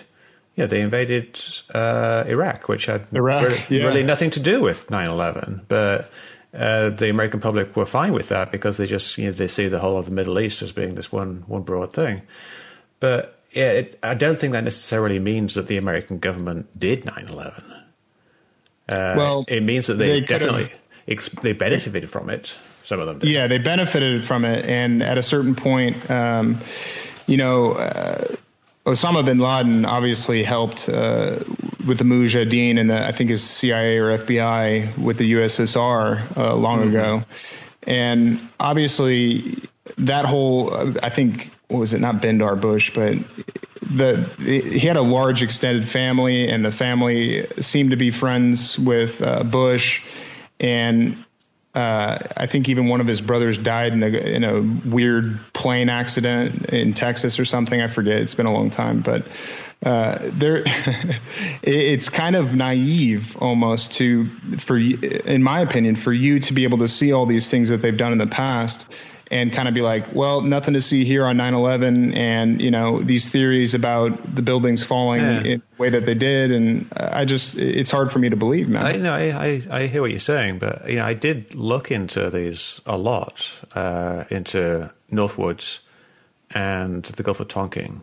Yeah, 0.56 0.66
they 0.66 0.82
invaded 0.82 1.40
uh, 1.74 2.24
Iraq, 2.28 2.68
which 2.68 2.88
had 2.88 3.08
Iraq, 3.14 3.44
really, 3.44 3.62
yeah. 3.70 3.88
really, 3.88 4.04
nothing 4.04 4.32
to 4.32 4.40
do 4.40 4.62
with 4.62 4.88
9/11, 4.88 5.62
but. 5.68 6.10
Uh, 6.54 6.90
the 6.90 7.10
American 7.10 7.42
public 7.42 7.76
were 7.76 7.86
fine 7.86 8.14
with 8.14 8.30
that 8.30 8.52
because 8.52 8.78
they 8.78 8.88
just 8.88 9.18
you 9.18 9.26
know 9.26 9.32
they 9.32 9.50
see 9.50 9.68
the 9.68 9.80
whole 9.80 9.98
of 9.98 10.06
the 10.06 10.12
Middle 10.12 10.40
East 10.40 10.62
as 10.62 10.72
being 10.72 10.96
this 10.96 11.12
one 11.12 11.44
one 11.46 11.62
broad 11.62 11.92
thing. 11.94 12.22
But 13.00 13.37
yeah, 13.58 13.72
it, 13.72 14.00
I 14.04 14.14
don't 14.14 14.40
think 14.40 14.54
that 14.54 14.64
necessarily 14.64 15.18
means 15.18 15.56
that 15.56 15.66
the 15.66 15.78
American 15.78 16.20
government 16.20 16.80
did 16.80 17.06
9/11. 17.06 17.64
Uh, 18.88 19.14
well, 19.18 19.46
it 19.48 19.64
means 19.64 19.88
that 19.88 19.96
they, 19.96 20.20
they 20.20 20.22
definitely 20.22 20.72
ex- 21.08 21.30
they 21.30 21.54
benefited 21.54 22.10
from 22.12 22.30
it. 22.30 22.56
Some 22.84 23.00
of 23.00 23.08
them 23.08 23.18
did. 23.18 23.32
Yeah, 23.32 23.48
they 23.48 23.58
benefited 23.58 24.24
from 24.24 24.46
it, 24.46 24.68
and 24.68 25.02
at 25.02 25.18
a 25.18 25.24
certain 25.24 25.56
point, 25.56 26.10
um, 26.10 26.60
you 27.26 27.38
know. 27.38 27.74
Uh, 27.74 28.36
Osama 28.86 29.26
bin 29.26 29.38
Laden 29.38 29.84
obviously 29.84 30.44
helped 30.44 30.88
uh, 30.88 31.40
with 31.86 31.98
the 31.98 32.06
Mujahideen 32.06 32.80
and 32.80 32.90
the, 32.90 33.06
I 33.06 33.12
think 33.12 33.30
his 33.30 33.44
CIA 33.44 33.98
or 33.98 34.18
FBI 34.18 34.98
with 34.98 35.18
the 35.18 35.34
USSR 35.34 36.38
uh, 36.38 36.56
long 36.56 36.80
mm-hmm. 36.80 36.90
ago, 36.92 37.24
and 37.84 38.40
obviously 38.62 39.62
that 39.98 40.24
whole 40.24 40.96
I 41.04 41.10
think 41.10 41.52
what 41.68 41.80
was 41.80 41.94
it 41.94 42.00
not 42.00 42.22
Bandar 42.22 42.56
Bush, 42.56 42.94
but 42.94 43.18
the 43.82 44.30
he 44.40 44.80
had 44.80 44.98
a 44.98 45.02
large 45.02 45.44
extended 45.44 45.88
family, 45.88 46.48
and 46.48 46.64
the 46.64 46.72
family 46.72 47.48
seemed 47.60 47.92
to 47.92 47.98
be 47.98 48.12
friends 48.12 48.80
with 48.80 49.22
uh, 49.22 49.44
Bush, 49.44 50.02
and 50.60 51.24
uh, 51.78 52.18
I 52.36 52.48
think 52.48 52.70
even 52.70 52.88
one 52.88 53.02
of 53.02 53.08
his 53.08 53.22
brothers 53.22 53.58
died 53.58 53.94
in 53.94 54.02
a, 54.02 54.08
in 54.08 54.44
a 54.44 54.90
weird 54.90 55.40
plane 55.54 55.90
accident 55.90 56.66
in 56.68 56.94
Texas 56.94 57.40
or 57.40 57.46
something. 57.46 57.80
I 57.80 57.88
forget. 57.88 58.20
It's 58.20 58.34
been 58.34 58.48
a 58.48 58.54
long 58.54 58.72
time, 58.72 59.02
but 59.02 59.28
uh, 59.86 60.18
there, 60.24 60.64
it's 61.62 62.10
kind 62.10 62.36
of 62.36 62.56
naive 62.56 63.38
almost 63.38 63.94
to, 63.94 64.28
for 64.58 64.78
in 64.78 65.44
my 65.44 65.60
opinion, 65.60 65.96
for 65.96 66.12
you 66.12 66.40
to 66.40 66.54
be 66.54 66.64
able 66.64 66.80
to 66.80 66.88
see 66.88 67.14
all 67.14 67.28
these 67.28 67.52
things 67.52 67.70
that 67.70 67.82
they've 67.82 67.98
done 67.98 68.12
in 68.12 68.18
the 68.18 68.26
past 68.26 68.88
and 69.30 69.52
kind 69.52 69.68
of 69.68 69.74
be 69.74 69.82
like, 69.82 70.14
well, 70.14 70.42
nothing 70.42 70.74
to 70.74 70.82
see 70.82 71.06
here 71.06 71.26
on 71.26 71.38
9/11, 71.38 72.16
and 72.16 72.62
you 72.62 72.72
know 72.72 73.02
these 73.02 73.30
theories 73.30 73.74
about 73.74 74.36
the 74.36 74.42
buildings 74.42 74.84
falling 74.84 75.22
yeah. 75.22 75.42
in 75.42 75.60
the 75.60 75.82
way 75.82 75.90
that 75.90 76.06
they 76.06 76.16
did, 76.16 76.52
and 76.52 76.92
I 76.96 77.26
just 77.26 77.56
it's 77.58 77.92
hard 77.92 78.12
for 78.12 78.20
me 78.20 78.30
to 78.30 78.36
believe, 78.36 78.70
man. 78.70 78.86
I 78.86 78.92
know 78.94 79.14
I, 79.14 79.46
I, 79.46 79.62
I 79.70 79.88
hear 79.88 80.02
what 80.02 80.12
you're 80.12 80.20
saying, 80.20 80.60
but 80.60 80.90
you 80.90 80.96
know 80.96 81.06
I 81.06 81.14
did 81.14 81.56
look 81.56 81.92
into 81.92 82.30
these 82.30 82.82
a 82.86 82.98
lot, 82.98 83.52
uh, 83.76 84.24
into 84.30 84.92
Northwoods 85.12 85.80
and 86.52 87.04
the 87.04 87.24
Gulf 87.24 87.40
of 87.40 87.48
Tonkin. 87.48 88.02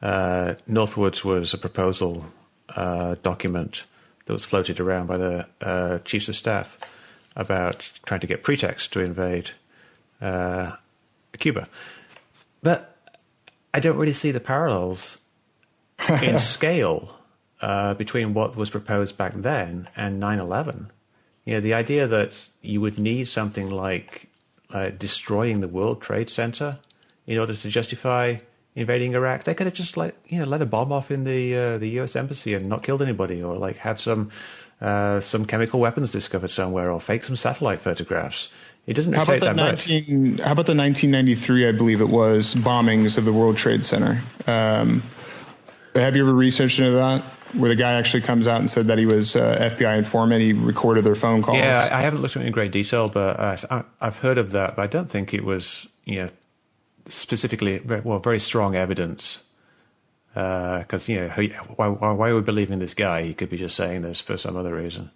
Uh, 0.00 0.54
Northwoods 0.68 1.24
was 1.24 1.52
a 1.52 1.58
proposal 1.58 2.26
uh, 2.70 3.16
document 3.22 3.84
that 4.26 4.32
was 4.32 4.44
floated 4.44 4.80
around 4.80 5.06
by 5.06 5.16
the 5.16 5.46
uh, 5.60 5.98
chiefs 6.00 6.28
of 6.28 6.36
staff 6.36 6.78
about 7.36 7.90
trying 8.06 8.20
to 8.20 8.26
get 8.26 8.42
pretext 8.42 8.92
to 8.92 9.00
invade 9.00 9.50
uh, 10.20 10.76
Cuba. 11.38 11.66
But 12.62 12.96
I 13.72 13.80
don't 13.80 13.96
really 13.96 14.12
see 14.12 14.30
the 14.30 14.40
parallels 14.40 15.18
in 16.22 16.38
scale 16.38 17.16
uh, 17.60 17.94
between 17.94 18.34
what 18.34 18.56
was 18.56 18.70
proposed 18.70 19.16
back 19.16 19.34
then 19.34 19.88
and 19.96 20.20
9 20.20 20.40
11. 20.40 20.90
You 21.44 21.54
know, 21.54 21.60
the 21.60 21.74
idea 21.74 22.06
that 22.06 22.48
you 22.60 22.80
would 22.80 22.98
need 22.98 23.28
something 23.28 23.70
like 23.70 24.28
uh, 24.70 24.90
destroying 24.90 25.60
the 25.60 25.68
World 25.68 26.00
Trade 26.00 26.30
Center 26.30 26.78
in 27.26 27.38
order 27.38 27.54
to 27.54 27.68
justify 27.68 28.36
invading 28.74 29.14
Iraq, 29.14 29.44
they 29.44 29.54
could 29.54 29.66
have 29.66 29.74
just 29.74 29.96
let 29.96 30.14
you 30.26 30.38
know 30.38 30.44
let 30.44 30.62
a 30.62 30.66
bomb 30.66 30.92
off 30.92 31.10
in 31.10 31.24
the 31.24 31.56
uh, 31.56 31.78
the 31.78 31.88
U.S. 32.00 32.16
embassy 32.16 32.54
and 32.54 32.66
not 32.66 32.82
killed 32.82 33.02
anybody, 33.02 33.42
or 33.42 33.56
like 33.56 33.78
had 33.78 33.98
some 33.98 34.30
uh, 34.80 35.20
some 35.20 35.44
chemical 35.44 35.80
weapons 35.80 36.12
discovered 36.12 36.50
somewhere, 36.50 36.90
or 36.90 37.00
fake 37.00 37.24
some 37.24 37.36
satellite 37.36 37.80
photographs. 37.80 38.48
It 38.86 38.94
doesn't 38.94 39.12
how 39.12 39.22
about 39.22 39.40
the 39.40 39.52
19, 39.52 40.38
How 40.38 40.52
about 40.52 40.66
the 40.66 40.74
1993, 40.74 41.68
I 41.68 41.72
believe 41.72 42.00
it 42.00 42.08
was, 42.08 42.54
bombings 42.54 43.18
of 43.18 43.24
the 43.24 43.32
World 43.32 43.56
Trade 43.56 43.84
Center? 43.84 44.22
Um, 44.46 45.02
have 45.94 46.16
you 46.16 46.22
ever 46.22 46.34
researched 46.34 46.78
into 46.78 46.92
that? 46.92 47.22
Where 47.52 47.68
the 47.68 47.76
guy 47.76 47.94
actually 47.94 48.22
comes 48.22 48.46
out 48.46 48.60
and 48.60 48.70
said 48.70 48.86
that 48.86 48.98
he 48.98 49.06
was 49.06 49.34
uh, 49.34 49.70
FBI 49.76 49.98
informant, 49.98 50.40
he 50.40 50.52
recorded 50.52 51.04
their 51.04 51.16
phone 51.16 51.42
calls. 51.42 51.58
Yeah, 51.58 51.88
I 51.90 52.00
haven't 52.00 52.22
looked 52.22 52.36
at 52.36 52.42
it 52.42 52.46
in 52.46 52.52
great 52.52 52.70
detail, 52.70 53.08
but 53.08 53.40
uh, 53.40 53.82
I've 54.00 54.16
heard 54.16 54.38
of 54.38 54.52
that. 54.52 54.76
But 54.76 54.82
I 54.82 54.86
don't 54.86 55.10
think 55.10 55.34
it 55.34 55.44
was, 55.44 55.88
you 56.04 56.22
know, 56.22 56.30
specifically 57.08 57.80
well, 57.80 58.20
very 58.20 58.38
strong 58.38 58.76
evidence. 58.76 59.42
Because 60.32 61.08
uh, 61.08 61.12
you 61.12 61.20
know, 61.20 61.28
why, 61.74 61.88
why, 61.88 62.12
why 62.12 62.32
would 62.32 62.44
we 62.44 62.46
believe 62.46 62.70
in 62.70 62.78
this 62.78 62.94
guy? 62.94 63.24
He 63.24 63.34
could 63.34 63.50
be 63.50 63.56
just 63.56 63.74
saying 63.74 64.02
this 64.02 64.20
for 64.20 64.36
some 64.36 64.56
other 64.56 64.72
reason. 64.72 65.10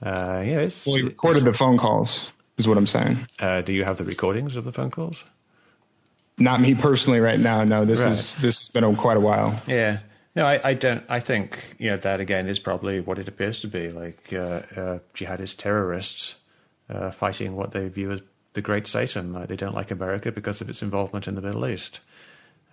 Uh, 0.00 0.42
yeah, 0.46 0.60
it's, 0.60 0.86
well, 0.86 0.94
he 0.94 1.02
recorded 1.02 1.42
the 1.42 1.52
phone 1.52 1.76
calls 1.76 2.30
is 2.56 2.68
what 2.68 2.78
I'm 2.78 2.86
saying. 2.86 3.26
Uh, 3.38 3.60
do 3.60 3.72
you 3.72 3.84
have 3.84 3.98
the 3.98 4.04
recordings 4.04 4.56
of 4.56 4.64
the 4.64 4.72
phone 4.72 4.90
calls? 4.90 5.24
Not 6.38 6.60
me 6.60 6.74
personally, 6.74 7.20
right 7.20 7.38
now. 7.38 7.62
No, 7.64 7.84
this 7.84 8.00
right. 8.00 8.12
is 8.12 8.36
this 8.36 8.60
has 8.60 8.68
been 8.68 8.84
a, 8.84 8.94
quite 8.96 9.16
a 9.16 9.20
while. 9.20 9.60
Yeah. 9.66 10.00
No, 10.34 10.46
I, 10.46 10.70
I, 10.70 10.74
don't. 10.74 11.04
I 11.08 11.20
think 11.20 11.76
you 11.78 11.90
know 11.90 11.96
that 11.98 12.18
again 12.18 12.48
is 12.48 12.58
probably 12.58 13.00
what 13.00 13.20
it 13.20 13.28
appears 13.28 13.60
to 13.60 13.68
be 13.68 13.90
like 13.90 14.32
uh, 14.32 14.62
uh, 14.76 14.98
jihadist 15.14 15.58
terrorists 15.58 16.34
uh, 16.90 17.12
fighting 17.12 17.54
what 17.54 17.70
they 17.70 17.86
view 17.86 18.10
as 18.10 18.20
the 18.54 18.60
great 18.60 18.88
Satan. 18.88 19.32
Like 19.32 19.46
they 19.46 19.56
don't 19.56 19.74
like 19.74 19.92
America 19.92 20.32
because 20.32 20.60
of 20.60 20.68
its 20.68 20.82
involvement 20.82 21.28
in 21.28 21.36
the 21.36 21.40
Middle 21.40 21.66
East. 21.66 22.00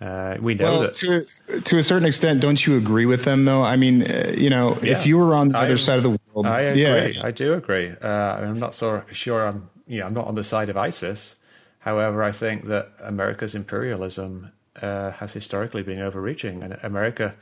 Uh, 0.00 0.36
we 0.40 0.54
know 0.54 0.64
well, 0.64 0.80
that 0.80 0.94
to 0.94 1.60
to 1.60 1.76
a 1.76 1.82
certain 1.84 2.06
extent. 2.06 2.40
Don't 2.40 2.66
you 2.66 2.76
agree 2.76 3.06
with 3.06 3.22
them 3.22 3.44
though? 3.44 3.62
I 3.62 3.76
mean, 3.76 4.02
uh, 4.02 4.32
you 4.36 4.50
know, 4.50 4.76
yeah. 4.82 4.98
if 4.98 5.06
you 5.06 5.16
were 5.16 5.32
on 5.32 5.50
the 5.50 5.58
I, 5.58 5.66
other 5.66 5.76
side 5.76 5.98
of 5.98 6.02
the 6.02 6.18
world, 6.32 6.46
I 6.46 6.62
agree. 6.62 7.12
Yeah. 7.14 7.22
I 7.24 7.30
do 7.30 7.54
agree. 7.54 7.92
Uh, 8.02 8.08
I'm 8.08 8.58
not 8.58 8.74
so 8.74 9.04
sure 9.12 9.46
I'm 9.46 9.70
you 9.86 10.00
know, 10.00 10.06
I'm 10.06 10.14
not 10.14 10.26
on 10.26 10.34
the 10.34 10.44
side 10.44 10.68
of 10.68 10.76
ISIS. 10.76 11.36
However, 11.80 12.22
I 12.22 12.32
think 12.32 12.66
that 12.68 12.92
America's 13.00 13.54
imperialism 13.54 14.52
uh, 14.80 15.10
has 15.12 15.32
historically 15.32 15.82
been 15.82 16.00
overreaching, 16.00 16.62
and 16.62 16.78
America 16.82 17.34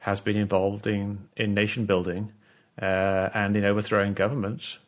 has 0.00 0.20
been 0.20 0.36
involved 0.36 0.86
in, 0.86 1.28
in 1.36 1.54
nation 1.54 1.84
building 1.86 2.32
uh, 2.80 3.28
and 3.34 3.56
in 3.56 3.64
overthrowing 3.64 4.14
governments. 4.14 4.78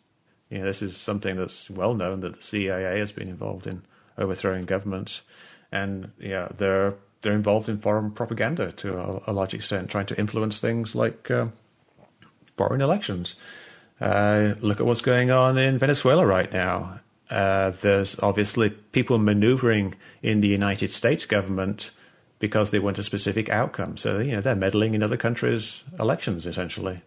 You 0.50 0.58
know, 0.58 0.64
this 0.64 0.82
is 0.82 0.96
something 0.96 1.36
that's 1.36 1.70
well 1.70 1.94
known 1.94 2.20
that 2.20 2.36
the 2.36 2.42
CIA 2.42 2.98
has 2.98 3.12
been 3.12 3.28
involved 3.28 3.66
in 3.66 3.82
overthrowing 4.18 4.64
governments, 4.64 5.22
and 5.72 6.12
yeah, 6.18 6.48
they're 6.56 6.94
they're 7.22 7.32
involved 7.32 7.68
in 7.68 7.78
foreign 7.78 8.10
propaganda 8.10 8.70
to 8.72 8.98
a, 8.98 9.22
a 9.28 9.32
large 9.32 9.54
extent, 9.54 9.88
trying 9.88 10.06
to 10.06 10.18
influence 10.18 10.60
things 10.60 10.94
like 10.94 11.30
uh, 11.30 11.46
foreign 12.56 12.82
elections. 12.82 13.34
Uh, 14.00 14.54
look 14.60 14.80
at 14.80 14.86
what's 14.86 15.00
going 15.00 15.30
on 15.30 15.56
in 15.56 15.78
Venezuela 15.78 16.26
right 16.26 16.52
now. 16.52 17.00
Uh, 17.30 17.70
there's 17.70 18.18
obviously 18.20 18.70
people 18.70 19.18
maneuvering 19.18 19.94
in 20.22 20.40
the 20.40 20.48
United 20.48 20.92
States 20.92 21.24
government 21.24 21.90
because 22.38 22.70
they 22.70 22.78
want 22.78 22.98
a 22.98 23.02
specific 23.02 23.48
outcome. 23.48 23.96
So 23.96 24.18
you 24.18 24.32
know 24.32 24.40
they're 24.40 24.54
meddling 24.54 24.94
in 24.94 25.02
other 25.02 25.16
countries' 25.16 25.82
elections 25.98 26.46
essentially. 26.46 27.00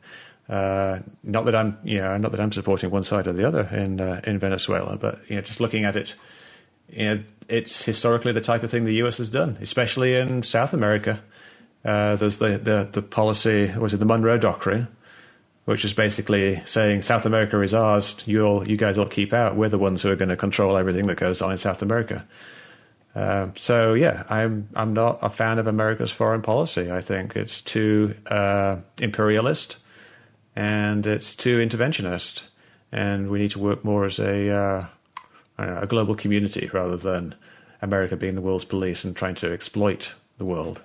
Uh, 0.50 1.00
not 1.24 1.46
that 1.46 1.56
I'm, 1.56 1.78
you 1.84 1.98
know, 1.98 2.16
not 2.18 2.32
that 2.32 2.40
I'm 2.40 2.54
supporting 2.54 2.90
one 2.90 3.04
side 3.04 3.28
or 3.28 3.34
the 3.34 3.46
other 3.46 3.64
in 3.64 4.00
uh, 4.00 4.22
in 4.24 4.40
Venezuela, 4.40 4.98
but 4.98 5.20
you 5.28 5.36
know, 5.36 5.42
just 5.42 5.60
looking 5.60 5.84
at 5.86 5.96
it, 5.96 6.16
you 6.90 7.06
know, 7.06 7.24
it's 7.50 7.84
historically 7.84 8.32
the 8.32 8.42
type 8.42 8.64
of 8.64 8.72
thing 8.72 8.86
the 8.86 8.96
U.S. 8.96 9.18
has 9.18 9.30
done, 9.30 9.58
especially 9.62 10.16
in 10.16 10.44
South 10.44 10.74
America. 10.74 11.22
Uh, 11.84 12.16
there's 12.16 12.40
the, 12.40 12.58
the 12.58 12.90
the 12.92 13.02
policy 13.02 13.74
was 13.78 13.94
it 13.94 13.98
the 13.98 14.06
Monroe 14.06 14.38
Doctrine, 14.38 14.88
which 15.68 15.84
is 15.84 15.94
basically 15.94 16.62
saying 16.64 17.02
South 17.02 17.26
America 17.26 17.62
is 17.62 17.74
ours. 17.74 18.16
You 18.26 18.46
all, 18.46 18.66
you 18.66 18.78
guys 18.78 18.98
all 18.98 19.06
keep 19.06 19.34
out. 19.34 19.58
We're 19.58 19.68
the 19.68 19.78
ones 19.78 20.02
who 20.02 20.10
are 20.10 20.16
going 20.16 20.30
to 20.30 20.38
control 20.38 20.78
everything 20.78 21.08
that 21.08 21.18
goes 21.18 21.42
on 21.42 21.52
in 21.52 21.58
South 21.58 21.82
America. 21.82 22.26
Uh, 23.14 23.50
so 23.58 23.94
yeah, 23.94 24.24
I'm 24.30 24.70
I'm 24.76 24.94
not 24.94 25.20
a 25.22 25.30
fan 25.30 25.60
of 25.60 25.68
America's 25.68 26.10
foreign 26.10 26.42
policy. 26.42 26.90
I 26.90 27.02
think 27.02 27.36
it's 27.36 27.60
too 27.60 28.16
uh, 28.28 28.78
imperialist 29.02 29.76
and 30.56 31.06
it's 31.06 31.36
too 31.36 31.58
interventionist, 31.58 32.48
and 32.94 33.30
we 33.30 33.38
need 33.38 33.52
to 33.52 33.60
work 33.60 33.84
more 33.84 34.06
as 34.06 34.20
a 34.20 34.50
uh, 34.50 34.86
know, 35.58 35.80
a 35.82 35.86
global 35.86 36.16
community 36.16 36.70
rather 36.72 36.96
than 36.96 37.36
America 37.82 38.16
being 38.16 38.36
the 38.36 38.42
world's 38.42 38.64
police 38.64 39.04
and 39.04 39.18
trying 39.18 39.36
to 39.36 39.52
exploit 39.52 40.14
the 40.38 40.46
world. 40.46 40.82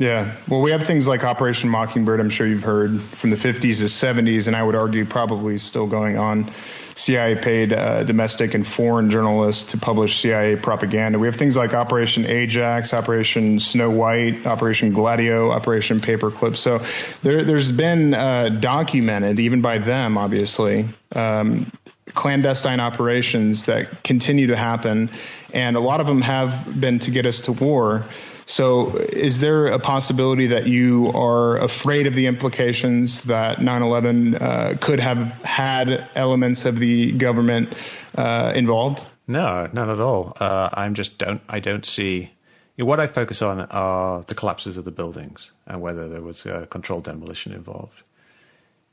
Yeah. 0.00 0.34
Well, 0.48 0.62
we 0.62 0.70
have 0.70 0.84
things 0.84 1.06
like 1.06 1.24
Operation 1.24 1.68
Mockingbird, 1.68 2.20
I'm 2.20 2.30
sure 2.30 2.46
you've 2.46 2.62
heard 2.62 2.98
from 2.98 3.28
the 3.28 3.36
50s 3.36 3.60
to 3.60 3.84
70s, 3.84 4.46
and 4.46 4.56
I 4.56 4.62
would 4.62 4.74
argue 4.74 5.04
probably 5.04 5.58
still 5.58 5.86
going 5.86 6.16
on. 6.16 6.52
CIA 6.94 7.34
paid 7.34 7.74
uh, 7.74 8.04
domestic 8.04 8.54
and 8.54 8.66
foreign 8.66 9.10
journalists 9.10 9.72
to 9.72 9.78
publish 9.78 10.18
CIA 10.20 10.56
propaganda. 10.56 11.18
We 11.18 11.26
have 11.26 11.36
things 11.36 11.54
like 11.54 11.74
Operation 11.74 12.24
Ajax, 12.24 12.94
Operation 12.94 13.60
Snow 13.60 13.90
White, 13.90 14.46
Operation 14.46 14.94
Gladio, 14.94 15.50
Operation 15.50 16.00
Paperclip. 16.00 16.56
So 16.56 16.82
there, 17.22 17.44
has 17.44 17.70
been 17.70 18.14
uh, 18.14 18.48
documented, 18.48 19.38
even 19.38 19.60
by 19.60 19.78
them, 19.78 20.16
obviously, 20.16 20.88
um, 21.14 21.70
clandestine 22.14 22.80
operations 22.80 23.66
that 23.66 24.02
continue 24.02 24.46
to 24.46 24.56
happen, 24.56 25.10
and 25.52 25.76
a 25.76 25.80
lot 25.80 26.00
of 26.00 26.06
them 26.06 26.22
have 26.22 26.80
been 26.80 27.00
to 27.00 27.10
get 27.10 27.26
us 27.26 27.42
to 27.42 27.52
war. 27.52 28.06
So, 28.50 28.96
is 28.96 29.38
there 29.38 29.68
a 29.68 29.78
possibility 29.78 30.48
that 30.48 30.66
you 30.66 31.06
are 31.14 31.58
afraid 31.58 32.08
of 32.08 32.14
the 32.14 32.26
implications 32.26 33.22
that 33.22 33.62
9 33.62 33.82
11 33.82 34.34
uh, 34.34 34.76
could 34.80 34.98
have 34.98 35.18
had 35.44 36.08
elements 36.16 36.64
of 36.64 36.80
the 36.80 37.12
government 37.12 37.72
uh, 38.16 38.52
involved? 38.56 39.06
No, 39.28 39.68
not 39.72 39.88
at 39.88 40.00
all. 40.00 40.36
Uh, 40.40 40.68
I'm 40.72 40.94
just 40.94 41.16
don't. 41.16 41.40
I 41.48 41.60
don't 41.60 41.86
see. 41.86 42.32
What 42.76 42.98
I 42.98 43.06
focus 43.06 43.40
on 43.40 43.60
are 43.60 44.24
the 44.24 44.34
collapses 44.34 44.76
of 44.76 44.84
the 44.84 44.90
buildings 44.90 45.52
and 45.68 45.80
whether 45.80 46.08
there 46.08 46.22
was 46.22 46.44
controlled 46.70 47.04
demolition 47.04 47.52
involved. 47.52 48.02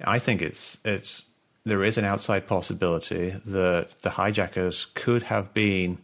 I 0.03 0.19
think 0.19 0.43
it's 0.43 0.77
it's 0.85 1.23
there 1.65 1.83
is 1.83 1.97
an 1.97 2.05
outside 2.05 2.45
possibility 2.45 3.35
that 3.45 3.89
the 4.03 4.11
hijackers 4.11 4.85
could 4.93 5.23
have 5.23 5.51
been 5.55 5.97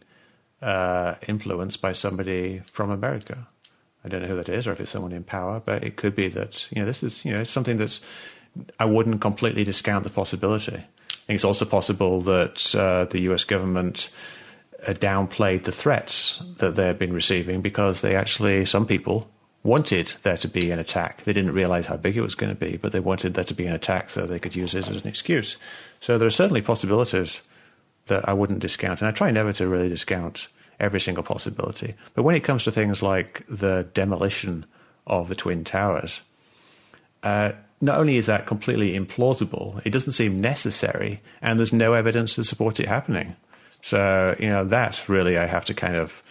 uh, 0.64 1.16
influenced 1.28 1.82
by 1.82 1.92
somebody 1.92 2.62
from 2.72 2.90
America. 2.90 3.46
I 4.04 4.08
don't 4.08 4.22
know 4.22 4.28
who 4.28 4.36
that 4.36 4.48
is, 4.48 4.66
or 4.66 4.72
if 4.72 4.80
it's 4.80 4.90
someone 4.90 5.12
in 5.12 5.22
power, 5.22 5.60
but 5.64 5.84
it 5.84 5.96
could 5.96 6.16
be 6.16 6.28
that 6.28 6.70
you 6.72 6.80
know 6.80 6.86
this 6.86 7.02
is 7.02 7.24
you 7.24 7.32
know 7.32 7.44
something 7.44 7.76
that's. 7.76 8.00
I 8.78 8.84
wouldn't 8.84 9.20
completely 9.20 9.64
discount 9.64 10.04
the 10.04 10.10
possibility. 10.10 10.76
I 10.76 11.26
think 11.26 11.36
it's 11.36 11.44
also 11.44 11.64
possible 11.64 12.20
that 12.22 12.74
uh, 12.74 13.06
the 13.06 13.22
U.S. 13.22 13.42
government 13.42 14.10
uh, 14.86 14.92
downplayed 14.92 15.64
the 15.64 15.72
threats 15.72 16.40
that 16.58 16.76
they've 16.76 16.98
been 16.98 17.12
receiving 17.12 17.62
because 17.62 18.00
they 18.00 18.14
actually 18.14 18.64
some 18.64 18.86
people 18.86 19.28
wanted 19.64 20.14
there 20.22 20.36
to 20.36 20.48
be 20.48 20.70
an 20.70 20.78
attack. 20.78 21.24
They 21.24 21.32
didn't 21.32 21.52
realize 21.52 21.86
how 21.86 21.96
big 21.96 22.16
it 22.16 22.20
was 22.20 22.36
going 22.36 22.54
to 22.54 22.58
be, 22.58 22.76
but 22.76 22.92
they 22.92 23.00
wanted 23.00 23.34
there 23.34 23.44
to 23.44 23.54
be 23.54 23.66
an 23.66 23.72
attack 23.72 24.10
so 24.10 24.24
they 24.24 24.38
could 24.38 24.54
use 24.54 24.74
it 24.74 24.88
as 24.88 25.00
an 25.00 25.08
excuse. 25.08 25.56
So 26.00 26.16
there 26.16 26.28
are 26.28 26.30
certainly 26.30 26.62
possibilities 26.62 27.40
that 28.06 28.28
I 28.28 28.32
wouldn't 28.32 28.60
discount, 28.60 29.00
and 29.00 29.08
I 29.08 29.12
try 29.12 29.30
never 29.30 29.52
to 29.54 29.68
really 29.68 29.88
discount 29.88 30.48
every 30.80 31.00
single 31.00 31.22
possibility. 31.22 31.94
But 32.14 32.22
when 32.22 32.34
it 32.34 32.44
comes 32.44 32.64
to 32.64 32.72
things 32.72 33.02
like 33.02 33.44
the 33.48 33.86
demolition 33.94 34.66
of 35.06 35.28
the 35.28 35.34
Twin 35.34 35.64
Towers, 35.64 36.22
uh, 37.22 37.52
not 37.80 37.98
only 37.98 38.16
is 38.16 38.26
that 38.26 38.46
completely 38.46 38.98
implausible, 38.98 39.80
it 39.84 39.90
doesn't 39.90 40.12
seem 40.12 40.40
necessary, 40.40 41.20
and 41.42 41.58
there's 41.58 41.72
no 41.72 41.94
evidence 41.94 42.34
to 42.34 42.44
support 42.44 42.80
it 42.80 42.88
happening. 42.88 43.36
So, 43.82 44.34
you 44.38 44.48
know, 44.48 44.64
that 44.64 45.08
really 45.08 45.36
I 45.36 45.46
have 45.46 45.64
to 45.66 45.74
kind 45.74 45.96
of 45.96 46.22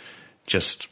just 0.47 0.87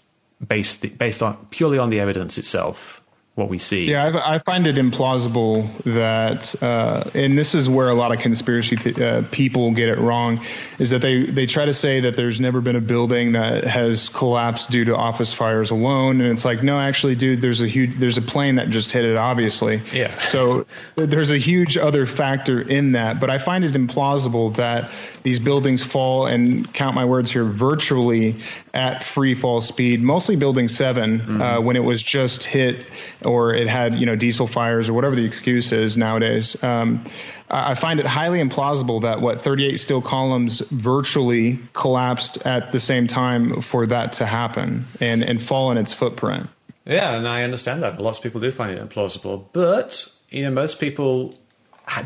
base 0.48 0.78
the, 0.78 0.90
based 0.90 1.22
on 1.22 1.48
purely 1.52 1.78
on 1.78 1.90
the 1.90 2.00
evidence 2.00 2.38
itself 2.38 3.01
what 3.36 3.48
we 3.48 3.58
see. 3.58 3.86
Yeah, 3.86 4.06
I've, 4.06 4.16
i 4.18 4.40
find 4.40 4.68
it 4.68 4.76
implausible 4.76 5.70
that, 5.86 6.62
uh, 6.62 7.10
and 7.14 7.38
this 7.38 7.56
is 7.56 7.70
where 7.70 7.90
a 7.90 7.94
lot 7.94 8.12
of 8.12 8.20
conspiracy 8.20 8.76
th- 8.76 9.00
uh, 9.00 9.22
people 9.32 9.72
get 9.72 9.88
it 9.88 10.00
wrong, 10.00 10.46
is 10.80 10.90
that 10.90 11.02
they 11.02 11.24
they 11.24 11.46
try 11.46 11.66
to 11.66 11.74
say 11.74 12.02
that 12.02 12.16
there's 12.16 12.42
never 12.42 12.60
been 12.60 12.76
a 12.76 12.82
building 12.82 13.34
that 13.34 13.64
has 13.64 14.10
collapsed 14.10 14.70
due 14.70 14.86
to 14.86 14.96
office 14.98 15.32
fires 15.34 15.72
alone, 15.72 16.20
and 16.20 16.32
it's 16.32 16.44
like, 16.44 16.62
no, 16.62 16.78
actually, 16.78 17.16
dude, 17.16 17.42
there's 17.42 17.62
a 17.62 17.68
huge 17.68 17.98
there's 17.98 18.18
a 18.18 18.22
plane 18.22 18.56
that 18.56 18.70
just 18.70 18.92
hit 18.92 19.06
it, 19.06 19.16
obviously. 19.16 19.82
Yeah. 19.94 20.24
So 20.24 20.66
there's 20.96 21.32
a 21.32 21.38
huge 21.38 21.78
other 21.78 22.06
factor 22.06 22.60
in 22.62 22.94
that, 22.94 23.22
but 23.22 23.30
I 23.30 23.38
find 23.38 23.64
it 23.64 23.74
implausible 23.74 24.56
that 24.58 24.92
these 25.24 25.40
buildings 25.40 25.84
fall 25.84 26.26
and 26.28 26.72
count 26.74 26.96
my 26.96 27.06
words 27.06 27.32
here 27.32 27.44
virtually 27.44 28.38
at 28.74 29.04
free 29.04 29.36
fall 29.36 29.62
speed, 29.62 30.02
mostly 30.02 30.36
building 30.36 30.68
7 30.68 31.20
mm-hmm. 31.20 31.42
uh, 31.42 31.62
when 31.62 31.76
it 31.76 31.84
was 31.84 32.02
just 32.02 32.44
hit 32.44 32.86
or 33.24 33.54
it 33.54 33.68
had 33.68 33.96
you 33.96 34.06
know 34.06 34.16
diesel 34.16 34.48
fires 34.48 34.90
or 34.90 34.94
whatever 34.94 35.16
the 35.16 35.26
excuse 35.26 35.72
is 35.72 35.98
nowadays. 35.98 36.62
Um, 36.64 37.04
I 37.50 37.76
find 37.76 38.00
it 38.00 38.06
highly 38.06 38.40
implausible 38.40 39.02
that 39.02 39.20
what 39.20 39.42
38 39.42 39.78
steel 39.78 40.02
columns 40.02 40.60
virtually 40.72 41.60
collapsed 41.74 42.46
at 42.46 42.72
the 42.72 42.80
same 42.80 43.08
time 43.08 43.62
for 43.62 43.86
that 43.88 44.14
to 44.14 44.26
happen 44.26 44.88
and 45.00 45.24
and 45.24 45.42
fall 45.42 45.72
in 45.72 45.78
its 45.78 45.94
footprint. 45.94 46.50
Yeah, 46.86 47.16
and 47.16 47.28
I 47.28 47.44
understand 47.44 47.84
that. 47.84 48.02
Lots 48.02 48.18
of 48.18 48.24
people 48.24 48.42
do 48.42 48.52
find 48.52 48.72
it 48.72 48.90
implausible, 48.90 49.46
but 49.54 50.12
you 50.30 50.44
know 50.44 50.52
most 50.52 50.80
people 50.80 51.36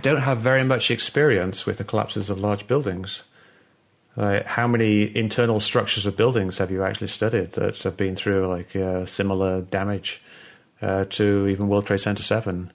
don't 0.01 0.21
have 0.21 0.39
very 0.39 0.63
much 0.63 0.91
experience 0.91 1.65
with 1.65 1.77
the 1.77 1.83
collapses 1.83 2.29
of 2.29 2.39
large 2.39 2.67
buildings. 2.67 3.23
Like, 4.15 4.45
how 4.45 4.67
many 4.67 5.15
internal 5.15 5.59
structures 5.59 6.05
of 6.05 6.15
buildings 6.15 6.57
have 6.57 6.71
you 6.71 6.83
actually 6.83 7.09
studied 7.09 7.53
that 7.53 7.81
have 7.83 7.97
been 7.97 8.15
through 8.15 8.47
like 8.47 8.75
uh, 8.75 9.05
similar 9.05 9.61
damage 9.61 10.21
uh, 10.81 11.05
to 11.05 11.47
even 11.47 11.67
World 11.67 11.85
Trade 11.85 11.99
Center 11.99 12.23
Seven? 12.23 12.71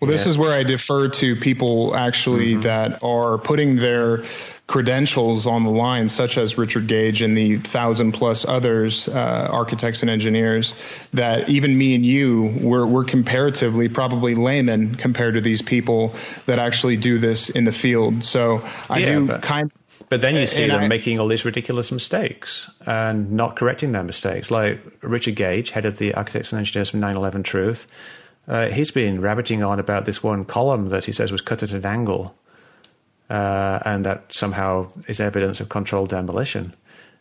Well, 0.00 0.10
this 0.10 0.24
yeah. 0.24 0.30
is 0.30 0.38
where 0.38 0.52
I 0.52 0.62
defer 0.62 1.08
to 1.08 1.36
people 1.36 1.94
actually 1.94 2.52
mm-hmm. 2.52 2.60
that 2.62 3.02
are 3.04 3.36
putting 3.36 3.76
their 3.76 4.24
credentials 4.66 5.48
on 5.48 5.64
the 5.64 5.70
line, 5.70 6.08
such 6.08 6.38
as 6.38 6.56
Richard 6.56 6.86
Gage 6.86 7.22
and 7.22 7.36
the 7.36 7.58
thousand 7.58 8.12
plus 8.12 8.46
others, 8.46 9.08
uh, 9.08 9.48
architects 9.50 10.02
and 10.02 10.10
engineers, 10.10 10.74
that 11.12 11.48
even 11.48 11.76
me 11.76 11.96
and 11.96 12.06
you, 12.06 12.58
we're, 12.60 12.86
we're 12.86 13.04
comparatively 13.04 13.88
probably 13.88 14.36
laymen 14.36 14.94
compared 14.94 15.34
to 15.34 15.40
these 15.40 15.60
people 15.60 16.14
that 16.46 16.60
actually 16.60 16.96
do 16.96 17.18
this 17.18 17.50
in 17.50 17.64
the 17.64 17.72
field. 17.72 18.22
So 18.22 18.66
I 18.88 18.98
yeah, 18.98 19.06
do 19.06 19.26
but, 19.26 19.42
kind. 19.42 19.72
But 20.08 20.20
then 20.20 20.36
you 20.36 20.46
see 20.46 20.68
them 20.68 20.84
I, 20.84 20.88
making 20.88 21.18
all 21.18 21.28
these 21.28 21.44
ridiculous 21.44 21.90
mistakes 21.92 22.70
and 22.86 23.32
not 23.32 23.56
correcting 23.56 23.92
their 23.92 24.04
mistakes. 24.04 24.50
Like 24.50 24.80
Richard 25.02 25.34
Gage, 25.34 25.70
head 25.70 25.84
of 25.84 25.98
the 25.98 26.14
architects 26.14 26.52
and 26.52 26.58
engineers 26.58 26.90
from 26.90 27.00
9/11 27.00 27.44
Truth, 27.44 27.86
uh, 28.50 28.66
he's 28.68 28.90
been 28.90 29.20
rabbiting 29.20 29.62
on 29.62 29.78
about 29.78 30.04
this 30.06 30.24
one 30.24 30.44
column 30.44 30.88
that 30.88 31.04
he 31.04 31.12
says 31.12 31.30
was 31.30 31.40
cut 31.40 31.62
at 31.62 31.70
an 31.70 31.86
angle 31.86 32.34
uh, 33.30 33.78
and 33.84 34.04
that 34.04 34.24
somehow 34.32 34.88
is 35.06 35.20
evidence 35.20 35.60
of 35.60 35.68
controlled 35.68 36.10
demolition. 36.10 36.74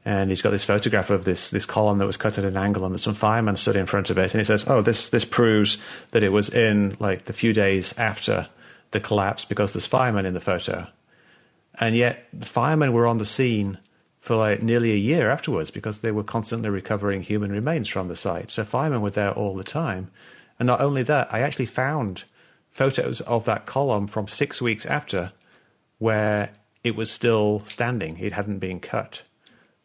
And 0.03 0.31
he's 0.31 0.41
got 0.41 0.49
this 0.49 0.63
photograph 0.63 1.11
of 1.11 1.25
this 1.25 1.51
this 1.51 1.67
column 1.67 1.99
that 1.99 2.07
was 2.07 2.17
cut 2.17 2.39
at 2.39 2.45
an 2.45 2.57
angle, 2.57 2.83
and 2.83 2.95
that 2.95 2.99
some 2.99 3.13
firemen 3.13 3.57
stood 3.57 3.75
in 3.75 3.85
front 3.85 4.09
of 4.09 4.17
it. 4.17 4.33
And 4.33 4.41
he 4.41 4.45
says, 4.45 4.65
"Oh, 4.67 4.81
this 4.81 5.09
this 5.09 5.25
proves 5.25 5.77
that 6.11 6.23
it 6.23 6.29
was 6.29 6.49
in 6.49 6.97
like 6.99 7.25
the 7.25 7.33
few 7.33 7.53
days 7.53 7.93
after 7.97 8.47
the 8.89 8.99
collapse 8.99 9.45
because 9.45 9.73
there's 9.73 9.85
firemen 9.85 10.25
in 10.25 10.33
the 10.33 10.39
photo." 10.39 10.87
And 11.75 11.95
yet, 11.95 12.27
the 12.33 12.45
firemen 12.45 12.91
were 12.91 13.05
on 13.05 13.19
the 13.19 13.25
scene 13.25 13.77
for 14.19 14.35
like 14.35 14.63
nearly 14.63 14.93
a 14.93 14.95
year 14.95 15.29
afterwards 15.29 15.69
because 15.69 15.99
they 15.99 16.11
were 16.11 16.23
constantly 16.23 16.69
recovering 16.69 17.21
human 17.21 17.51
remains 17.51 17.87
from 17.87 18.07
the 18.07 18.15
site. 18.15 18.49
So 18.49 18.63
firemen 18.63 19.01
were 19.01 19.11
there 19.11 19.31
all 19.31 19.55
the 19.55 19.63
time. 19.63 20.09
And 20.59 20.67
not 20.67 20.81
only 20.81 21.03
that, 21.03 21.33
I 21.33 21.39
actually 21.39 21.65
found 21.65 22.25
photos 22.69 23.21
of 23.21 23.45
that 23.45 23.65
column 23.65 24.07
from 24.07 24.27
six 24.27 24.61
weeks 24.61 24.85
after 24.85 25.31
where 25.97 26.51
it 26.83 26.95
was 26.95 27.09
still 27.09 27.61
standing. 27.65 28.19
It 28.19 28.33
hadn't 28.33 28.59
been 28.59 28.79
cut. 28.79 29.23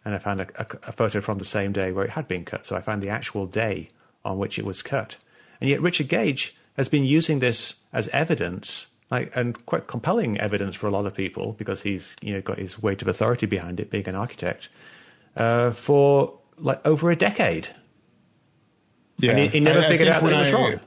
And 0.05 0.14
I 0.14 0.18
found 0.18 0.41
a, 0.41 0.47
a, 0.57 0.66
a, 0.89 0.93
photo 0.93 1.20
from 1.20 1.39
the 1.39 1.45
same 1.45 1.72
day 1.72 1.91
where 1.91 2.05
it 2.05 2.11
had 2.11 2.29
been 2.29 2.45
cut. 2.45 2.66
So 2.66 2.77
I 2.77 2.83
found 2.83 3.03
the 3.03 3.09
actual 3.09 3.47
day 3.47 3.89
on 4.25 4.39
which 4.39 4.59
it 4.59 4.64
was 4.64 4.83
cut. 4.83 5.16
And 5.61 5.70
yet 5.70 5.81
Richard 5.81 6.09
Gage 6.09 6.55
has 6.77 6.89
been 6.89 7.05
using 7.05 7.39
this 7.39 7.75
as 7.93 8.09
evidence, 8.09 8.87
like, 9.11 9.35
and 9.35 9.64
quite 9.66 9.87
compelling 9.87 10.39
evidence 10.39 10.77
for 10.77 10.89
a 10.89 10.91
lot 10.91 11.07
of 11.07 11.14
people 11.14 11.55
because 11.59 11.83
he's 11.83 12.16
you 12.20 12.35
know 12.35 12.41
got 12.41 12.59
his 12.59 12.83
weight 12.83 13.01
of 13.01 13.09
authority 13.09 13.47
behind 13.47 13.81
it, 13.81 13.91
being 13.91 14.07
an 14.09 14.14
architect, 14.14 14.68
uh, 15.37 15.70
for 15.70 16.39
like 16.59 16.85
over 16.87 17.11
a 17.11 17.16
decade. 17.16 17.68
Yeah, 19.19 19.31
and 19.31 19.41
he, 19.41 19.49
he 19.49 19.61
never 19.61 19.81
I, 19.81 19.89
figured 19.89 20.09
I 20.09 20.17
out 20.17 20.25
that 20.25 20.33
it 20.33 20.41
was 20.41 20.53
wrong 20.53 20.81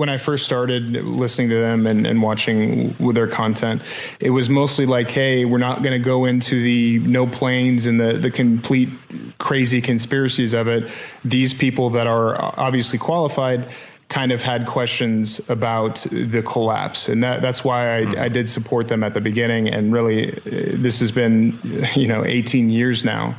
when 0.00 0.08
I 0.08 0.16
first 0.16 0.46
started 0.46 0.92
listening 0.92 1.50
to 1.50 1.56
them 1.56 1.86
and, 1.86 2.06
and 2.06 2.22
watching 2.22 2.96
with 2.98 3.16
their 3.16 3.28
content, 3.28 3.82
it 4.18 4.30
was 4.30 4.48
mostly 4.48 4.86
like, 4.86 5.10
hey, 5.10 5.44
we're 5.44 5.58
not 5.58 5.82
going 5.82 5.92
to 5.92 5.98
go 5.98 6.24
into 6.24 6.62
the 6.62 6.98
no 7.00 7.26
planes 7.26 7.84
and 7.84 8.00
the, 8.00 8.14
the 8.14 8.30
complete 8.30 8.88
crazy 9.36 9.82
conspiracies 9.82 10.54
of 10.54 10.68
it. 10.68 10.90
These 11.22 11.52
people 11.52 11.90
that 11.90 12.06
are 12.06 12.34
obviously 12.58 12.98
qualified 12.98 13.68
kind 14.08 14.32
of 14.32 14.42
had 14.42 14.66
questions 14.66 15.40
about 15.50 16.06
the 16.10 16.42
collapse, 16.42 17.10
and 17.10 17.22
that, 17.22 17.42
that's 17.42 17.62
why 17.62 17.98
I, 17.98 18.00
mm-hmm. 18.00 18.20
I, 18.20 18.28
did 18.28 18.48
support 18.48 18.88
them 18.88 19.04
at 19.04 19.12
the 19.14 19.20
beginning. 19.20 19.68
And 19.68 19.92
really, 19.92 20.30
this 20.30 21.00
has 21.00 21.12
been 21.12 21.86
you 21.94 22.08
know 22.08 22.24
18 22.24 22.70
years 22.70 23.04
now, 23.04 23.36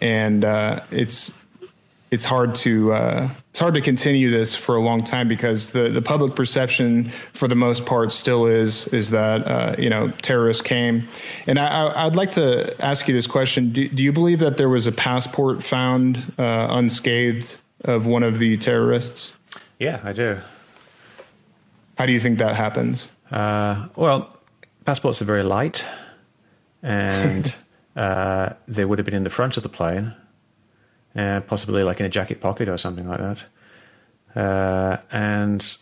and 0.00 0.44
uh, 0.44 0.84
it's 0.92 1.43
it's 2.14 2.24
hard 2.24 2.54
to 2.54 2.92
uh, 2.92 3.28
it's 3.50 3.58
hard 3.58 3.74
to 3.74 3.80
continue 3.80 4.30
this 4.30 4.54
for 4.54 4.76
a 4.76 4.80
long 4.80 5.02
time 5.02 5.26
because 5.26 5.70
the, 5.70 5.88
the 5.88 6.00
public 6.00 6.36
perception 6.36 7.10
for 7.32 7.48
the 7.48 7.56
most 7.56 7.86
part 7.86 8.12
still 8.12 8.46
is 8.46 8.86
is 8.88 9.10
that 9.10 9.46
uh, 9.46 9.74
you 9.76 9.90
know 9.90 10.10
terrorists 10.10 10.62
came 10.62 11.08
and 11.48 11.58
I, 11.58 12.04
would 12.04 12.14
like 12.14 12.32
to 12.32 12.72
ask 12.78 13.08
you 13.08 13.14
this 13.14 13.26
question 13.26 13.72
do, 13.72 13.88
do, 13.88 14.04
you 14.04 14.12
believe 14.12 14.38
that 14.38 14.56
there 14.56 14.68
was 14.68 14.86
a 14.86 14.92
passport 14.92 15.64
found 15.64 16.34
uh, 16.38 16.68
unscathed 16.70 17.56
of 17.84 18.06
one 18.06 18.22
of 18.22 18.38
the 18.38 18.56
terrorists 18.58 19.32
Yeah, 19.80 20.00
I 20.04 20.12
do. 20.12 20.38
How 21.98 22.06
do 22.06 22.12
you 22.12 22.20
think 22.20 22.38
that 22.38 22.54
happens? 22.54 23.08
Uh, 23.30 23.88
well, 23.96 24.38
passports 24.84 25.20
are 25.20 25.24
very 25.24 25.42
light, 25.42 25.84
and 26.82 27.52
uh, 27.96 28.50
they 28.68 28.84
would 28.84 28.98
have 28.98 29.06
been 29.06 29.14
in 29.14 29.24
the 29.24 29.30
front 29.30 29.56
of 29.56 29.62
the 29.64 29.68
plane, 29.68 30.14
and 31.14 31.46
possibly 31.46 31.82
like 31.82 32.00
in 32.00 32.06
a 32.06 32.08
jacket 32.08 32.40
pocket 32.40 32.68
or 32.68 32.78
something 32.78 33.08
like 33.08 33.20
that. 33.20 33.44
Uh, 34.36 35.00
and 35.12 35.76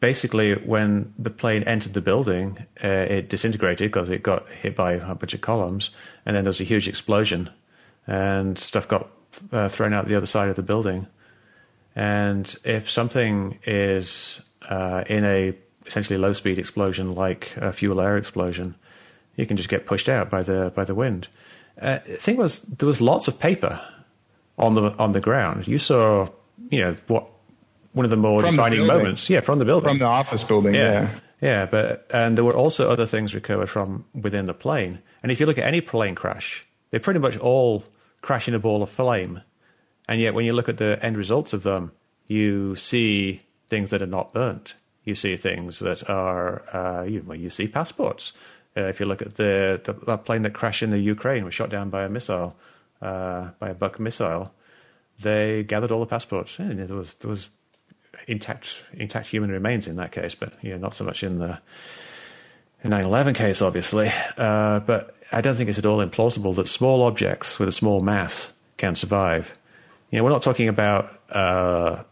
basically, 0.00 0.54
when 0.54 1.12
the 1.18 1.30
plane 1.30 1.62
entered 1.64 1.94
the 1.94 2.00
building, 2.00 2.66
uh, 2.82 2.88
it 2.88 3.28
disintegrated 3.28 3.90
because 3.90 4.10
it 4.10 4.22
got 4.22 4.48
hit 4.48 4.74
by 4.76 4.92
a 4.92 5.14
bunch 5.14 5.34
of 5.34 5.40
columns, 5.40 5.90
and 6.24 6.34
then 6.34 6.44
there 6.44 6.50
was 6.50 6.60
a 6.60 6.64
huge 6.64 6.88
explosion, 6.88 7.50
and 8.06 8.58
stuff 8.58 8.88
got 8.88 9.10
uh, 9.52 9.68
thrown 9.68 9.92
out 9.92 10.08
the 10.08 10.16
other 10.16 10.26
side 10.26 10.48
of 10.48 10.56
the 10.56 10.62
building. 10.62 11.06
And 11.96 12.54
if 12.64 12.90
something 12.90 13.58
is 13.66 14.40
uh, 14.68 15.04
in 15.06 15.24
a 15.24 15.54
essentially 15.86 16.18
low 16.18 16.32
speed 16.32 16.58
explosion 16.58 17.14
like 17.14 17.52
a 17.56 17.72
fuel 17.72 18.00
air 18.00 18.16
explosion, 18.16 18.74
you 19.36 19.46
can 19.46 19.56
just 19.56 19.68
get 19.68 19.86
pushed 19.86 20.08
out 20.08 20.30
by 20.30 20.42
the 20.42 20.72
by 20.74 20.84
the 20.84 20.94
wind. 20.94 21.28
Uh, 21.80 21.98
the 22.06 22.16
thing 22.16 22.36
was, 22.36 22.60
there 22.60 22.86
was 22.86 23.00
lots 23.00 23.26
of 23.26 23.38
paper 23.38 23.80
on 24.58 24.74
the 24.74 24.92
on 24.98 25.12
the 25.12 25.20
ground. 25.20 25.66
You 25.66 25.78
saw, 25.78 26.28
you 26.70 26.80
know, 26.80 26.96
what 27.06 27.26
one 27.92 28.04
of 28.04 28.10
the 28.10 28.16
more 28.16 28.40
From 28.40 28.56
defining 28.56 28.86
moments, 28.86 29.30
yeah, 29.30 29.40
from 29.40 29.58
the 29.58 29.64
building, 29.64 29.88
From 29.88 29.98
the 29.98 30.06
office 30.06 30.42
building, 30.42 30.74
yeah. 30.74 30.92
yeah. 30.92 31.20
yeah, 31.40 31.66
But 31.66 32.06
and 32.12 32.36
there 32.36 32.44
were 32.44 32.56
also 32.56 32.90
other 32.90 33.06
things 33.06 33.34
recovered 33.34 33.70
from 33.70 34.04
within 34.14 34.46
the 34.46 34.54
plane. 34.54 35.00
And 35.22 35.30
if 35.30 35.40
you 35.40 35.46
look 35.46 35.58
at 35.58 35.64
any 35.64 35.80
plane 35.80 36.14
crash, 36.14 36.64
they 36.90 36.98
pretty 36.98 37.20
much 37.20 37.36
all 37.38 37.84
crash 38.20 38.48
in 38.48 38.54
a 38.54 38.58
ball 38.58 38.82
of 38.82 38.90
flame. 38.90 39.42
And 40.08 40.20
yet, 40.20 40.34
when 40.34 40.44
you 40.44 40.52
look 40.52 40.68
at 40.68 40.78
the 40.78 40.98
end 41.02 41.16
results 41.16 41.52
of 41.52 41.62
them, 41.62 41.92
you 42.26 42.76
see 42.76 43.40
things 43.68 43.90
that 43.90 44.02
are 44.02 44.06
not 44.06 44.32
burnt. 44.32 44.74
You 45.04 45.14
see 45.14 45.36
things 45.36 45.78
that 45.78 46.08
are, 46.08 46.62
uh, 46.74 47.02
you, 47.04 47.22
well, 47.26 47.38
you 47.38 47.50
see 47.50 47.68
passports. 47.68 48.32
Uh, 48.76 48.82
if 48.82 48.98
you 49.00 49.06
look 49.06 49.22
at 49.22 49.36
the, 49.36 49.80
the 49.84 49.92
that 50.06 50.24
plane 50.24 50.42
that 50.42 50.52
crashed 50.52 50.82
in 50.82 50.90
the 50.90 50.98
Ukraine, 50.98 51.44
was 51.44 51.54
shot 51.54 51.70
down 51.70 51.90
by 51.90 52.04
a 52.04 52.08
missile, 52.08 52.56
uh, 53.04 53.50
by 53.58 53.70
a 53.70 53.74
Buk 53.74 54.00
missile, 54.00 54.52
they 55.20 55.62
gathered 55.62 55.92
all 55.92 56.00
the 56.00 56.06
passports. 56.06 56.58
And 56.58 56.78
there 56.78 56.96
was 56.96 57.14
there 57.14 57.28
was 57.28 57.48
intact 58.26 58.82
intact 58.94 59.28
human 59.28 59.50
remains 59.50 59.86
in 59.86 59.96
that 59.96 60.12
case, 60.12 60.34
but 60.34 60.54
you 60.62 60.70
know, 60.70 60.78
not 60.78 60.94
so 60.94 61.04
much 61.04 61.22
in 61.22 61.38
the 61.38 61.58
9/11 62.84 63.34
case, 63.34 63.62
obviously. 63.62 64.12
Uh, 64.36 64.80
but 64.80 65.16
I 65.32 65.40
don't 65.40 65.56
think 65.56 65.68
it's 65.68 65.78
at 65.78 65.86
all 65.86 66.04
implausible 66.04 66.54
that 66.56 66.68
small 66.68 67.02
objects 67.02 67.58
with 67.58 67.68
a 67.68 67.72
small 67.72 68.00
mass 68.00 68.52
can 68.76 68.94
survive. 68.94 69.52
You 70.10 70.18
know, 70.18 70.24
we're 70.24 70.30
not 70.30 70.42
talking 70.42 70.68
about 70.68 71.20
uh, 71.30 72.02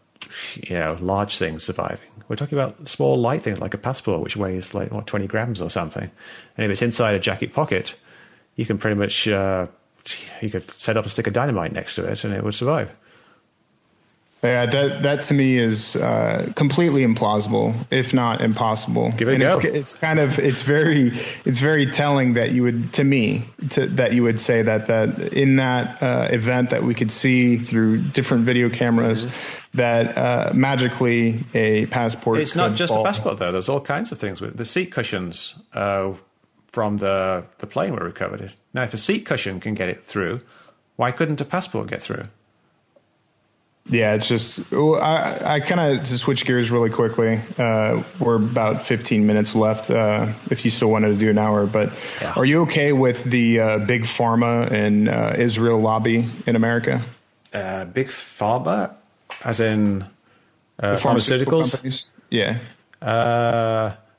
you 0.55 0.75
know 0.75 0.97
large 0.99 1.37
things 1.37 1.63
surviving. 1.63 2.09
We're 2.27 2.37
talking 2.37 2.57
about 2.57 2.87
small 2.87 3.15
light 3.15 3.43
things 3.43 3.59
like 3.59 3.73
a 3.73 3.77
passport, 3.77 4.21
which 4.21 4.37
weighs 4.37 4.73
like 4.73 4.91
what 4.91 5.07
20 5.07 5.27
grams 5.27 5.61
or 5.61 5.69
something. 5.69 6.09
And 6.57 6.65
if 6.65 6.71
it's 6.71 6.81
inside 6.81 7.15
a 7.15 7.19
jacket 7.19 7.53
pocket, 7.53 7.95
you 8.55 8.65
can 8.65 8.77
pretty 8.77 8.95
much 8.95 9.27
uh, 9.27 9.67
you 10.41 10.49
could 10.49 10.69
set 10.71 10.97
up 10.97 11.05
a 11.05 11.09
stick 11.09 11.27
of 11.27 11.33
dynamite 11.33 11.71
next 11.71 11.95
to 11.95 12.05
it, 12.05 12.23
and 12.23 12.33
it 12.33 12.43
would 12.43 12.55
survive. 12.55 12.97
Yeah, 14.43 14.65
that 14.65 15.03
that 15.03 15.23
to 15.23 15.33
me 15.33 15.57
is 15.57 15.95
uh, 15.95 16.51
completely 16.53 17.03
implausible, 17.03 17.73
if 17.89 18.13
not 18.13 18.41
impossible. 18.41 19.13
Give 19.15 19.29
it 19.29 19.31
a 19.31 19.33
and 19.35 19.43
go. 19.43 19.59
It's, 19.59 19.75
it's 19.75 19.93
kind 19.93 20.19
of 20.19 20.37
it's 20.37 20.63
very 20.63 21.17
it's 21.45 21.59
very 21.59 21.85
telling 21.85 22.33
that 22.33 22.51
you 22.51 22.63
would 22.63 22.91
to 22.93 23.05
me 23.05 23.45
to, 23.69 23.87
that 23.87 24.11
you 24.11 24.23
would 24.23 24.41
say 24.41 24.63
that 24.63 24.87
that 24.87 25.31
in 25.31 25.55
that 25.57 26.03
uh, 26.03 26.27
event 26.29 26.71
that 26.71 26.83
we 26.83 26.93
could 26.93 27.09
see 27.09 27.55
through 27.55 28.01
different 28.01 28.43
video 28.43 28.69
cameras 28.69 29.27
that 29.75 30.17
uh, 30.17 30.51
magically 30.53 31.45
a 31.53 31.85
passport. 31.85 32.41
It's 32.41 32.53
not 32.53 32.75
just 32.75 32.91
fall. 32.91 33.03
a 33.03 33.05
passport, 33.05 33.37
though. 33.37 33.53
There's 33.53 33.69
all 33.69 33.79
kinds 33.79 34.11
of 34.11 34.17
things. 34.17 34.41
With 34.41 34.57
the 34.57 34.65
seat 34.65 34.91
cushions 34.91 35.55
uh, 35.73 36.15
from 36.73 36.97
the 36.97 37.45
the 37.59 37.67
plane 37.67 37.93
were 37.93 38.03
recovered. 38.03 38.41
It. 38.41 38.51
Now, 38.73 38.83
if 38.83 38.93
a 38.93 38.97
seat 38.97 39.25
cushion 39.25 39.61
can 39.61 39.73
get 39.75 39.87
it 39.87 40.03
through, 40.03 40.41
why 40.97 41.11
couldn't 41.13 41.39
a 41.39 41.45
passport 41.45 41.87
get 41.87 42.01
through? 42.01 42.23
Yeah, 43.89 44.13
it's 44.15 44.27
just 44.29 44.71
I, 44.73 45.55
I 45.55 45.59
kind 45.59 45.99
of 45.99 46.05
to 46.05 46.17
switch 46.17 46.45
gears 46.45 46.71
really 46.71 46.89
quickly. 46.89 47.41
Uh, 47.57 48.03
we're 48.17 48.35
about 48.35 48.81
15 48.85 49.27
minutes 49.27 49.55
left. 49.55 49.89
Uh, 49.91 50.33
if 50.49 50.63
you 50.63 50.71
still 50.71 50.89
wanted 50.89 51.09
to 51.09 51.17
do 51.17 51.29
an 51.29 51.37
hour, 51.37 51.65
but 51.65 51.91
Yeah. 52.21 52.33
are 52.37 52.45
you 52.45 52.61
okay 52.61 52.93
with 52.93 53.25
the 53.25 53.59
uh, 53.59 53.77
big 53.79 54.03
pharma 54.03 54.71
and 54.71 55.09
uh, 55.09 55.33
Israel 55.37 55.79
lobby 55.81 56.29
in 56.47 56.55
America? 56.55 57.03
Uh, 57.53 57.83
big 57.83 58.07
pharma, 58.07 58.95
as 59.43 59.59
in 59.59 60.05
uh, 60.79 60.95
pharmaceuticals. 60.95 61.71
companies? 61.71 62.09
Yeah. 62.29 62.59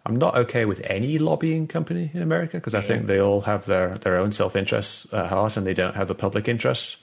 Uh, 0.05 0.09
I'm 0.09 0.17
not 0.17 0.37
okay 0.37 0.65
with 0.65 0.81
any 0.85 1.19
lobbying 1.19 1.67
company 1.67 2.11
in 2.13 2.23
America 2.23 2.59
because 2.59 2.75
I 2.75 2.81
think 2.81 3.07
they 3.07 3.21
all 3.21 3.43
have 3.43 3.67
their, 3.67 3.97
their 3.99 4.19
own 4.19 4.33
self 4.33 4.57
interests 4.57 5.07
at 5.13 5.29
heart 5.29 5.57
and 5.57 5.67
they 5.67 5.75
don't 5.75 5.97
have 5.97 6.09
the 6.09 6.15
public 6.15 6.49
interest. 6.49 6.97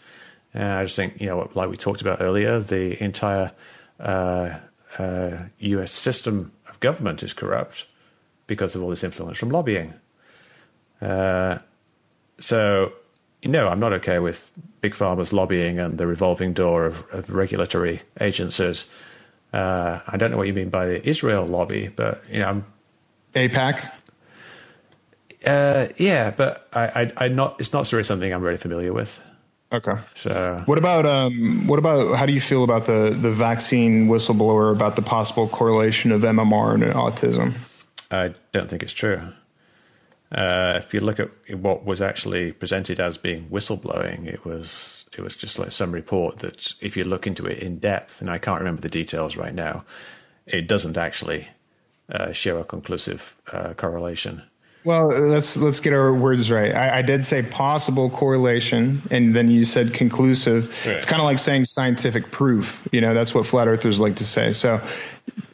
And 0.54 0.64
I 0.64 0.84
just 0.84 0.96
think, 0.96 1.20
you 1.20 1.28
know, 1.28 1.50
like 1.56 1.70
we 1.70 1.78
talked 1.78 2.02
about 2.02 2.22
earlier, 2.22 2.60
the 2.60 3.02
entire 3.04 3.52
uh, 4.00 4.58
uh, 4.98 5.38
US 5.60 5.92
system 5.92 6.52
of 6.70 6.80
government 6.80 7.24
is 7.24 7.34
corrupt 7.34 7.86
because 8.48 8.76
of 8.76 8.84
all 8.84 8.90
this 8.90 9.04
influence 9.04 9.38
from 9.38 9.50
lobbying. 9.50 9.94
Uh, 11.02 11.58
so, 12.38 12.94
no, 13.44 13.68
I'm 13.70 13.80
not 13.80 13.94
okay 13.94 14.20
with 14.20 14.52
big 14.82 14.94
pharma's 14.94 15.32
lobbying 15.32 15.80
and 15.80 15.98
the 15.98 16.06
revolving 16.06 16.54
door 16.54 16.86
of, 16.86 17.06
of 17.12 17.30
regulatory 17.30 18.02
agencies. 18.20 18.88
Uh, 19.54 20.00
I 20.08 20.18
don't 20.18 20.32
know 20.32 20.38
what 20.38 20.48
you 20.48 20.54
mean 20.54 20.70
by 20.70 20.86
the 20.86 21.08
Israel 21.08 21.46
lobby, 21.46 21.88
but 21.88 22.24
you 22.30 22.40
know, 22.40 22.48
I'm, 22.48 22.66
AIPAC. 23.34 23.90
uh, 25.46 25.88
yeah, 25.98 26.32
but 26.32 26.68
I, 26.74 26.82
I, 26.82 27.14
I 27.18 27.28
not. 27.30 27.60
It's 27.60 27.74
not 27.74 27.92
really 27.92 28.04
something 28.04 28.32
I'm 28.32 28.42
really 28.42 28.58
familiar 28.58 28.94
with. 28.94 29.20
Okay. 29.74 29.96
So 30.16 30.62
What 30.66 30.78
about 30.78 31.06
um, 31.06 31.66
what 31.68 31.80
about 31.80 32.16
how 32.18 32.26
do 32.26 32.34
you 32.34 32.42
feel 32.42 32.64
about 32.64 32.86
the 32.86 33.18
the 33.20 33.32
vaccine 33.32 34.08
whistleblower 34.08 34.72
about 34.72 34.96
the 34.96 35.02
possible 35.02 35.48
correlation 35.48 36.12
of 36.12 36.24
MMR 36.24 36.74
and 36.74 36.84
autism? 36.84 37.54
I 38.10 38.34
don't 38.52 38.70
think 38.70 38.84
it's 38.84 38.94
true. 38.94 39.22
Uh, 40.32 40.76
if 40.78 40.94
you 40.94 41.00
look 41.00 41.20
at 41.20 41.30
what 41.58 41.86
was 41.86 42.02
actually 42.02 42.52
presented 42.52 43.00
as 43.00 43.18
being 43.18 43.50
whistleblowing, 43.50 44.28
it 44.28 44.46
was 44.46 45.06
it 45.14 45.22
was 45.22 45.36
just 45.36 45.58
like 45.60 45.72
some 45.72 45.92
report 45.92 46.40
that, 46.40 46.74
if 46.82 46.96
you 46.96 47.04
look 47.04 47.28
into 47.28 47.46
it 47.46 47.60
in 47.60 47.80
depth, 47.80 48.22
and 48.22 48.30
I 48.30 48.38
can't 48.38 48.60
remember 48.60 48.82
the 48.82 48.90
details 48.90 49.36
right 49.36 49.54
now, 49.54 49.86
it 50.46 50.68
doesn't 50.68 50.98
actually 50.98 51.48
uh, 52.12 52.32
show 52.32 52.58
a 52.58 52.64
conclusive 52.64 53.36
uh, 53.52 53.74
correlation. 53.74 54.44
Well, 54.84 55.08
let's 55.10 55.58
let's 55.58 55.80
get 55.80 55.94
our 55.94 56.12
words 56.14 56.50
right. 56.50 56.74
I, 56.74 57.00
I 57.00 57.02
did 57.04 57.24
say 57.24 57.44
possible 57.44 58.10
correlation, 58.10 59.04
and 59.12 59.36
then 59.36 59.50
you 59.50 59.64
said 59.64 59.94
conclusive. 59.94 60.70
Right. 60.86 60.96
It's 60.96 61.06
kind 61.06 61.22
of 61.22 61.26
like 61.26 61.38
saying 61.38 61.66
scientific 61.66 62.32
proof. 62.32 62.88
You 62.92 63.02
know, 63.02 63.14
that's 63.14 63.34
what 63.34 63.46
flat 63.46 63.68
earthers 63.68 64.00
like 64.00 64.16
to 64.18 64.26
say. 64.26 64.54
So, 64.54 64.82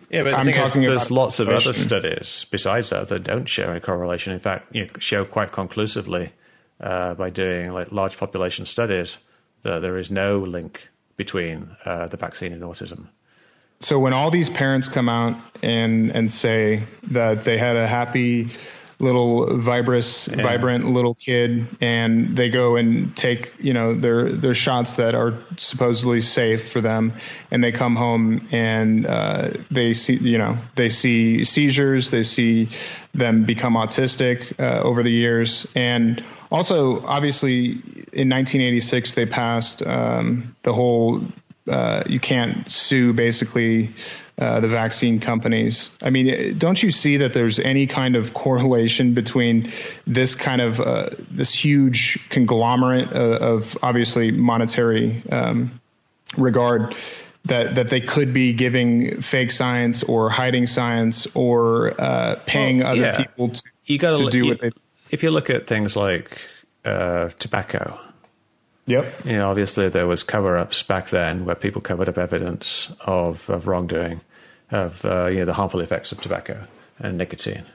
Yeah, 0.09 0.23
but 0.23 0.33
I'm 0.33 0.45
thing 0.45 0.53
is, 0.53 0.57
talking 0.57 0.81
there's 0.83 1.07
about 1.07 1.11
lots 1.11 1.39
of 1.41 1.49
other 1.49 1.73
studies 1.73 2.45
besides 2.49 2.89
that 2.91 3.09
that 3.09 3.23
don't 3.23 3.47
show 3.49 3.75
a 3.75 3.81
correlation. 3.81 4.31
In 4.31 4.39
fact, 4.39 4.73
you 4.73 4.87
show 4.99 5.25
quite 5.25 5.51
conclusively 5.51 6.31
uh, 6.79 7.13
by 7.15 7.29
doing 7.29 7.73
like 7.73 7.91
large 7.91 8.17
population 8.17 8.65
studies 8.65 9.17
that 9.63 9.81
there 9.81 9.97
is 9.97 10.09
no 10.09 10.39
link 10.39 10.87
between 11.17 11.75
uh, 11.83 12.07
the 12.07 12.15
vaccine 12.15 12.53
and 12.53 12.61
autism. 12.61 13.07
So 13.79 13.99
when 13.99 14.13
all 14.13 14.31
these 14.31 14.49
parents 14.49 14.87
come 14.87 15.09
out 15.09 15.39
and 15.61 16.11
and 16.11 16.31
say 16.31 16.83
that 17.03 17.41
they 17.41 17.57
had 17.57 17.75
a 17.75 17.87
happy 17.87 18.49
little 18.99 19.59
vibrous 19.59 20.25
vibrant 20.25 20.91
little 20.91 21.13
kid 21.13 21.67
and 21.81 22.35
they 22.35 22.49
go 22.49 22.77
and 22.77 23.15
take 23.15 23.53
you 23.59 23.73
know 23.73 23.93
their 23.93 24.31
their 24.31 24.55
shots 24.55 24.95
that 24.95 25.13
are 25.13 25.37
supposedly 25.57 26.19
safe 26.19 26.71
for 26.71 26.81
them 26.81 27.13
and 27.51 27.63
they 27.63 27.71
come 27.71 27.95
home 27.95 28.47
and 28.51 29.05
uh, 29.05 29.51
they 29.69 29.93
see 29.93 30.15
you 30.15 30.39
know 30.39 30.57
they 30.75 30.89
see 30.89 31.43
seizures 31.43 32.09
they 32.09 32.23
see 32.23 32.69
them 33.17 33.45
become 33.45 33.73
autistic 33.73 34.59
uh, 34.59 34.81
over 34.81 35.03
the 35.03 35.11
years. 35.11 35.67
And 35.75 36.23
also 36.51 37.05
obviously 37.05 37.71
in 38.13 38.29
1986 38.29 39.15
they 39.15 39.25
passed 39.25 39.85
um, 39.85 40.55
the 40.63 40.73
whole 40.73 41.21
uh, 41.67 42.03
you 42.05 42.19
can't 42.19 42.69
sue 42.69 43.13
basically 43.13 43.93
uh, 44.39 44.59
the 44.59 44.67
vaccine 44.67 45.19
companies. 45.19 45.89
I 46.01 46.11
mean, 46.11 46.57
don't 46.57 46.81
you 46.81 46.91
see 46.91 47.17
that 47.17 47.33
there's 47.33 47.59
any 47.59 47.87
kind 47.87 48.15
of 48.15 48.33
correlation 48.33 49.13
between 49.13 49.71
this 50.05 50.35
kind 50.35 50.61
of 50.61 50.79
uh, 50.79 51.09
this 51.31 51.53
huge 51.53 52.29
conglomerate 52.29 53.11
of, 53.11 53.41
of 53.41 53.77
obviously 53.81 54.31
monetary 54.31 55.23
um, 55.31 55.79
regard 56.37 56.95
that 57.45 57.75
that 57.75 57.89
they 57.89 58.01
could 58.01 58.33
be 58.33 58.53
giving 58.53 59.21
fake 59.21 59.51
science 59.51 60.03
or 60.03 60.29
hiding 60.29 60.67
science 60.67 61.27
or 61.33 61.99
uh, 61.99 62.35
paying 62.45 62.79
Well, 62.79 62.91
other 62.91 63.01
yeah. 63.01 63.17
people 63.17 63.49
to, 63.49 63.61
You 63.85 63.97
got 63.97 64.17
to 64.17 64.29
do 64.29 64.47
what 64.47 64.59
they 64.59 64.71
If 65.09 65.23
you 65.23 65.31
look 65.31 65.49
at 65.49 65.67
things 65.67 65.95
like 65.95 66.37
uh, 66.85 67.29
tobacco, 67.39 67.99
Yep. 68.87 69.25
You 69.25 69.33
know, 69.33 69.49
obviously 69.49 69.89
there 69.89 70.07
was 70.07 70.23
cover-ups 70.23 70.81
back 70.83 71.09
then 71.09 71.45
where 71.45 71.55
people 71.55 71.81
covered 71.81 72.07
up 72.07 72.17
evidence 72.17 72.91
of, 73.01 73.49
of 73.49 73.67
wrongdoing, 73.67 74.21
of 74.71 75.03
uh, 75.05 75.27
you 75.27 75.39
know 75.39 75.45
the 75.45 75.53
harmful 75.53 75.81
effects 75.81 76.11
of 76.11 76.21
tobacco 76.21 76.65
and 76.97 77.17
nicotine. 77.17 77.65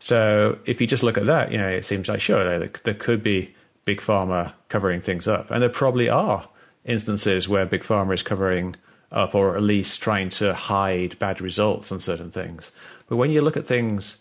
So 0.00 0.58
if 0.66 0.80
you 0.80 0.86
just 0.86 1.02
look 1.02 1.16
at 1.16 1.26
that, 1.26 1.52
you 1.52 1.58
know, 1.58 1.68
it 1.68 1.84
seems 1.84 2.08
like 2.08 2.20
sure 2.20 2.44
there, 2.44 2.70
there 2.84 2.94
could 2.94 3.22
be 3.22 3.54
big 3.84 4.00
pharma 4.00 4.52
covering 4.68 5.00
things 5.00 5.26
up, 5.28 5.50
and 5.50 5.62
there 5.62 5.70
probably 5.70 6.08
are 6.08 6.48
instances 6.84 7.48
where 7.48 7.64
big 7.64 7.82
pharma 7.82 8.14
is 8.14 8.22
covering 8.22 8.76
up 9.12 9.34
or 9.34 9.56
at 9.56 9.62
least 9.62 10.00
trying 10.00 10.28
to 10.28 10.54
hide 10.54 11.18
bad 11.18 11.40
results 11.40 11.90
on 11.92 12.00
certain 12.00 12.30
things. 12.30 12.72
But 13.08 13.16
when 13.16 13.30
you 13.30 13.40
look 13.40 13.56
at 13.56 13.64
things 13.64 14.18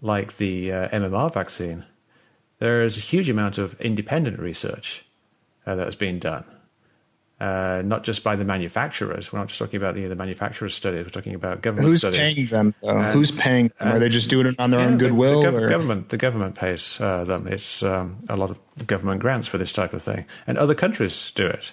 like 0.00 0.36
the 0.38 0.72
uh, 0.72 0.88
MMR 0.88 1.32
vaccine, 1.32 1.84
there 2.58 2.84
is 2.84 2.96
a 2.96 3.00
huge 3.00 3.28
amount 3.28 3.58
of 3.58 3.78
independent 3.80 4.38
research 4.38 5.04
uh, 5.70 5.76
that 5.76 5.86
has 5.86 5.96
been 5.96 6.18
done. 6.18 6.44
Uh, 7.40 7.80
not 7.82 8.04
just 8.04 8.22
by 8.22 8.36
the 8.36 8.44
manufacturers. 8.44 9.32
We're 9.32 9.38
not 9.38 9.48
just 9.48 9.58
talking 9.58 9.78
about 9.78 9.94
the, 9.94 10.06
the 10.06 10.14
manufacturers' 10.14 10.74
studies. 10.74 11.06
We're 11.06 11.10
talking 11.10 11.34
about 11.34 11.62
government 11.62 11.88
Who's 11.88 12.00
studies. 12.00 12.20
paying 12.20 12.46
them? 12.48 12.74
And, 12.82 13.14
Who's 13.14 13.30
paying 13.30 13.72
them? 13.78 13.96
Are 13.96 13.98
they 13.98 14.10
just 14.10 14.28
doing 14.28 14.46
it 14.46 14.56
on 14.58 14.68
their 14.68 14.80
yeah, 14.80 14.86
own 14.86 14.98
goodwill? 14.98 15.40
The, 15.40 15.50
the, 15.50 15.58
gov- 15.58 15.70
government, 15.70 16.08
the 16.10 16.18
government 16.18 16.54
pays 16.56 17.00
uh, 17.00 17.24
them. 17.24 17.46
It's 17.46 17.82
um, 17.82 18.18
a 18.28 18.36
lot 18.36 18.50
of 18.50 18.86
government 18.86 19.22
grants 19.22 19.48
for 19.48 19.56
this 19.56 19.72
type 19.72 19.94
of 19.94 20.02
thing, 20.02 20.26
and 20.46 20.58
other 20.58 20.74
countries 20.74 21.32
do 21.34 21.46
it. 21.46 21.72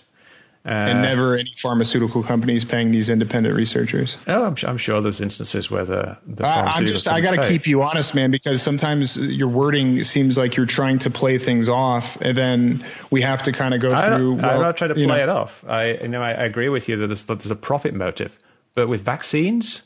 Uh, 0.67 0.71
and 0.71 1.01
never 1.01 1.35
any 1.35 1.53
pharmaceutical 1.55 2.21
companies 2.21 2.65
paying 2.65 2.91
these 2.91 3.09
independent 3.09 3.55
researchers. 3.55 4.17
Oh, 4.27 4.43
I'm, 4.43 4.55
I'm 4.67 4.77
sure 4.77 4.99
there's 4.99 5.21
instances 5.21 5.71
where 5.71 5.85
the, 5.85 6.17
the 6.27 6.45
I'm 6.45 6.85
just 6.85 7.07
I 7.07 7.21
got 7.21 7.35
to 7.35 7.47
keep 7.47 7.67
you 7.67 7.83
honest, 7.83 8.13
man, 8.13 8.31
because 8.31 8.61
sometimes 8.61 9.15
your 9.15 9.47
wording 9.47 10.03
seems 10.03 10.37
like 10.37 10.57
you're 10.57 10.65
trying 10.65 10.99
to 10.99 11.09
play 11.09 11.37
things 11.37 11.69
off, 11.69 12.17
and 12.19 12.37
then 12.37 12.85
we 13.09 13.21
have 13.21 13.43
to 13.43 13.53
kind 13.53 13.75
of 13.75 13.79
go 13.79 13.93
I 13.93 14.07
through. 14.07 14.33
Well, 14.33 14.45
I'm 14.45 14.59
not 14.59 14.75
trying 14.75 14.89
to 14.89 14.95
play 14.95 15.05
know. 15.05 15.15
it 15.15 15.29
off. 15.29 15.63
I 15.65 15.93
you 15.93 16.09
know 16.09 16.21
I, 16.21 16.31
I, 16.31 16.43
agree 16.43 16.67
with 16.67 16.89
you 16.89 16.97
that 16.97 17.07
there's, 17.07 17.23
that 17.23 17.39
there's 17.39 17.51
a 17.51 17.55
profit 17.55 17.93
motive, 17.93 18.37
but 18.73 18.89
with 18.89 19.03
vaccines, 19.03 19.83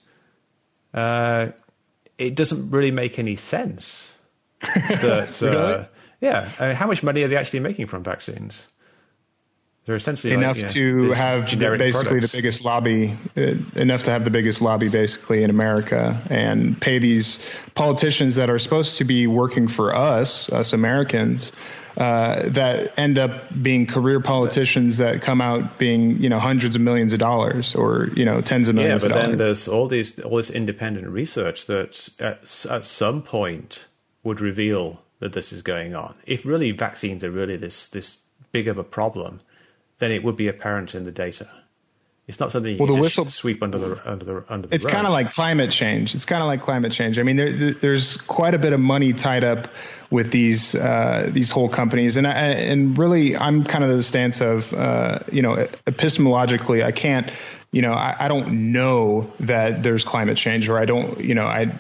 uh, 0.96 1.50
it 2.18 2.34
doesn't 2.34 2.72
really 2.72 2.90
make 2.90 3.20
any 3.20 3.36
sense. 3.36 4.12
that, 4.62 5.40
really? 5.42 5.56
uh, 5.56 5.86
yeah, 6.22 6.50
I 6.60 6.68
mean, 6.70 6.76
how 6.76 6.88
much 6.88 7.04
money 7.04 7.22
are 7.22 7.28
they 7.28 7.36
actually 7.36 7.60
making 7.60 7.86
from 7.86 8.04
vaccines? 8.04 8.66
They're 9.86 9.96
essentially 9.96 10.34
enough 10.34 10.62
like, 10.62 10.72
to 10.74 11.08
know, 11.08 11.14
have 11.14 11.46
basically 11.46 11.88
products. 11.90 12.32
the 12.32 12.38
biggest 12.38 12.64
lobby, 12.64 13.18
uh, 13.36 13.42
enough 13.76 14.04
to 14.04 14.12
have 14.12 14.24
the 14.24 14.30
biggest 14.30 14.62
lobby 14.62 14.90
basically 14.90 15.44
in 15.44 15.50
America, 15.50 16.22
and 16.30 16.80
pay 16.80 17.00
these 17.00 17.40
politicians 17.74 18.36
that 18.36 18.52
are 18.52 18.60
supposed 18.60 19.00
to 19.00 19.06
be 19.06 19.26
working 19.26 19.68
for 19.68 19.96
us, 19.96 20.52
us 20.52 20.74
Americans, 20.74 21.52
uh, 21.98 22.50
that 22.50 22.98
end 23.00 23.18
up 23.18 23.42
being 23.60 23.88
career 23.88 24.20
politicians 24.20 24.98
that 24.98 25.24
come 25.24 25.42
out 25.42 25.80
being 25.80 26.22
you 26.22 26.30
know 26.30 26.40
hundreds 26.40 26.76
of 26.76 26.82
millions 26.82 27.12
of 27.14 27.20
dollars 27.20 27.74
or 27.74 28.10
you 28.16 28.24
know 28.24 28.40
tens 28.40 28.70
of 28.70 28.76
millions. 28.76 29.02
Yeah, 29.02 29.10
but 29.10 29.16
of 29.18 29.22
then 29.22 29.38
dollars. 29.38 29.66
there's 29.66 29.68
all 29.68 29.88
these 29.88 30.20
all 30.20 30.38
this 30.38 30.52
independent 30.52 31.08
research 31.08 31.66
that 31.66 32.10
at, 32.20 32.66
at 32.70 32.86
some 32.86 33.24
point 33.24 33.86
would 34.24 34.40
reveal 34.40 35.02
that 35.20 35.34
this 35.34 35.52
is 35.52 35.64
going 35.64 35.96
on. 35.96 36.14
If 36.28 36.46
really 36.46 36.72
vaccines 36.72 37.24
are 37.24 37.32
really 37.32 37.58
this 37.58 37.88
this 37.88 38.20
big 38.52 38.68
of 38.68 38.78
a 38.78 38.84
problem 38.84 39.42
then 40.02 40.12
it 40.12 40.24
would 40.24 40.36
be 40.36 40.48
apparent 40.48 40.96
in 40.96 41.06
the 41.06 41.12
data. 41.12 41.48
It's 42.28 42.40
not 42.40 42.52
something 42.52 42.72
you 42.72 42.78
well, 42.78 42.88
can 42.88 42.96
the 42.96 43.04
just 43.04 43.18
whistle, 43.18 43.32
sweep 43.32 43.62
under 43.62 43.78
the 43.78 44.10
under 44.10 44.26
the 44.26 44.46
under 44.50 44.68
the. 44.68 44.76
It's 44.76 44.86
kind 44.86 45.06
of 45.06 45.12
like 45.12 45.34
climate 45.34 45.70
change. 45.70 46.16
It's 46.16 46.26
kind 46.26 46.42
of 46.42 46.48
like 46.48 46.62
climate 46.62 46.92
change. 46.92 47.20
I 47.20 47.24
mean, 47.24 47.36
there, 47.36 47.74
there's 47.74 48.18
quite 48.18 48.54
a 48.54 48.60
bit 48.60 48.74
of 48.74 48.80
money 48.80 49.14
tied 49.14 49.44
up 49.44 49.68
with 50.10 50.32
these 50.32 50.74
uh, 50.74 51.30
these 51.32 51.52
whole 51.52 51.70
companies, 51.70 52.18
and 52.18 52.26
I, 52.26 52.32
and 52.32 52.98
really, 52.98 53.36
I'm 53.36 53.64
kind 53.64 53.84
of 53.84 53.90
the 53.90 54.02
stance 54.02 54.42
of 54.42 54.74
uh, 54.74 55.20
you 55.32 55.42
know 55.42 55.68
epistemologically, 55.86 56.84
I 56.84 56.92
can't. 56.92 57.30
You 57.72 57.82
know, 57.82 57.94
I, 57.94 58.16
I 58.20 58.28
don't 58.28 58.72
know 58.72 59.32
that 59.42 59.84
there's 59.84 60.04
climate 60.04 60.38
change, 60.38 60.68
or 60.68 60.78
I 60.78 60.86
don't, 60.86 61.22
you 61.22 61.36
know, 61.36 61.46
I 61.46 61.80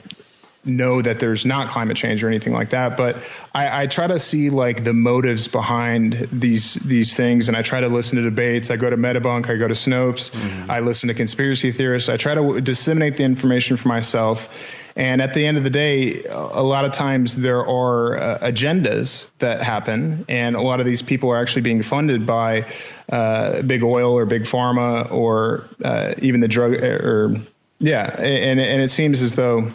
know 0.63 1.01
that 1.01 1.19
there's 1.19 1.45
not 1.45 1.69
climate 1.69 1.97
change 1.97 2.23
or 2.23 2.27
anything 2.27 2.53
like 2.53 2.69
that, 2.69 2.95
but 2.95 3.17
I, 3.53 3.83
I, 3.83 3.87
try 3.87 4.05
to 4.05 4.19
see 4.19 4.51
like 4.51 4.83
the 4.83 4.93
motives 4.93 5.47
behind 5.47 6.29
these 6.31 6.75
these 6.75 7.15
things, 7.15 7.47
and 7.47 7.57
I 7.57 7.63
try 7.63 7.81
to 7.81 7.87
listen 7.87 8.17
to 8.17 8.23
debates. 8.23 8.69
I 8.69 8.75
go 8.75 8.89
to 8.89 8.97
Metabunk, 8.97 9.49
I 9.49 9.55
go 9.55 9.67
to 9.67 9.73
Snopes, 9.73 10.31
mm-hmm. 10.31 10.69
I 10.69 10.81
listen 10.81 11.07
to 11.07 11.15
conspiracy 11.15 11.71
theorists. 11.71 12.09
I 12.09 12.17
try 12.17 12.35
to 12.35 12.61
disseminate 12.61 13.17
the 13.17 13.23
information 13.23 13.77
for 13.77 13.87
myself. 13.87 14.49
And 14.95 15.21
at 15.21 15.33
the 15.33 15.47
end 15.47 15.57
of 15.57 15.63
the 15.63 15.69
day, 15.69 16.25
a 16.25 16.61
lot 16.61 16.83
of 16.83 16.91
times 16.91 17.37
there 17.37 17.65
are 17.65 18.17
uh, 18.17 18.39
agendas 18.39 19.31
that 19.39 19.63
happen, 19.63 20.25
and 20.27 20.53
a 20.53 20.61
lot 20.61 20.79
of 20.79 20.85
these 20.85 21.01
people 21.01 21.31
are 21.31 21.41
actually 21.41 21.61
being 21.61 21.81
funded 21.81 22.25
by 22.25 22.67
uh, 23.09 23.61
big 23.61 23.83
oil 23.83 24.17
or 24.17 24.25
big 24.25 24.43
pharma 24.43 25.09
or 25.09 25.69
uh, 25.83 26.13
even 26.19 26.41
the 26.41 26.47
drug 26.47 26.73
or 26.73 27.41
yeah, 27.79 28.03
and 28.03 28.59
and 28.59 28.81
it 28.81 28.89
seems 28.89 29.23
as 29.23 29.33
though 29.33 29.73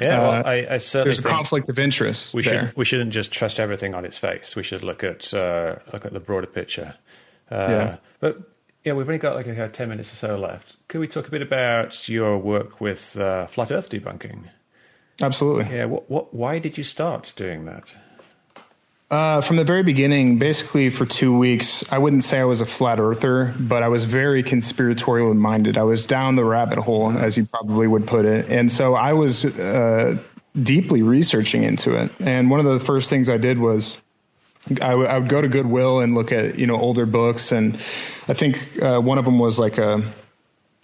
yeah, 0.00 0.20
well, 0.20 0.46
I, 0.46 0.66
I 0.70 0.78
certainly 0.78 1.14
there's 1.14 1.18
a 1.20 1.22
conflict 1.22 1.68
of 1.68 1.78
interest. 1.78 2.34
We 2.34 2.42
there. 2.42 2.68
should 2.68 2.76
we 2.76 2.84
shouldn't 2.84 3.12
just 3.12 3.32
trust 3.32 3.60
everything 3.60 3.94
on 3.94 4.04
its 4.04 4.18
face. 4.18 4.56
We 4.56 4.62
should 4.62 4.82
look 4.82 5.04
at 5.04 5.32
uh, 5.32 5.76
look 5.92 6.04
at 6.04 6.12
the 6.12 6.20
broader 6.20 6.46
picture. 6.46 6.94
Uh, 7.50 7.56
yeah. 7.56 7.96
But 8.20 8.38
yeah, 8.84 8.94
we've 8.94 9.08
only 9.08 9.18
got 9.18 9.36
like 9.36 9.46
uh, 9.46 9.68
ten 9.68 9.88
minutes 9.88 10.12
or 10.12 10.16
so 10.16 10.36
left. 10.36 10.76
Could 10.88 11.00
we 11.00 11.08
talk 11.08 11.28
a 11.28 11.30
bit 11.30 11.42
about 11.42 12.08
your 12.08 12.38
work 12.38 12.80
with 12.80 13.16
uh, 13.16 13.46
flat 13.46 13.70
Earth 13.70 13.88
debunking? 13.88 14.44
Absolutely. 15.22 15.76
Yeah. 15.76 15.84
What, 15.84 16.10
what? 16.10 16.34
Why 16.34 16.58
did 16.58 16.76
you 16.76 16.84
start 16.84 17.32
doing 17.36 17.64
that? 17.66 17.94
Uh, 19.14 19.40
from 19.40 19.54
the 19.54 19.62
very 19.62 19.84
beginning, 19.84 20.38
basically 20.38 20.90
for 20.90 21.06
two 21.06 21.38
weeks, 21.38 21.84
I 21.92 21.98
wouldn't 21.98 22.24
say 22.24 22.40
I 22.40 22.46
was 22.46 22.62
a 22.62 22.66
flat 22.66 22.98
earther, 22.98 23.54
but 23.56 23.84
I 23.84 23.86
was 23.86 24.06
very 24.06 24.42
conspiratorial 24.42 25.32
minded. 25.34 25.78
I 25.78 25.84
was 25.84 26.06
down 26.06 26.34
the 26.34 26.44
rabbit 26.44 26.78
hole, 26.78 27.16
as 27.16 27.36
you 27.36 27.44
probably 27.44 27.86
would 27.86 28.08
put 28.08 28.24
it. 28.24 28.50
And 28.50 28.72
so 28.72 28.96
I 28.96 29.12
was 29.12 29.44
uh, 29.44 30.18
deeply 30.60 31.02
researching 31.02 31.62
into 31.62 31.94
it. 31.94 32.10
And 32.18 32.50
one 32.50 32.58
of 32.58 32.66
the 32.66 32.80
first 32.80 33.08
things 33.08 33.30
I 33.30 33.38
did 33.38 33.56
was 33.56 33.98
I, 34.68 34.90
w- 34.98 35.06
I 35.06 35.16
would 35.16 35.28
go 35.28 35.40
to 35.40 35.46
Goodwill 35.46 36.00
and 36.00 36.16
look 36.16 36.32
at, 36.32 36.58
you 36.58 36.66
know, 36.66 36.76
older 36.76 37.06
books. 37.06 37.52
And 37.52 37.76
I 38.26 38.34
think 38.34 38.82
uh, 38.82 38.98
one 38.98 39.18
of 39.18 39.24
them 39.24 39.38
was 39.38 39.60
like 39.60 39.78
a, 39.78 40.12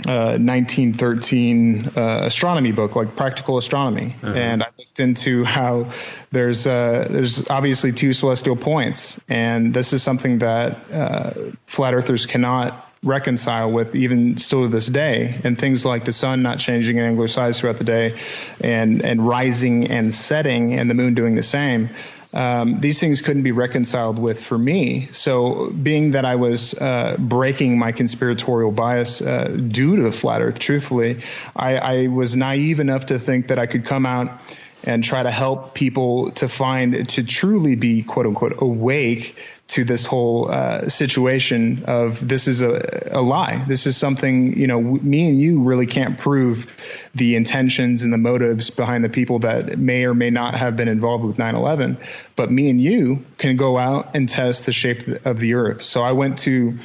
uh, 0.06 0.38
1913 0.38 1.92
uh, 1.96 2.20
astronomy 2.24 2.72
book, 2.72 2.96
like 2.96 3.16
practical 3.16 3.58
astronomy, 3.58 4.16
Uh-huh. 4.22 4.32
and 4.34 4.62
I 4.62 4.68
looked 4.78 5.00
into 5.00 5.44
how 5.44 5.90
there's 6.30 6.66
uh, 6.66 7.06
there's 7.10 7.48
obviously 7.50 7.92
two 7.92 8.12
celestial 8.12 8.56
points, 8.56 9.18
and 9.28 9.72
this 9.74 9.92
is 9.92 10.02
something 10.02 10.38
that 10.38 10.92
uh, 10.92 11.30
flat 11.66 11.94
earthers 11.94 12.26
cannot 12.26 12.86
reconcile 13.02 13.70
with 13.72 13.94
even 13.94 14.36
still 14.36 14.62
to 14.62 14.68
this 14.68 14.86
day. 14.86 15.40
And 15.42 15.56
things 15.56 15.86
like 15.86 16.04
the 16.04 16.12
sun 16.12 16.42
not 16.42 16.58
changing 16.58 16.98
in 16.98 17.04
angular 17.04 17.28
size 17.28 17.58
throughout 17.58 17.78
the 17.78 17.84
day 17.84 18.16
and 18.60 19.02
and 19.04 19.26
rising 19.26 19.86
and 19.90 20.14
setting 20.14 20.78
and 20.78 20.90
the 20.90 20.94
moon 20.94 21.14
doing 21.14 21.34
the 21.34 21.42
same 21.42 21.88
um, 22.32 22.80
these 22.80 23.00
things 23.00 23.22
couldn't 23.22 23.42
be 23.42 23.52
reconciled 23.52 24.18
with 24.18 24.42
for 24.42 24.56
me. 24.56 25.08
So, 25.12 25.70
being 25.70 26.12
that 26.12 26.24
I 26.24 26.36
was 26.36 26.74
uh, 26.74 27.16
breaking 27.18 27.78
my 27.78 27.92
conspiratorial 27.92 28.70
bias 28.70 29.20
uh, 29.20 29.44
due 29.44 29.96
to 29.96 30.02
the 30.02 30.12
flat 30.12 30.40
Earth, 30.40 30.58
truthfully, 30.58 31.22
I, 31.56 31.76
I 31.76 32.06
was 32.06 32.36
naive 32.36 32.78
enough 32.78 33.06
to 33.06 33.18
think 33.18 33.48
that 33.48 33.58
I 33.58 33.66
could 33.66 33.84
come 33.84 34.06
out 34.06 34.40
and 34.84 35.04
try 35.04 35.22
to 35.22 35.30
help 35.30 35.74
people 35.74 36.30
to 36.32 36.48
find 36.48 37.08
to 37.10 37.22
truly 37.22 37.74
be 37.74 38.02
quote 38.02 38.26
unquote 38.26 38.62
awake 38.62 39.36
to 39.68 39.84
this 39.84 40.04
whole 40.04 40.50
uh, 40.50 40.88
situation 40.88 41.84
of 41.86 42.26
this 42.26 42.48
is 42.48 42.60
a, 42.60 43.10
a 43.12 43.20
lie. 43.20 43.64
This 43.68 43.86
is 43.86 43.96
something 43.96 44.58
you 44.58 44.66
know 44.66 44.80
me 44.80 45.28
and 45.28 45.40
you 45.40 45.62
really 45.62 45.86
can't 45.86 46.18
prove 46.18 46.66
the 47.14 47.36
intentions 47.36 48.02
and 48.02 48.12
the 48.12 48.18
motives 48.18 48.70
behind 48.70 49.04
the 49.04 49.08
people 49.08 49.40
that 49.40 49.78
may 49.78 50.04
or 50.04 50.14
may 50.14 50.30
not 50.30 50.56
have 50.56 50.76
been 50.76 50.88
involved 50.88 51.24
with 51.24 51.36
9/11, 51.36 51.98
but 52.34 52.50
me 52.50 52.68
and 52.70 52.80
you 52.80 53.24
can 53.38 53.56
go 53.56 53.78
out 53.78 54.14
and 54.14 54.28
test 54.28 54.66
the 54.66 54.72
shape 54.72 55.24
of 55.24 55.38
the 55.38 55.54
Earth. 55.54 55.84
So 55.84 56.02
I 56.02 56.12
went 56.12 56.38
to 56.38 56.78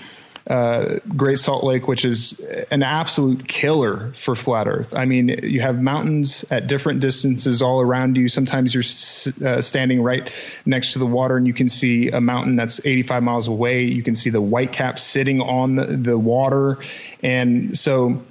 uh, 0.47 0.99
Great 1.07 1.39
Salt 1.39 1.63
Lake, 1.63 1.87
which 1.87 2.05
is 2.05 2.39
an 2.69 2.83
absolute 2.83 3.47
killer 3.47 4.11
for 4.15 4.35
flat 4.35 4.67
Earth. 4.67 4.93
I 4.93 5.05
mean, 5.05 5.29
you 5.43 5.61
have 5.61 5.81
mountains 5.81 6.45
at 6.51 6.67
different 6.67 6.99
distances 6.99 7.61
all 7.61 7.81
around 7.81 8.15
you. 8.15 8.27
Sometimes 8.27 8.73
you're 8.73 9.49
uh, 9.49 9.61
standing 9.61 10.03
right 10.03 10.31
next 10.65 10.93
to 10.93 10.99
the 10.99 11.05
water 11.05 11.37
and 11.37 11.47
you 11.47 11.53
can 11.53 11.67
see 11.67 12.09
a 12.09 12.21
mountain 12.21 12.55
that's 12.55 12.85
85 12.85 13.23
miles 13.23 13.47
away. 13.47 13.85
You 13.85 14.03
can 14.03 14.13
see 14.13 14.29
the 14.29 14.41
white 14.41 14.71
cap 14.71 14.99
sitting 14.99 15.41
on 15.41 15.75
the, 15.75 15.85
the 15.85 16.17
water. 16.17 16.77
And 17.23 17.77
so 17.77 18.23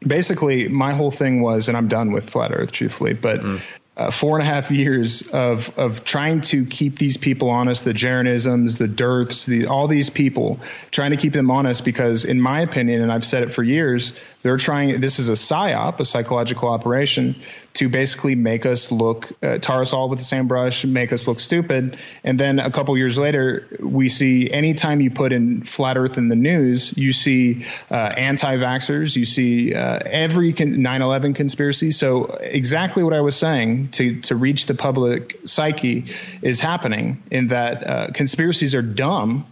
basically, 0.00 0.68
my 0.68 0.94
whole 0.94 1.10
thing 1.10 1.42
was, 1.42 1.68
and 1.68 1.76
I'm 1.76 1.88
done 1.88 2.12
with 2.12 2.30
flat 2.30 2.52
Earth, 2.52 2.70
truthfully, 2.72 3.14
but. 3.14 3.40
Mm 3.40 3.60
uh, 3.96 4.10
four 4.10 4.38
and 4.38 4.46
a 4.46 4.50
half 4.50 4.70
years 4.70 5.22
of 5.28 5.76
of 5.78 6.04
trying 6.04 6.42
to 6.42 6.66
keep 6.66 6.98
these 6.98 7.16
people 7.16 7.48
honest, 7.50 7.84
the 7.84 7.94
Jeranisms, 7.94 8.76
the 8.76 8.88
Dearths, 8.88 9.46
the, 9.46 9.66
all 9.66 9.88
these 9.88 10.10
people, 10.10 10.60
trying 10.90 11.12
to 11.12 11.16
keep 11.16 11.32
them 11.32 11.50
honest 11.50 11.84
because, 11.84 12.24
in 12.24 12.40
my 12.40 12.60
opinion, 12.60 13.02
and 13.02 13.10
I've 13.10 13.24
said 13.24 13.42
it 13.42 13.52
for 13.52 13.62
years, 13.62 14.20
they're 14.42 14.58
trying. 14.58 15.00
This 15.00 15.18
is 15.18 15.30
a 15.30 15.32
psyop, 15.32 16.00
a 16.00 16.04
psychological 16.04 16.68
operation, 16.68 17.36
to 17.76 17.90
basically 17.90 18.34
make 18.34 18.64
us 18.64 18.90
look, 18.90 19.30
uh, 19.42 19.58
tar 19.58 19.82
us 19.82 19.92
all 19.92 20.08
with 20.08 20.18
the 20.18 20.24
same 20.24 20.48
brush, 20.48 20.84
make 20.86 21.12
us 21.12 21.28
look 21.28 21.38
stupid. 21.38 21.98
And 22.24 22.40
then 22.40 22.58
a 22.58 22.70
couple 22.70 22.96
years 22.96 23.18
later, 23.18 23.68
we 23.80 24.08
see 24.08 24.50
anytime 24.50 25.02
you 25.02 25.10
put 25.10 25.32
in 25.32 25.62
flat 25.62 25.98
Earth 25.98 26.16
in 26.16 26.28
the 26.28 26.36
news, 26.36 26.96
you 26.96 27.12
see 27.12 27.66
uh, 27.90 27.94
anti-vaxxers, 27.94 29.14
you 29.14 29.26
see 29.26 29.74
uh, 29.74 29.98
every 30.04 30.54
9/11 30.54 31.34
conspiracy. 31.34 31.90
So 31.90 32.24
exactly 32.40 33.04
what 33.04 33.12
I 33.12 33.20
was 33.20 33.36
saying 33.36 33.88
to 33.92 34.20
to 34.22 34.36
reach 34.36 34.66
the 34.66 34.74
public 34.74 35.38
psyche 35.44 36.06
is 36.40 36.60
happening 36.60 37.22
in 37.30 37.48
that 37.48 37.86
uh, 37.86 38.10
conspiracies 38.12 38.74
are 38.74 38.82
dumb 38.82 39.46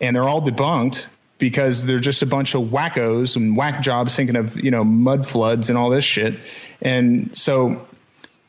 and 0.00 0.14
they're 0.14 0.28
all 0.28 0.42
debunked 0.42 1.06
because 1.40 1.84
they're 1.86 1.98
just 1.98 2.22
a 2.22 2.26
bunch 2.26 2.54
of 2.54 2.64
wackos 2.64 3.34
and 3.34 3.56
whack 3.56 3.80
jobs 3.82 4.14
thinking 4.14 4.36
of 4.36 4.56
you 4.56 4.70
know 4.70 4.84
mud 4.84 5.26
floods 5.26 5.70
and 5.70 5.78
all 5.78 5.90
this 5.90 6.04
shit. 6.04 6.38
And 6.82 7.36
so 7.36 7.86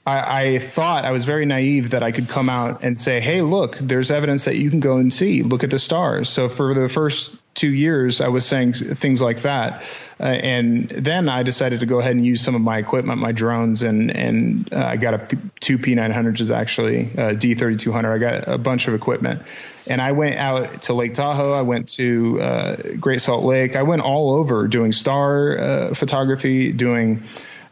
I, 0.06 0.44
I, 0.44 0.60
thought 0.60 1.06
I 1.06 1.12
was 1.12 1.26
very 1.26 1.46
naive 1.46 1.92
that 1.92 2.02
I 2.02 2.12
could 2.12 2.28
come 2.28 2.50
out 2.50 2.84
and 2.84 2.98
say, 2.98 3.22
"Hey, 3.22 3.44
look, 3.44 3.78
there's 3.78 4.10
evidence 4.10 4.46
that 4.46 4.56
you 4.56 4.72
can 4.72 4.80
go 4.80 4.98
and 4.98 5.14
see. 5.14 5.44
Look 5.44 5.64
at 5.64 5.70
the 5.70 5.78
stars." 5.78 6.28
So 6.28 6.50
for 6.50 6.74
the 6.74 6.90
first 6.90 7.36
two 7.54 7.70
years, 7.70 8.20
I 8.20 8.30
was 8.30 8.44
saying 8.44 8.74
things 8.74 9.22
like 9.22 9.42
that, 9.44 9.84
uh, 10.20 10.24
and 10.24 10.90
then 10.90 11.30
I 11.30 11.44
decided 11.44 11.82
to 11.82 11.86
go 11.86 12.00
ahead 12.00 12.14
and 12.16 12.26
use 12.26 12.42
some 12.42 12.56
of 12.56 12.62
my 12.62 12.80
equipment, 12.80 13.20
my 13.20 13.32
drones, 13.32 13.84
and 13.84 14.10
and 14.10 14.74
uh, 14.74 14.84
I 14.84 14.98
got 14.98 15.14
a 15.14 15.20
P- 15.20 15.38
two 15.60 15.78
P900s 15.78 16.50
actually, 16.50 17.12
uh, 17.16 17.34
D3200. 17.34 18.06
I 18.06 18.18
got 18.18 18.48
a 18.48 18.58
bunch 18.58 18.88
of 18.88 18.96
equipment, 18.96 19.44
and 19.86 20.02
I 20.02 20.14
went 20.14 20.38
out 20.38 20.82
to 20.84 20.96
Lake 20.96 21.14
Tahoe. 21.14 21.54
I 21.54 21.62
went 21.62 21.90
to 21.90 22.42
uh, 22.42 22.76
Great 23.00 23.22
Salt 23.22 23.44
Lake. 23.44 23.76
I 23.76 23.84
went 23.84 24.02
all 24.02 24.32
over 24.32 24.68
doing 24.68 24.94
star 24.94 25.60
uh, 25.60 25.94
photography, 25.94 26.72
doing 26.72 27.22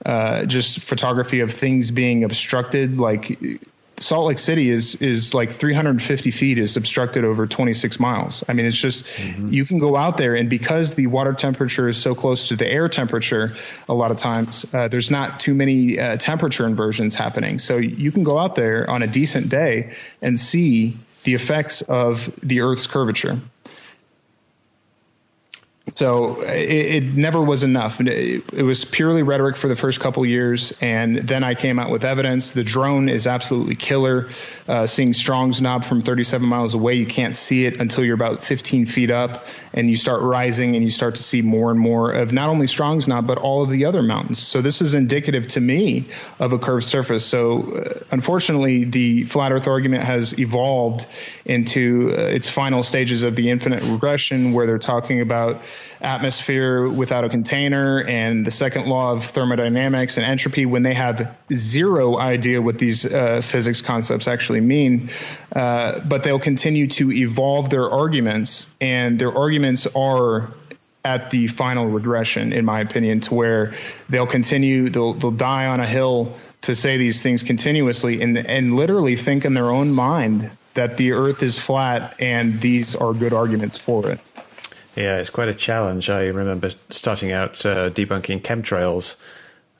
uh, 0.06 0.46
just 0.46 0.80
photography 0.80 1.42
of 1.42 1.52
things 1.52 1.92
being 1.92 2.24
obstructed, 2.24 2.98
like 2.98 3.40
Salt 4.02 4.28
Lake 4.28 4.40
City 4.40 4.70
is 4.70 4.96
is 4.96 5.34
like 5.34 5.52
350 5.52 6.32
feet 6.32 6.58
is 6.58 6.78
obstructed 6.78 7.26
over 7.26 7.48
26 7.48 8.00
miles. 8.00 8.44
I 8.48 8.54
mean, 8.54 8.66
it's 8.66 8.78
just 8.78 9.06
mm-hmm. 9.06 9.52
you 9.54 9.66
can 9.66 9.80
go 9.80 9.96
out 9.96 10.18
there, 10.18 10.36
and 10.36 10.50
because 10.50 10.94
the 10.96 11.08
water 11.08 11.34
temperature 11.34 11.88
is 11.88 11.98
so 11.98 12.16
close 12.16 12.50
to 12.50 12.56
the 12.56 12.68
air 12.68 12.88
temperature, 12.90 13.56
a 13.88 13.94
lot 13.94 14.12
of 14.12 14.18
times 14.18 14.66
uh, 14.74 14.88
there's 14.88 15.12
not 15.12 15.40
too 15.40 15.54
many 15.54 16.00
uh, 16.00 16.18
temperature 16.18 16.66
inversions 16.66 17.16
happening. 17.16 17.60
So 17.60 17.78
you 17.78 18.12
can 18.12 18.24
go 18.24 18.38
out 18.38 18.56
there 18.56 18.90
on 18.90 19.04
a 19.04 19.08
decent 19.08 19.50
day 19.50 19.94
and 20.22 20.40
see 20.40 20.98
the 21.24 21.34
effects 21.34 21.82
of 21.82 22.32
the 22.42 22.62
Earth's 22.62 22.88
curvature. 22.88 23.42
So 25.92 26.42
it, 26.42 27.04
it, 27.04 27.04
never 27.04 27.42
was 27.42 27.64
enough. 27.64 28.00
It, 28.02 28.64
was 28.64 28.86
purely 28.86 29.24
rhetoric 29.24 29.56
for 29.56 29.68
the 29.68 29.76
first 29.76 30.00
couple 30.00 30.26
years, 30.26 30.74
and 30.82 31.18
then 31.18 31.44
I 31.44 31.56
came 31.56 31.80
out 31.80 31.90
with 31.90 32.06
evidence. 32.06 32.52
The 32.54 32.64
drone 32.64 33.10
is 33.10 33.28
absolutely 33.28 33.76
killer. 33.76 34.30
Uh, 34.68 34.86
seeing 34.86 35.14
Strong's 35.14 35.62
Knob 35.62 35.84
from 35.84 36.02
37 36.02 36.48
miles 36.48 36.74
away, 36.74 36.96
you 36.96 37.06
can't 37.06 37.36
see 37.36 37.66
it 37.66 37.80
until 37.80 38.04
you're 38.04 38.16
about 38.16 38.44
15 38.44 38.86
feet 38.86 39.10
up, 39.10 39.48
and 39.74 39.90
you 39.90 39.96
start 39.96 40.22
rising, 40.22 40.76
and 40.76 40.84
you 40.84 40.92
start 40.92 41.16
to 41.16 41.24
see 41.24 41.42
more 41.42 41.72
and 41.72 41.80
more 41.80 42.12
of 42.12 42.32
not 42.32 42.50
only 42.50 42.68
Strong's 42.68 43.08
Knob 43.08 43.26
but 43.26 43.38
all 43.38 43.64
of 43.64 43.70
the 43.70 43.86
other 43.86 44.04
mountains. 44.04 44.40
So 44.40 44.62
this 44.62 44.82
is 44.82 44.94
indicative 44.94 45.48
to 45.50 45.62
me 45.62 46.06
of 46.40 46.54
a 46.54 46.60
curved 46.60 46.86
surface. 46.86 47.26
So 47.26 47.74
uh, 47.74 48.04
unfortunately, 48.12 48.84
the 48.86 49.24
flat 49.24 49.52
Earth 49.52 49.68
argument 49.68 50.04
has 50.04 50.38
evolved 50.38 51.08
into 51.46 52.14
uh, 52.16 52.22
its 52.22 52.48
final 52.48 52.84
stages 52.84 53.24
of 53.24 53.36
the 53.36 53.50
infinite 53.50 53.84
regression, 53.84 54.54
where 54.54 54.68
they're 54.68 54.78
talking 54.78 55.22
about 55.22 55.62
atmosphere 56.02 56.88
without 56.88 57.26
a 57.26 57.30
container 57.30 58.02
and 58.02 58.46
the 58.46 58.52
second 58.52 58.88
law 58.88 59.12
of 59.12 59.26
thermodynamics 59.26 60.18
and 60.18 60.26
entropy 60.26 60.66
when 60.66 60.84
they 60.84 60.94
have 60.94 61.36
zero 61.54 62.18
idea 62.18 62.62
what 62.62 62.78
these 62.78 63.06
uh, 63.06 63.42
physics 63.42 63.82
concepts 63.82 64.28
actually 64.28 64.62
mean. 64.62 65.10
Uh, 65.54 66.00
but 66.00 66.24
they'll 66.24 66.40
continue 66.40 66.88
to 66.88 67.12
evolve 67.12 67.70
their 67.70 67.90
arguments, 67.90 68.74
and 68.80 69.20
their 69.20 69.36
arguments 69.36 69.88
are 69.96 70.50
at 71.04 71.32
the 71.32 71.48
final 71.48 71.88
regression, 71.88 72.54
in 72.54 72.66
my 72.66 72.82
opinion, 72.82 73.22
to 73.22 73.34
where 73.34 73.74
they'll 74.10 74.28
continue, 74.28 74.90
they'll, 74.90 75.14
they'll 75.14 75.32
die 75.32 75.66
on 75.66 75.80
a 75.80 75.88
hill 75.88 76.36
to 76.62 76.76
say 76.76 76.98
these 76.98 77.22
things 77.22 77.44
continuously 77.44 78.22
and, 78.22 78.38
and 78.38 78.76
literally 78.76 79.16
think 79.16 79.46
in 79.46 79.54
their 79.54 79.70
own 79.70 79.92
mind 79.92 80.52
that 80.74 80.98
the 80.98 81.14
earth 81.14 81.42
is 81.42 81.58
flat 81.58 82.16
and 82.20 82.60
these 82.62 82.96
are 82.96 83.14
good 83.14 83.34
arguments 83.34 83.78
for 83.78 84.12
it. 84.12 84.20
Yeah, 84.96 85.18
it's 85.18 85.30
quite 85.30 85.50
a 85.50 85.56
challenge. 85.56 86.10
I 86.10 86.26
remember 86.26 86.72
starting 86.90 87.32
out 87.32 87.66
uh, 87.66 87.90
debunking 87.90 88.42
chemtrails 88.42 89.16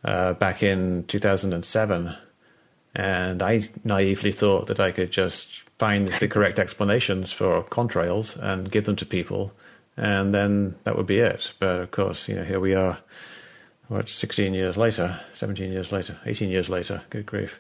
uh, 0.04 0.34
back 0.34 0.64
in 0.64 1.04
2007, 1.06 2.16
and 2.96 3.42
I 3.42 3.70
naively 3.84 4.32
thought 4.32 4.68
that 4.68 4.80
I 4.80 4.92
could 4.92 5.12
just 5.12 5.64
find 5.78 6.08
the 6.08 6.28
correct 6.28 6.60
explanations 6.66 7.32
for 7.32 7.64
contrails 7.64 8.38
and 8.38 8.70
give 8.70 8.86
them 8.86 8.96
to 8.98 9.06
people, 9.06 9.52
and 9.98 10.34
then 10.34 10.76
that 10.84 10.96
would 10.96 11.08
be 11.08 11.20
it. 11.20 11.54
But 11.60 11.82
of 11.82 11.92
course, 11.92 12.30
you 12.30 12.36
know, 12.36 12.44
here 12.44 12.60
we 12.60 12.76
are. 12.76 13.00
What, 13.88 14.08
16 14.08 14.54
years 14.54 14.78
later, 14.78 15.20
17 15.34 15.72
years 15.72 15.92
later, 15.92 16.20
18 16.24 16.50
years 16.50 16.70
later. 16.70 17.02
Good 17.10 17.26
grief. 17.26 17.60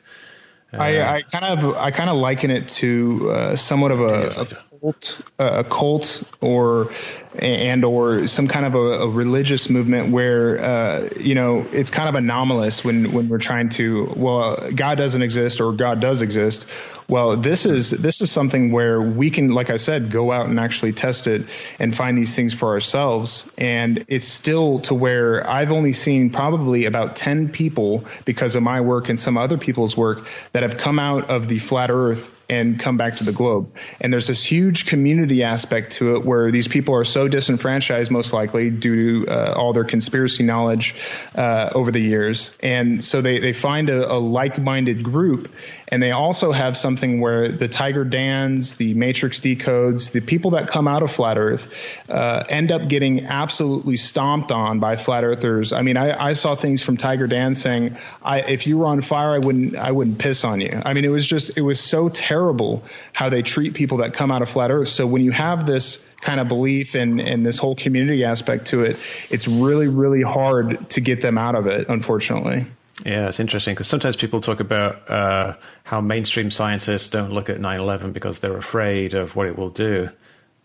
Uh, 0.72 0.78
I, 0.78 1.16
I, 1.16 1.22
kind 1.24 1.45
of 1.45 1.76
I 1.76 1.89
kind 1.89 2.10
of 2.10 2.18
liken 2.18 2.52
it 2.52 2.68
to 2.68 3.32
uh, 3.32 3.56
somewhat 3.56 3.89
of 3.89 4.02
a, 4.02 4.28
a 4.41 4.69
cult, 4.80 5.22
a 5.38 5.64
cult, 5.64 6.24
or 6.42 6.92
and 7.36 7.86
or 7.86 8.28
some 8.28 8.48
kind 8.48 8.66
of 8.66 8.76
a, 8.76 8.78
a 8.78 9.10
religious 9.10 9.70
movement 9.70 10.12
where 10.12 10.64
uh, 10.64 11.10
you 11.20 11.36
know 11.36 11.66
it's 11.72 11.90
kind 11.90 12.10
of 12.10 12.16
anomalous 12.16 12.84
when 12.84 13.12
when 13.12 13.30
we're 13.30 13.38
trying 13.40 13.70
to 13.70 14.12
well 14.16 14.72
God 14.72 14.98
doesn't 14.98 15.22
exist 15.22 15.62
or 15.62 15.74
God 15.74 16.00
does 16.00 16.22
exist. 16.22 16.66
Well, 17.08 17.38
this 17.38 17.66
is 17.66 17.90
this 17.90 18.22
is 18.22 18.32
something 18.32 18.72
where 18.72 19.02
we 19.02 19.32
can, 19.32 19.48
like 19.48 19.72
I 19.72 19.78
said, 19.78 20.12
go 20.12 20.32
out 20.32 20.46
and 20.46 20.60
actually 20.60 20.94
test 20.94 21.26
it 21.28 21.48
and 21.80 21.96
find 21.96 22.18
these 22.18 22.36
things 22.36 22.54
for 22.54 22.70
ourselves. 22.70 23.46
And 23.58 24.06
it's 24.08 24.28
still 24.28 24.80
to 24.82 24.94
where 24.94 25.48
I've 25.48 25.72
only 25.72 25.94
seen 25.94 26.30
probably 26.30 26.86
about 26.86 27.16
ten 27.16 27.50
people 27.50 28.06
because 28.26 28.56
of 28.56 28.64
my 28.64 28.82
work 28.82 29.10
and 29.10 29.20
some 29.20 29.38
other 29.38 29.58
people's 29.58 29.98
work 29.98 30.28
that 30.52 30.64
have 30.64 30.78
come 30.78 31.00
out 31.00 31.32
of 31.32 31.48
the 31.48 31.58
flat 31.58 31.90
Earth 31.90 32.36
and 32.50 32.80
come 32.80 32.97
back 32.97 33.18
to 33.18 33.24
the 33.24 33.32
globe. 33.32 33.76
And 34.02 34.12
there's 34.12 34.28
this 34.28 34.43
huge 34.43 34.86
community 34.86 35.43
aspect 35.43 35.93
to 35.93 36.16
it 36.16 36.26
where 36.26 36.52
these 36.52 36.68
people 36.68 36.95
are 36.95 37.04
so 37.04 37.28
disenfranchised, 37.28 38.10
most 38.10 38.34
likely 38.34 38.70
due 38.70 39.26
to 39.26 39.32
uh, 39.32 39.54
all 39.54 39.74
their 39.74 39.84
conspiracy 39.84 40.43
knowledge 40.43 40.95
uh, 41.36 41.70
over 41.74 41.91
the 41.91 42.02
years. 42.02 42.58
And 42.62 43.04
so 43.04 43.22
they, 43.22 43.39
they 43.39 43.54
find 43.54 43.89
a, 43.89 44.12
a 44.12 44.18
like 44.18 44.60
minded 44.60 45.04
group. 45.04 45.52
And 45.91 46.04
they 46.04 46.12
also 46.12 46.52
have 46.52 46.78
something 46.78 47.20
where 47.20 47.52
the 47.52 47.68
Tiger 47.68 48.04
Dans, 48.04 48.76
the 48.76 48.93
Matrix 48.93 49.39
decodes, 49.39 50.12
the 50.12 50.22
people 50.22 50.52
that 50.52 50.68
come 50.68 50.88
out 50.88 51.02
of 51.02 51.12
Flat 51.12 51.39
Earth 51.39 51.68
uh, 52.08 52.43
end 52.47 52.72
up 52.72 52.88
getting 52.88 53.26
absolutely 53.26 53.95
stomped 53.95 54.52
on 54.52 54.80
by 54.80 54.97
Flat 54.97 55.24
Earthers. 55.24 55.74
I 55.74 55.82
mean, 55.82 55.97
I, 55.97 56.30
I 56.30 56.34
saw 56.34 56.54
things 56.56 56.84
from 56.84 56.97
Tiger 56.97 57.26
Dan 57.26 57.56
saying, 57.56 57.97
"If 58.24 58.68
you 58.68 58.78
were 58.78 58.86
on 58.86 59.02
fire, 59.02 59.34
I 59.34 59.39
wouldn't, 59.39 59.76
I 59.76 59.91
wouldn't 59.91 60.20
piss 60.20 60.43
on 60.43 60.62
you." 60.62 60.80
I 60.86 60.93
mean, 60.93 61.06
it 61.06 61.10
was 61.10 61.26
just, 61.26 61.58
it 61.58 61.62
was 61.62 61.80
so 61.80 62.08
terrible 62.08 62.39
terrible 62.40 62.84
how 63.14 63.30
they 63.30 63.42
treat 63.42 63.74
people 63.74 63.98
that 63.98 64.14
come 64.14 64.32
out 64.32 64.42
of 64.42 64.50
flat 64.50 64.72
Earth. 64.72 64.88
So 64.88 65.06
when 65.06 65.22
you 65.22 65.32
have 65.32 65.66
this 65.66 66.06
kind 66.22 66.40
of 66.40 66.48
belief 66.48 66.96
and, 66.96 67.46
this 67.46 67.58
whole 67.58 67.76
community 67.76 68.24
aspect 68.26 68.68
to 68.68 68.84
it, 68.84 68.98
it's 69.30 69.48
really, 69.48 69.88
really 69.88 70.22
hard 70.22 70.90
to 70.92 71.02
get 71.02 71.22
them 71.22 71.38
out 71.38 71.56
of 71.56 71.68
it, 71.68 71.88
unfortunately. 71.90 72.66
Yeah, 73.06 73.30
it's 73.30 73.40
interesting 73.40 73.76
because 73.76 73.88
sometimes 73.88 74.16
people 74.16 74.42
talk 74.42 74.60
about 74.60 75.10
uh, 75.10 75.56
how 75.84 76.02
mainstream 76.02 76.52
scientists 76.52 77.10
don't 77.10 77.32
look 77.32 77.50
at 77.50 77.58
9/11 77.60 78.12
because 78.12 78.40
they're 78.40 78.58
afraid 78.58 79.14
of 79.14 79.36
what 79.36 79.48
it 79.48 79.58
will 79.58 79.70
do. 79.70 80.10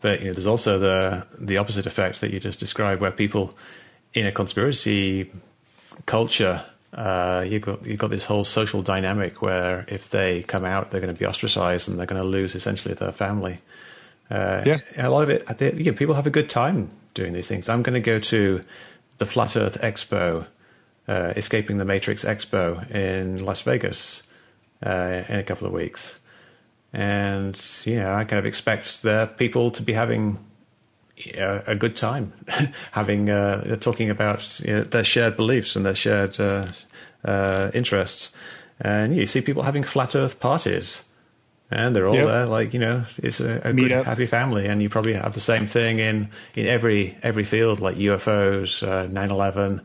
But 0.00 0.20
you 0.20 0.26
know, 0.26 0.32
there's 0.32 0.46
also 0.46 0.78
the 0.78 1.26
the 1.38 1.58
opposite 1.58 1.86
effect 1.86 2.20
that 2.20 2.32
you 2.32 2.40
just 2.40 2.58
described, 2.58 3.00
where 3.00 3.12
people 3.12 3.54
in 4.14 4.26
a 4.26 4.32
conspiracy 4.32 5.30
culture 6.06 6.64
uh, 6.94 7.44
you've 7.46 7.62
got 7.62 7.84
you've 7.84 7.98
got 7.98 8.10
this 8.10 8.24
whole 8.24 8.44
social 8.44 8.80
dynamic 8.80 9.42
where 9.42 9.84
if 9.88 10.10
they 10.10 10.42
come 10.42 10.64
out, 10.64 10.90
they're 10.90 11.00
going 11.00 11.12
to 11.12 11.18
be 11.18 11.26
ostracized 11.26 11.88
and 11.88 11.98
they're 11.98 12.06
going 12.06 12.22
to 12.22 12.28
lose 12.28 12.54
essentially 12.54 12.94
their 12.94 13.12
family. 13.12 13.58
Uh, 14.30 14.62
yeah, 14.64 14.78
a 14.96 15.10
lot 15.10 15.22
of 15.22 15.30
it. 15.30 15.46
They, 15.58 15.72
you 15.74 15.90
know, 15.90 15.96
people 15.96 16.14
have 16.14 16.26
a 16.26 16.30
good 16.30 16.48
time 16.48 16.90
doing 17.12 17.32
these 17.32 17.48
things. 17.48 17.68
I'm 17.68 17.82
going 17.82 17.94
to 17.94 18.00
go 18.00 18.20
to 18.20 18.60
the 19.18 19.26
Flat 19.26 19.56
Earth 19.56 19.80
Expo, 19.80 20.46
uh, 21.08 21.32
Escaping 21.36 21.78
the 21.78 21.84
Matrix 21.84 22.24
Expo 22.24 22.88
in 22.90 23.44
Las 23.44 23.62
Vegas 23.62 24.22
uh, 24.84 25.24
in 25.28 25.38
a 25.38 25.42
couple 25.42 25.66
of 25.66 25.72
weeks, 25.72 26.20
and 26.92 27.60
you 27.84 27.96
know, 27.96 28.12
I 28.12 28.22
kind 28.24 28.38
of 28.38 28.46
expect 28.46 29.02
the 29.02 29.30
people 29.36 29.72
to 29.72 29.82
be 29.82 29.92
having 29.92 30.38
a 31.16 31.76
good 31.76 31.96
time 31.96 32.32
having 32.92 33.30
uh, 33.30 33.76
talking 33.76 34.10
about 34.10 34.60
you 34.60 34.74
know, 34.74 34.84
their 34.84 35.04
shared 35.04 35.36
beliefs 35.36 35.76
and 35.76 35.86
their 35.86 35.94
shared 35.94 36.38
uh, 36.40 36.66
uh, 37.24 37.70
interests. 37.74 38.30
And 38.80 39.16
you 39.16 39.26
see 39.26 39.40
people 39.40 39.62
having 39.62 39.84
flat 39.84 40.16
Earth 40.16 40.40
parties, 40.40 41.04
and 41.70 41.94
they're 41.94 42.08
all 42.08 42.14
yep. 42.14 42.26
there, 42.26 42.46
like 42.46 42.74
you 42.74 42.80
know, 42.80 43.04
it's 43.18 43.40
a, 43.40 43.60
a 43.64 43.72
good, 43.72 43.92
up. 43.92 44.06
happy 44.06 44.26
family. 44.26 44.66
And 44.66 44.82
you 44.82 44.88
probably 44.88 45.14
have 45.14 45.34
the 45.34 45.40
same 45.40 45.68
thing 45.68 46.00
in 46.00 46.28
in 46.56 46.66
every 46.66 47.16
every 47.22 47.44
field, 47.44 47.80
like 47.80 47.96
UFOs, 47.96 48.86
uh, 48.86 49.06
nine 49.06 49.30
eleven. 49.30 49.80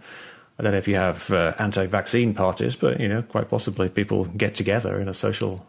I 0.58 0.64
don't 0.64 0.74
know 0.74 0.78
if 0.78 0.90
you 0.90 0.96
have 0.96 1.32
uh, 1.32 1.54
anti-vaccine 1.58 2.34
parties, 2.34 2.76
but 2.76 3.00
you 3.00 3.08
know, 3.08 3.22
quite 3.22 3.50
possibly 3.50 3.88
people 3.88 4.26
get 4.26 4.56
together 4.56 5.00
in 5.00 5.08
a 5.08 5.14
social 5.14 5.66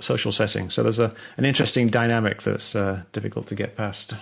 social 0.00 0.30
setting. 0.30 0.70
So 0.70 0.84
there's 0.84 1.00
a 1.00 1.12
an 1.36 1.44
interesting 1.44 1.88
dynamic 1.88 2.42
that's 2.42 2.76
uh, 2.76 3.02
difficult 3.12 3.48
to 3.48 3.56
get 3.56 3.76
past. 3.76 4.14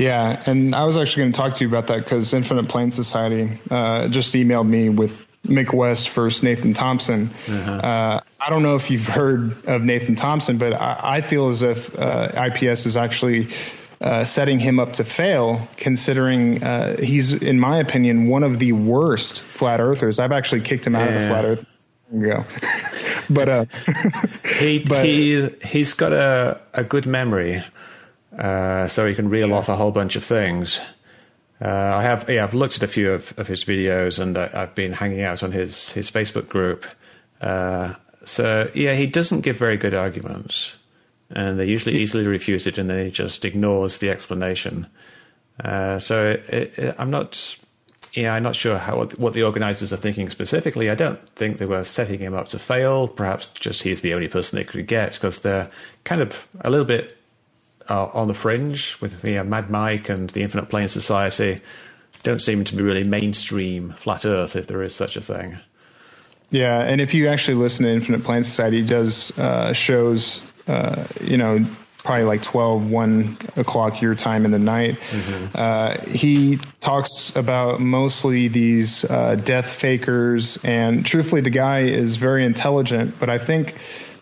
Yeah, 0.00 0.42
and 0.46 0.74
I 0.74 0.84
was 0.84 0.96
actually 0.96 1.24
going 1.24 1.32
to 1.32 1.36
talk 1.36 1.56
to 1.56 1.64
you 1.64 1.68
about 1.68 1.88
that 1.88 2.02
because 2.02 2.32
Infinite 2.32 2.68
Plane 2.70 2.90
Society 2.90 3.60
uh, 3.70 4.08
just 4.08 4.34
emailed 4.34 4.66
me 4.66 4.88
with 4.88 5.22
Mick 5.44 5.74
West 5.74 6.08
versus 6.10 6.42
Nathan 6.42 6.72
Thompson. 6.72 7.30
Uh-huh. 7.46 7.70
Uh, 7.70 8.20
I 8.40 8.48
don't 8.48 8.62
know 8.62 8.76
if 8.76 8.90
you've 8.90 9.06
heard 9.06 9.66
of 9.66 9.82
Nathan 9.82 10.14
Thompson, 10.14 10.56
but 10.56 10.72
I, 10.72 11.00
I 11.02 11.20
feel 11.20 11.48
as 11.48 11.60
if 11.60 11.94
uh, 11.98 12.50
IPS 12.50 12.86
is 12.86 12.96
actually 12.96 13.48
uh, 14.00 14.24
setting 14.24 14.58
him 14.58 14.80
up 14.80 14.94
to 14.94 15.04
fail, 15.04 15.68
considering 15.76 16.62
uh, 16.62 16.96
he's, 16.96 17.32
in 17.32 17.60
my 17.60 17.78
opinion, 17.78 18.28
one 18.28 18.42
of 18.42 18.58
the 18.58 18.72
worst 18.72 19.42
flat 19.42 19.80
earthers. 19.80 20.18
I've 20.18 20.32
actually 20.32 20.62
kicked 20.62 20.86
him 20.86 20.94
out 20.94 21.10
yeah. 21.10 21.16
of 21.16 21.20
the 21.20 21.28
flat 21.28 21.44
earth. 21.44 21.66
Go, 22.18 22.44
but 23.30 23.48
uh, 23.48 23.64
he 24.58 24.78
but, 24.78 25.04
he 25.04 25.48
he's 25.62 25.92
got 25.92 26.12
a 26.12 26.60
a 26.72 26.82
good 26.82 27.06
memory, 27.06 27.62
uh, 28.40 28.88
so 28.88 29.06
he 29.06 29.14
can 29.14 29.28
reel 29.28 29.52
off 29.52 29.68
a 29.68 29.76
whole 29.76 29.92
bunch 29.92 30.16
of 30.16 30.24
things. 30.24 30.80
Uh, 31.62 31.68
I 31.68 32.02
have 32.02 32.28
yeah, 32.28 32.42
I've 32.42 32.54
looked 32.54 32.76
at 32.76 32.82
a 32.82 32.88
few 32.88 33.12
of, 33.12 33.38
of 33.38 33.46
his 33.46 33.64
videos, 33.64 34.18
and 34.18 34.36
I, 34.36 34.48
have 34.48 34.74
been 34.74 34.92
hanging 34.92 35.22
out 35.22 35.42
on 35.42 35.52
his 35.52 35.92
his 35.92 36.10
Facebook 36.10 36.48
group. 36.48 36.86
Uh, 37.40 37.94
so 38.24 38.70
yeah, 38.74 38.94
he 38.94 39.06
doesn't 39.06 39.42
give 39.42 39.56
very 39.56 39.76
good 39.76 39.94
arguments 39.94 40.78
and 41.30 41.58
they're 41.58 41.66
usually 41.66 41.96
easily 41.96 42.26
refuted, 42.26 42.78
and 42.78 42.90
then 42.90 43.04
he 43.04 43.10
just 43.10 43.44
ignores 43.44 43.98
the 43.98 44.10
explanation. 44.10 44.86
Uh, 45.62 45.98
so 45.98 46.38
it, 46.48 46.74
it, 46.76 46.96
I'm 46.98 47.10
not, 47.10 47.56
yeah, 48.14 48.34
I'm 48.34 48.42
not 48.42 48.56
sure 48.56 48.78
how 48.78 49.04
what 49.04 49.32
the 49.32 49.42
organisers 49.42 49.92
are 49.92 49.96
thinking 49.96 50.28
specifically. 50.28 50.90
I 50.90 50.94
don't 50.94 51.24
think 51.36 51.58
they 51.58 51.66
were 51.66 51.84
setting 51.84 52.18
him 52.18 52.34
up 52.34 52.48
to 52.48 52.58
fail. 52.58 53.06
Perhaps 53.06 53.48
just 53.48 53.82
he's 53.82 54.00
the 54.00 54.14
only 54.14 54.28
person 54.28 54.56
they 54.56 54.64
could 54.64 54.86
get 54.86 55.12
because 55.12 55.42
they're 55.42 55.70
kind 56.04 56.20
of 56.20 56.48
a 56.62 56.70
little 56.70 56.86
bit 56.86 57.16
uh, 57.90 58.06
on 58.14 58.28
the 58.28 58.34
fringe 58.34 58.96
with 59.00 59.24
you 59.24 59.34
know, 59.34 59.44
Mad 59.44 59.70
Mike 59.70 60.08
and 60.08 60.30
the 60.30 60.42
Infinite 60.42 60.70
Plane 60.70 60.88
Society. 60.88 61.58
Don't 62.22 62.40
seem 62.40 62.64
to 62.64 62.76
be 62.76 62.82
really 62.82 63.04
mainstream 63.04 63.94
flat 63.96 64.24
Earth, 64.24 64.56
if 64.56 64.66
there 64.66 64.82
is 64.82 64.94
such 64.94 65.16
a 65.16 65.20
thing. 65.20 65.58
Yeah, 66.50 66.80
and 66.80 67.00
if 67.00 67.14
you 67.14 67.28
actually 67.28 67.54
listen 67.54 67.84
to 67.84 67.92
Infinite 67.92 68.24
Plane 68.24 68.44
Society, 68.44 68.80
he 68.80 68.86
does 68.86 69.38
uh, 69.38 69.72
shows 69.72 70.42
uh, 70.70 71.04
you 71.20 71.36
know, 71.36 71.66
probably 71.98 72.24
like 72.24 72.42
12, 72.42 72.88
1 72.88 73.38
o'clock 73.56 74.00
your 74.00 74.14
time 74.14 74.44
in 74.44 74.52
the 74.52 74.58
night. 74.58 75.00
Mm-hmm. 75.10 75.46
Uh, 75.54 75.98
he 76.10 76.58
talks 76.80 77.34
about 77.34 77.80
mostly 77.80 78.48
these 78.48 79.04
uh, 79.04 79.34
death 79.34 79.68
fakers, 79.68 80.58
and 80.62 81.04
truthfully, 81.04 81.40
the 81.40 81.50
guy 81.50 81.80
is 81.80 82.16
very 82.16 82.44
intelligent, 82.44 83.18
but 83.18 83.30
I 83.30 83.38
think 83.38 83.74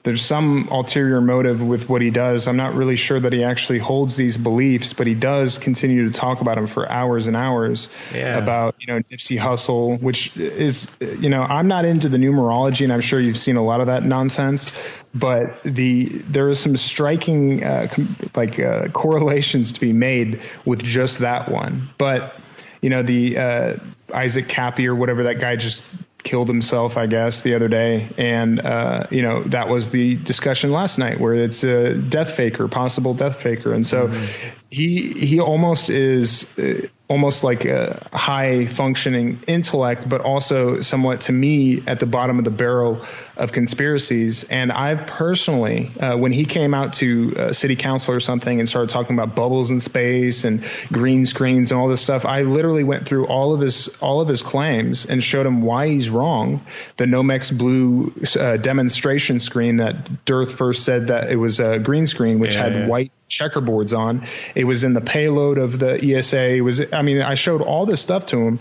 there's 0.08 0.24
some 0.24 0.68
ulterior 0.70 1.20
motive 1.20 1.60
with 1.60 1.86
what 1.86 2.00
he 2.00 2.10
does. 2.10 2.48
I'm 2.48 2.56
not 2.56 2.74
really 2.74 2.96
sure 2.96 3.20
that 3.20 3.34
he 3.34 3.44
actually 3.44 3.78
holds 3.78 4.16
these 4.16 4.38
beliefs, 4.38 4.94
but 4.94 5.06
he 5.06 5.14
does 5.14 5.58
continue 5.58 6.10
to 6.10 6.18
talk 6.18 6.40
about 6.40 6.54
them 6.54 6.66
for 6.66 6.90
hours 6.90 7.26
and 7.26 7.36
hours 7.36 7.90
yeah. 8.14 8.38
about, 8.38 8.76
you 8.80 8.86
know, 8.86 9.00
Nipsey 9.00 9.38
Hussle, 9.38 10.00
which 10.00 10.34
is, 10.38 10.90
you 10.98 11.28
know, 11.28 11.42
I'm 11.42 11.68
not 11.68 11.84
into 11.84 12.08
the 12.08 12.16
numerology 12.16 12.84
and 12.84 12.92
I'm 12.94 13.02
sure 13.02 13.20
you've 13.20 13.36
seen 13.36 13.56
a 13.56 13.62
lot 13.62 13.82
of 13.82 13.88
that 13.88 14.02
nonsense, 14.02 14.72
but 15.14 15.62
the, 15.62 16.06
there 16.06 16.48
is 16.48 16.58
some 16.58 16.78
striking, 16.78 17.62
uh, 17.62 17.88
com- 17.90 18.16
like, 18.34 18.58
uh, 18.58 18.88
correlations 18.88 19.72
to 19.72 19.80
be 19.80 19.92
made 19.92 20.40
with 20.64 20.82
just 20.82 21.18
that 21.18 21.50
one. 21.50 21.90
But, 21.98 22.34
you 22.80 22.88
know, 22.88 23.02
the, 23.02 23.36
uh, 23.36 23.76
Isaac 24.14 24.48
Kappy 24.48 24.86
or 24.86 24.94
whatever 24.94 25.24
that 25.24 25.38
guy 25.38 25.56
just 25.56 25.84
killed 26.22 26.48
himself, 26.48 26.96
I 26.96 27.06
guess, 27.06 27.42
the 27.42 27.54
other 27.54 27.68
day, 27.68 28.08
and 28.18 28.60
uh, 28.60 29.06
you 29.10 29.22
know 29.22 29.44
that 29.44 29.68
was 29.68 29.90
the 29.90 30.16
discussion 30.16 30.72
last 30.72 30.98
night, 30.98 31.20
where 31.20 31.34
it's 31.34 31.64
a 31.64 31.94
death 31.94 32.32
faker, 32.32 32.68
possible 32.68 33.14
death 33.14 33.40
faker, 33.40 33.72
and 33.72 33.86
so 33.86 34.08
mm-hmm. 34.08 34.54
he 34.70 35.12
he 35.12 35.40
almost 35.40 35.90
is 35.90 36.58
uh, 36.58 36.88
almost 37.08 37.42
like 37.42 37.64
a 37.64 38.06
high 38.12 38.66
functioning 38.66 39.40
intellect, 39.46 40.06
but 40.06 40.20
also 40.20 40.82
somewhat 40.82 41.22
to 41.22 41.32
me 41.32 41.82
at 41.86 42.00
the 42.00 42.06
bottom 42.06 42.38
of 42.38 42.44
the 42.44 42.50
barrel 42.50 43.02
of 43.34 43.50
conspiracies. 43.50 44.44
And 44.44 44.70
I've 44.70 45.06
personally, 45.06 45.90
uh, 45.98 46.18
when 46.18 46.32
he 46.32 46.44
came 46.44 46.74
out 46.74 46.92
to 46.94 47.34
uh, 47.34 47.52
city 47.54 47.76
council 47.76 48.14
or 48.14 48.20
something 48.20 48.58
and 48.58 48.68
started 48.68 48.90
talking 48.90 49.18
about 49.18 49.34
bubbles 49.34 49.70
in 49.70 49.80
space 49.80 50.44
and 50.44 50.62
green 50.92 51.24
screens 51.24 51.72
and 51.72 51.80
all 51.80 51.88
this 51.88 52.02
stuff, 52.02 52.26
I 52.26 52.42
literally 52.42 52.84
went 52.84 53.08
through 53.08 53.26
all 53.26 53.54
of 53.54 53.60
his 53.60 53.88
all 54.00 54.20
of 54.20 54.28
his 54.28 54.42
claims 54.42 55.06
and 55.06 55.24
showed 55.24 55.46
him 55.46 55.62
why 55.62 55.88
he's 55.88 56.10
wrong. 56.10 56.60
The 56.98 57.06
Nomex 57.06 57.56
blue 57.56 58.12
uh, 58.38 58.58
demonstration 58.58 59.38
screen 59.38 59.76
that 59.76 60.26
Dearth 60.26 60.52
first 60.52 60.84
said 60.84 61.08
that 61.08 61.30
it 61.30 61.36
was 61.36 61.58
a 61.58 61.78
green 61.78 62.04
screen, 62.04 62.38
which 62.38 62.54
yeah, 62.54 62.64
had 62.64 62.72
yeah. 62.74 62.86
white 62.86 63.12
checkerboards 63.28 63.96
on. 63.96 64.26
It 64.54 64.64
was 64.64 64.84
in 64.84 64.94
the 64.94 65.00
payload 65.00 65.58
of 65.58 65.78
the 65.78 66.16
ESA. 66.16 66.56
It 66.56 66.60
was, 66.60 66.92
I 66.92 67.02
mean, 67.02 67.22
I 67.22 67.34
showed 67.34 67.62
all 67.62 67.86
this 67.86 68.00
stuff 68.00 68.26
to 68.26 68.38
him, 68.38 68.60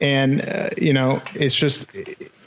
and 0.00 0.46
uh, 0.46 0.70
you 0.76 0.92
know, 0.92 1.22
it's 1.34 1.54
just 1.54 1.88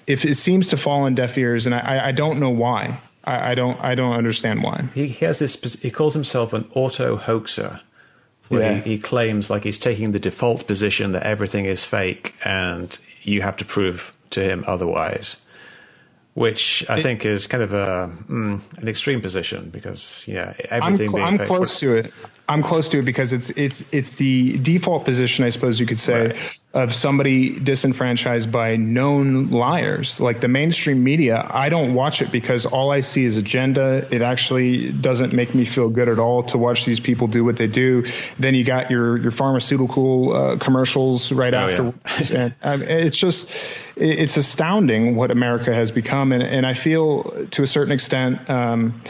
if 0.08 0.26
it 0.26 0.36
seems 0.36 0.70
to 0.70 0.78
fall 0.78 1.04
on 1.04 1.16
deaf 1.16 1.38
ears, 1.38 1.66
and 1.66 1.76
I, 1.76 2.08
I 2.08 2.12
don't 2.12 2.40
know 2.40 2.50
why. 2.50 3.02
I, 3.24 3.52
I 3.52 3.56
don't, 3.56 3.80
I 3.80 3.96
don't 3.96 4.14
understand 4.14 4.64
why. 4.64 4.90
He 4.94 5.10
has 5.10 5.40
this. 5.40 5.56
He 5.82 5.92
calls 5.92 6.14
himself 6.14 6.54
an 6.54 6.70
auto 6.74 7.16
hoaxer. 7.18 7.82
Where 8.50 8.74
yeah. 8.74 8.82
he, 8.82 8.96
he 8.96 9.00
claims 9.00 9.50
like 9.50 9.64
he's 9.64 9.78
taking 9.78 10.12
the 10.12 10.20
default 10.20 10.68
position 10.68 11.14
that 11.14 11.24
everything 11.24 11.64
is 11.66 11.86
fake, 11.86 12.36
and 12.44 12.98
you 13.24 13.44
have 13.44 13.56
to 13.58 13.66
prove 13.66 14.14
to 14.32 14.42
him 14.42 14.66
otherwise 14.68 15.38
which 16.34 16.86
I 16.90 17.00
it, 17.00 17.04
think 17.04 17.26
is 17.26 17.48
kind 17.48 17.64
of 17.64 17.74
a 17.74 18.12
mm, 18.30 18.62
an 18.78 18.88
extreme 18.88 19.22
position 19.22 19.70
because 19.70 20.24
yeah, 20.28 20.54
everything. 20.70 21.08
I'm, 21.10 21.14
cl- 21.14 21.26
I'm 21.26 21.38
close 21.40 21.80
to 21.80 21.96
it. 21.96 22.14
I'm 22.48 22.64
close 22.64 22.90
to 22.90 23.00
it 23.00 23.06
because 23.06 23.32
it's 23.32 23.50
it's 23.52 23.94
it's 23.94 24.16
the 24.16 24.58
default 24.58 25.06
position, 25.06 25.46
I 25.46 25.50
suppose 25.50 25.80
you 25.80 25.86
could 25.86 26.00
say, 26.00 26.28
right. 26.28 26.60
of 26.74 26.94
somebody 26.94 27.58
disenfranchised 27.58 28.52
by 28.52 28.76
known 28.76 29.52
liars. 29.52 30.20
Like 30.20 30.42
the 30.42 30.50
mainstream 30.50 31.04
media, 31.04 31.48
I 31.50 31.70
don't 31.70 31.94
watch 31.94 32.22
it 32.22 32.32
because 32.32 32.66
all 32.66 32.92
I 32.92 33.02
see 33.02 33.24
is 33.24 33.38
agenda. 33.38 34.06
It 34.12 34.22
actually 34.22 34.92
doesn't 34.92 35.32
make 35.34 35.56
me 35.56 35.64
feel 35.64 35.90
good 35.90 36.10
at 36.10 36.20
all 36.20 36.44
to 36.44 36.58
watch 36.58 36.86
these 36.86 37.00
people 37.00 37.28
do 37.28 37.46
what 37.46 37.56
they 37.56 37.68
do. 37.68 38.06
Then 38.38 38.54
you 38.54 38.66
got 38.66 38.92
your 38.92 39.18
your 39.18 39.32
pharmaceutical 39.32 40.34
uh, 40.34 40.58
commercials 40.58 41.32
right 41.32 41.54
oh, 41.54 41.58
afterwards, 41.58 42.32
yeah. 42.32 42.52
and 42.62 42.82
um, 42.82 42.84
it's 42.84 43.18
just 43.18 43.50
it's 43.96 44.36
astounding 44.36 45.16
what 45.16 45.32
America 45.32 45.74
has 45.74 45.92
become, 45.92 46.32
and, 46.34 46.44
and 46.44 46.66
I 46.66 46.74
feel 46.74 47.48
to 47.52 47.64
a 47.64 47.68
certain 47.68 47.94
extent. 47.94 48.50
Um, 48.50 49.02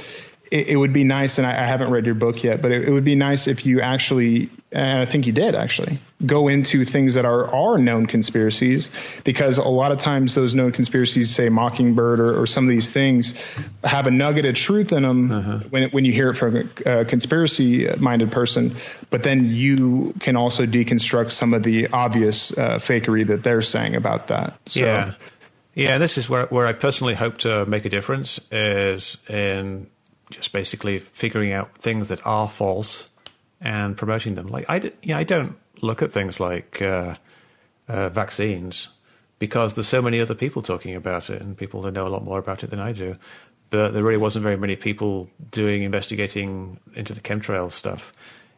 it, 0.51 0.67
it, 0.67 0.75
would 0.75 0.91
be 0.91 1.05
nice, 1.05 1.37
and 1.37 1.47
I, 1.47 1.51
I, 1.51 1.65
haven't 1.65 1.91
read 1.91 2.05
your 2.05 2.15
book 2.15 2.43
yet, 2.43 2.61
but 2.61 2.71
it, 2.71 2.87
it, 2.87 2.91
would 2.91 3.05
be 3.05 3.15
nice 3.15 3.47
if 3.47 3.65
you 3.65 3.79
actually, 3.79 4.49
and 4.71 4.99
I 4.99 5.05
think 5.05 5.25
you 5.25 5.31
did 5.31 5.55
actually, 5.55 6.01
go 6.25 6.49
into 6.49 6.83
things 6.83 7.13
that 7.13 7.23
are 7.23 7.53
are 7.53 7.77
known 7.77 8.05
conspiracies, 8.05 8.91
because 9.23 9.57
a 9.57 9.63
lot 9.63 9.93
of 9.93 9.97
times 9.97 10.35
those 10.35 10.53
known 10.53 10.73
conspiracies, 10.73 11.33
say 11.33 11.47
Mockingbird 11.47 12.19
or, 12.19 12.41
or 12.41 12.45
some 12.47 12.65
of 12.65 12.69
these 12.69 12.91
things, 12.91 13.41
have 13.83 14.07
a 14.07 14.11
nugget 14.11 14.45
of 14.45 14.55
truth 14.55 14.91
in 14.91 15.03
them 15.03 15.31
uh-huh. 15.31 15.59
when 15.69 15.89
when 15.91 16.05
you 16.05 16.11
hear 16.11 16.29
it 16.29 16.35
from 16.35 16.57
a, 16.57 16.99
a 16.99 17.05
conspiracy 17.05 17.87
minded 17.97 18.31
person, 18.31 18.75
but 19.09 19.23
then 19.23 19.45
you 19.45 20.13
can 20.19 20.35
also 20.35 20.65
deconstruct 20.65 21.31
some 21.31 21.53
of 21.53 21.63
the 21.63 21.87
obvious 21.87 22.55
uh, 22.57 22.77
fakery 22.77 23.25
that 23.27 23.41
they're 23.41 23.61
saying 23.61 23.95
about 23.95 24.27
that. 24.27 24.59
So, 24.65 24.85
yeah. 24.85 25.13
Yeah, 25.73 25.97
this 25.99 26.17
is 26.17 26.29
where 26.29 26.47
where 26.47 26.67
I 26.67 26.73
personally 26.73 27.15
hope 27.15 27.37
to 27.39 27.65
make 27.65 27.85
a 27.85 27.89
difference 27.89 28.41
is 28.51 29.17
in 29.29 29.87
just 30.31 30.51
basically 30.51 30.99
figuring 30.99 31.53
out 31.53 31.77
things 31.77 32.07
that 32.07 32.25
are 32.25 32.49
false 32.49 33.09
and 33.59 33.95
promoting 33.95 34.35
them. 34.35 34.47
Like 34.47 34.65
I, 34.67 34.77
you 35.01 35.13
know, 35.13 35.17
I 35.17 35.23
don't 35.23 35.57
look 35.81 36.01
at 36.01 36.11
things 36.11 36.39
like 36.39 36.81
uh, 36.81 37.15
uh, 37.87 38.09
vaccines 38.09 38.89
because 39.39 39.73
there's 39.73 39.87
so 39.87 40.01
many 40.01 40.19
other 40.19 40.35
people 40.35 40.61
talking 40.61 40.95
about 40.95 41.29
it 41.29 41.41
and 41.41 41.57
people 41.57 41.81
that 41.81 41.91
know 41.91 42.07
a 42.07 42.09
lot 42.09 42.23
more 42.23 42.39
about 42.39 42.63
it 42.63 42.69
than 42.69 42.79
I 42.79 42.91
do. 42.91 43.15
But 43.69 43.91
there 43.91 44.03
really 44.03 44.17
wasn't 44.17 44.43
very 44.43 44.57
many 44.57 44.75
people 44.75 45.29
doing 45.49 45.83
investigating 45.83 46.79
into 46.93 47.13
the 47.13 47.21
chemtrail 47.21 47.71
stuff. 47.71 48.11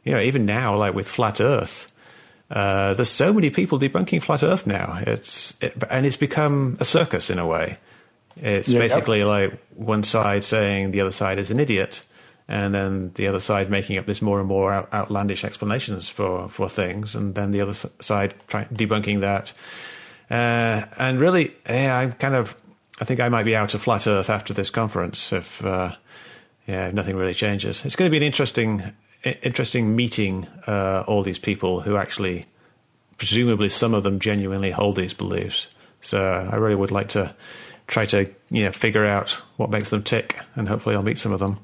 You 0.03 0.13
know, 0.13 0.19
even 0.19 0.45
now, 0.45 0.75
like 0.75 0.93
with 0.93 1.07
flat 1.07 1.39
Earth, 1.39 1.91
uh, 2.49 2.93
there's 2.95 3.09
so 3.09 3.31
many 3.31 3.49
people 3.49 3.79
debunking 3.79 4.21
flat 4.21 4.43
Earth 4.43 4.67
now. 4.67 5.01
It's 5.05 5.53
it, 5.61 5.81
and 5.89 6.05
it's 6.05 6.17
become 6.17 6.77
a 6.79 6.85
circus 6.85 7.29
in 7.29 7.39
a 7.39 7.47
way. 7.47 7.75
It's 8.37 8.69
yeah, 8.69 8.79
basically 8.79 9.19
yep. 9.19 9.27
like 9.27 9.59
one 9.75 10.03
side 10.03 10.43
saying 10.43 10.91
the 10.91 11.01
other 11.01 11.11
side 11.11 11.39
is 11.39 11.51
an 11.51 11.59
idiot, 11.59 12.01
and 12.47 12.73
then 12.73 13.11
the 13.15 13.27
other 13.27 13.39
side 13.39 13.69
making 13.69 13.97
up 13.97 14.05
this 14.05 14.21
more 14.21 14.39
and 14.39 14.47
more 14.47 14.73
out, 14.73 14.93
outlandish 14.93 15.43
explanations 15.43 16.09
for, 16.09 16.49
for 16.49 16.69
things, 16.69 17.15
and 17.15 17.35
then 17.35 17.51
the 17.51 17.61
other 17.61 17.73
side 17.73 18.33
trying 18.47 18.67
debunking 18.67 19.21
that. 19.21 19.53
Uh, 20.31 20.85
and 20.97 21.19
really, 21.19 21.53
yeah, 21.67 21.95
I'm 21.97 22.13
kind 22.13 22.35
of, 22.35 22.55
I 22.99 23.05
think 23.05 23.19
I 23.19 23.29
might 23.29 23.43
be 23.43 23.55
out 23.55 23.73
of 23.73 23.81
flat 23.81 24.07
Earth 24.07 24.29
after 24.29 24.53
this 24.53 24.69
conference 24.69 25.31
if, 25.31 25.63
uh, 25.63 25.91
yeah, 26.67 26.87
if 26.87 26.93
nothing 26.93 27.15
really 27.15 27.33
changes. 27.33 27.85
It's 27.85 27.95
going 27.95 28.09
to 28.09 28.11
be 28.11 28.17
an 28.17 28.23
interesting, 28.23 28.93
interesting 29.23 29.95
meeting 29.95 30.47
uh, 30.65 31.03
all 31.05 31.23
these 31.23 31.39
people 31.39 31.81
who 31.81 31.97
actually 31.97 32.45
presumably 33.17 33.69
some 33.69 33.93
of 33.93 34.03
them 34.03 34.19
genuinely 34.19 34.71
hold 34.71 34.95
these 34.95 35.13
beliefs. 35.13 35.67
So 36.01 36.21
I 36.21 36.55
really 36.55 36.75
would 36.75 36.91
like 36.91 37.09
to 37.09 37.33
try 37.87 38.05
to 38.05 38.29
you 38.49 38.65
know 38.65 38.71
figure 38.71 39.05
out 39.05 39.31
what 39.57 39.69
makes 39.69 39.89
them 39.89 40.03
tick, 40.03 40.39
and 40.55 40.67
hopefully 40.67 40.95
I'll 40.95 41.03
meet 41.03 41.17
some 41.17 41.31
of 41.31 41.39
them. 41.39 41.59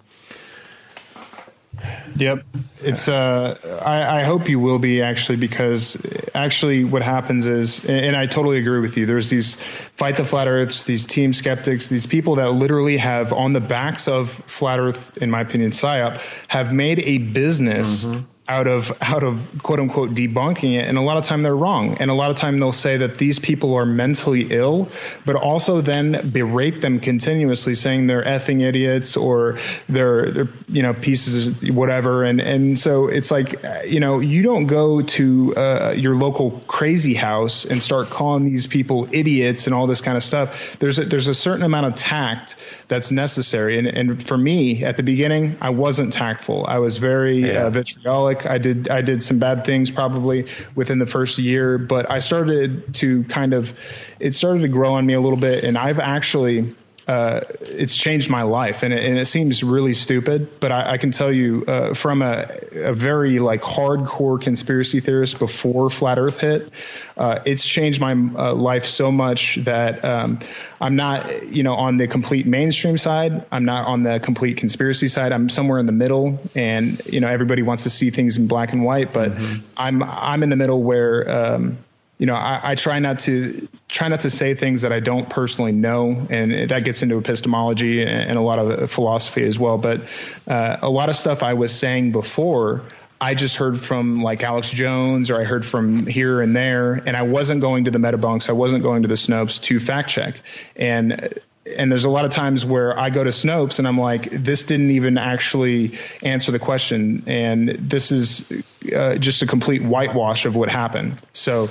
Yep, 2.17 2.43
it's. 2.81 3.07
Uh, 3.07 3.57
I, 3.85 4.19
I, 4.19 4.23
hope 4.23 4.49
you 4.49 4.59
will 4.59 4.79
be 4.79 5.01
actually 5.01 5.37
because 5.37 6.01
actually 6.33 6.83
what 6.83 7.01
happens 7.01 7.47
is, 7.47 7.85
and 7.85 8.15
I 8.15 8.25
totally 8.25 8.57
agree 8.57 8.79
with 8.79 8.97
you. 8.97 9.05
There's 9.05 9.29
these 9.29 9.55
fight 9.95 10.17
the 10.17 10.25
flat 10.25 10.47
Earths, 10.47 10.83
these 10.83 11.05
team 11.05 11.31
skeptics, 11.31 11.87
these 11.87 12.05
people 12.05 12.35
that 12.35 12.51
literally 12.51 12.97
have 12.97 13.31
on 13.31 13.53
the 13.53 13.61
backs 13.61 14.07
of 14.07 14.29
flat 14.29 14.79
Earth, 14.79 15.17
in 15.17 15.31
my 15.31 15.41
opinion, 15.41 15.71
psyop, 15.71 16.19
have 16.47 16.73
made 16.73 16.99
a 16.99 17.19
business. 17.19 18.05
Mm-hmm 18.05 18.25
out 18.49 18.65
of 18.65 18.91
out 18.99 19.23
of 19.23 19.47
quote 19.61 19.79
unquote 19.79 20.09
debunking 20.15 20.75
it. 20.75 20.87
And 20.87 20.97
a 20.97 21.01
lot 21.01 21.17
of 21.17 21.23
time 21.23 21.41
they're 21.41 21.55
wrong. 21.55 21.97
And 21.99 22.09
a 22.09 22.15
lot 22.15 22.31
of 22.31 22.35
time 22.35 22.59
they'll 22.59 22.71
say 22.71 22.97
that 22.97 23.15
these 23.17 23.37
people 23.37 23.75
are 23.75 23.85
mentally 23.85 24.47
ill 24.49 24.89
but 25.25 25.35
also 25.35 25.81
then 25.81 26.31
berate 26.31 26.81
them 26.81 26.99
continuously 26.99 27.75
saying 27.75 28.07
they're 28.07 28.23
effing 28.23 28.63
idiots 28.63 29.15
or 29.15 29.59
they're 29.87 30.31
they're 30.31 30.49
you 30.67 30.81
know 30.81 30.93
pieces 30.93 31.61
whatever. 31.71 32.23
And 32.23 32.41
and 32.41 32.77
so 32.77 33.07
it's 33.07 33.29
like 33.29 33.63
you 33.85 33.99
know 33.99 34.19
you 34.19 34.41
don't 34.41 34.65
go 34.65 35.03
to 35.03 35.55
uh, 35.55 35.93
your 35.95 36.15
local 36.15 36.63
crazy 36.67 37.13
house 37.13 37.65
and 37.65 37.83
start 37.83 38.09
calling 38.09 38.45
these 38.45 38.65
people 38.65 39.07
idiots 39.11 39.67
and 39.67 39.75
all 39.75 39.85
this 39.85 40.01
kind 40.01 40.17
of 40.17 40.23
stuff. 40.23 40.79
There's 40.79 40.97
a, 40.97 41.05
there's 41.05 41.27
a 41.27 41.35
certain 41.35 41.63
amount 41.63 41.85
of 41.85 41.95
tact 41.95 42.55
that's 42.87 43.11
necessary. 43.11 43.77
And 43.77 43.87
and 43.87 44.23
for 44.23 44.37
me 44.37 44.83
at 44.83 44.97
the 44.97 45.03
beginning 45.03 45.57
I 45.61 45.69
wasn't 45.69 46.13
tactful. 46.13 46.65
I 46.65 46.79
was 46.79 46.97
very 46.97 47.41
yeah. 47.41 47.65
uh, 47.65 47.69
vitriolic 47.69 48.38
I 48.45 48.57
did 48.57 48.89
I 48.89 49.01
did 49.01 49.23
some 49.23 49.39
bad 49.39 49.65
things 49.65 49.91
probably 49.91 50.47
within 50.75 50.99
the 50.99 51.05
first 51.05 51.37
year, 51.37 51.77
but 51.77 52.09
I 52.09 52.19
started 52.19 52.93
to 52.95 53.23
kind 53.25 53.53
of 53.53 53.73
it 54.19 54.33
started 54.33 54.61
to 54.61 54.67
grow 54.67 54.93
on 54.93 55.05
me 55.05 55.13
a 55.13 55.21
little 55.21 55.37
bit, 55.37 55.63
and 55.63 55.77
I've 55.77 55.99
actually 55.99 56.75
uh, 57.09 57.41
it's 57.61 57.97
changed 57.97 58.29
my 58.29 58.43
life, 58.43 58.83
and 58.83 58.93
it, 58.93 59.03
and 59.03 59.17
it, 59.17 59.25
seems 59.25 59.63
really 59.63 59.95
stupid, 59.95 60.59
but 60.59 60.71
I, 60.71 60.91
I 60.91 60.97
can 60.99 61.09
tell 61.09 61.31
you 61.31 61.65
uh, 61.65 61.95
from 61.95 62.21
a, 62.21 62.45
a, 62.71 62.93
very 62.93 63.39
like 63.39 63.63
hardcore 63.63 64.39
conspiracy 64.39 64.99
theorist 64.99 65.39
before 65.39 65.89
flat 65.89 66.19
Earth 66.19 66.39
hit, 66.39 66.71
uh, 67.17 67.39
it's 67.47 67.65
changed 67.65 67.99
my 67.99 68.11
uh, 68.11 68.53
life 68.53 68.85
so 68.85 69.11
much 69.11 69.55
that 69.63 70.05
um, 70.05 70.37
I'm 70.79 70.97
not, 70.97 71.49
you 71.49 71.63
know, 71.63 71.73
on 71.73 71.97
the 71.97 72.07
complete 72.07 72.45
mainstream 72.45 72.99
side. 72.99 73.43
I'm 73.51 73.65
not 73.65 73.87
on 73.87 74.03
the 74.03 74.19
complete 74.19 74.57
conspiracy 74.57 75.07
side. 75.07 75.31
I'm 75.31 75.49
somewhere 75.49 75.79
in 75.79 75.87
the 75.87 75.91
middle, 75.91 76.39
and 76.53 77.01
you 77.07 77.21
know, 77.21 77.27
everybody 77.27 77.63
wants 77.63 77.83
to 77.83 77.89
see 77.89 78.11
things 78.11 78.37
in 78.37 78.45
black 78.45 78.71
and 78.71 78.83
white, 78.83 79.13
but 79.13 79.31
mm-hmm. 79.31 79.65
I'm 79.75 80.03
I'm 80.03 80.43
in 80.43 80.49
the 80.51 80.57
middle 80.57 80.83
where. 80.83 81.27
Um, 81.27 81.77
you 82.19 82.25
know, 82.25 82.35
I, 82.35 82.71
I, 82.71 82.75
try 82.75 82.99
not 82.99 83.19
to 83.19 83.67
try 83.87 84.09
not 84.09 84.19
to 84.21 84.29
say 84.29 84.53
things 84.53 84.81
that 84.81 84.91
I 84.91 84.99
don't 84.99 85.29
personally 85.29 85.71
know, 85.71 86.27
and 86.29 86.69
that 86.69 86.83
gets 86.83 87.01
into 87.01 87.17
epistemology 87.17 88.01
and, 88.01 88.09
and 88.11 88.37
a 88.37 88.41
lot 88.41 88.59
of 88.59 88.91
philosophy 88.91 89.45
as 89.45 89.57
well. 89.57 89.77
But 89.77 90.01
uh, 90.45 90.77
a 90.81 90.89
lot 90.89 91.07
of 91.07 91.15
stuff 91.15 91.43
I 91.43 91.53
was 91.53 91.73
saying 91.73 92.11
before, 92.11 92.83
I 93.21 93.35
just 93.35 93.55
heard 93.55 93.79
from 93.79 94.21
like 94.21 94.43
Alex 94.43 94.69
Jones, 94.69 95.29
or 95.29 95.39
I 95.39 95.45
heard 95.45 95.65
from 95.65 96.05
here 96.05 96.41
and 96.41 96.53
there, 96.53 96.93
and 96.93 97.15
I 97.15 97.21
wasn't 97.21 97.61
going 97.61 97.85
to 97.85 97.91
the 97.91 97.99
Metabunks, 97.99 98.49
I 98.49 98.53
wasn't 98.53 98.83
going 98.83 99.03
to 99.03 99.07
the 99.07 99.15
Snopes 99.15 99.61
to 99.63 99.79
fact 99.79 100.09
check, 100.09 100.41
and 100.75 101.39
and 101.65 101.91
there's 101.91 102.05
a 102.05 102.09
lot 102.09 102.25
of 102.25 102.31
times 102.31 102.65
where 102.65 102.97
I 102.97 103.09
go 103.11 103.23
to 103.23 103.29
Snopes 103.29 103.79
and 103.79 103.87
I'm 103.87 103.99
like, 103.99 104.29
this 104.29 104.63
didn't 104.63 104.91
even 104.91 105.17
actually 105.17 105.99
answer 106.23 106.51
the 106.51 106.59
question, 106.59 107.23
and 107.27 107.69
this 107.69 108.11
is 108.11 108.51
uh, 108.93 109.15
just 109.15 109.41
a 109.41 109.47
complete 109.47 109.83
whitewash 109.83 110.45
of 110.45 110.55
what 110.55 110.69
happened. 110.69 111.17
So 111.33 111.69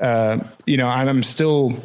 uh, 0.00 0.38
you 0.66 0.76
know, 0.76 0.88
I'm 0.88 1.22
still 1.22 1.78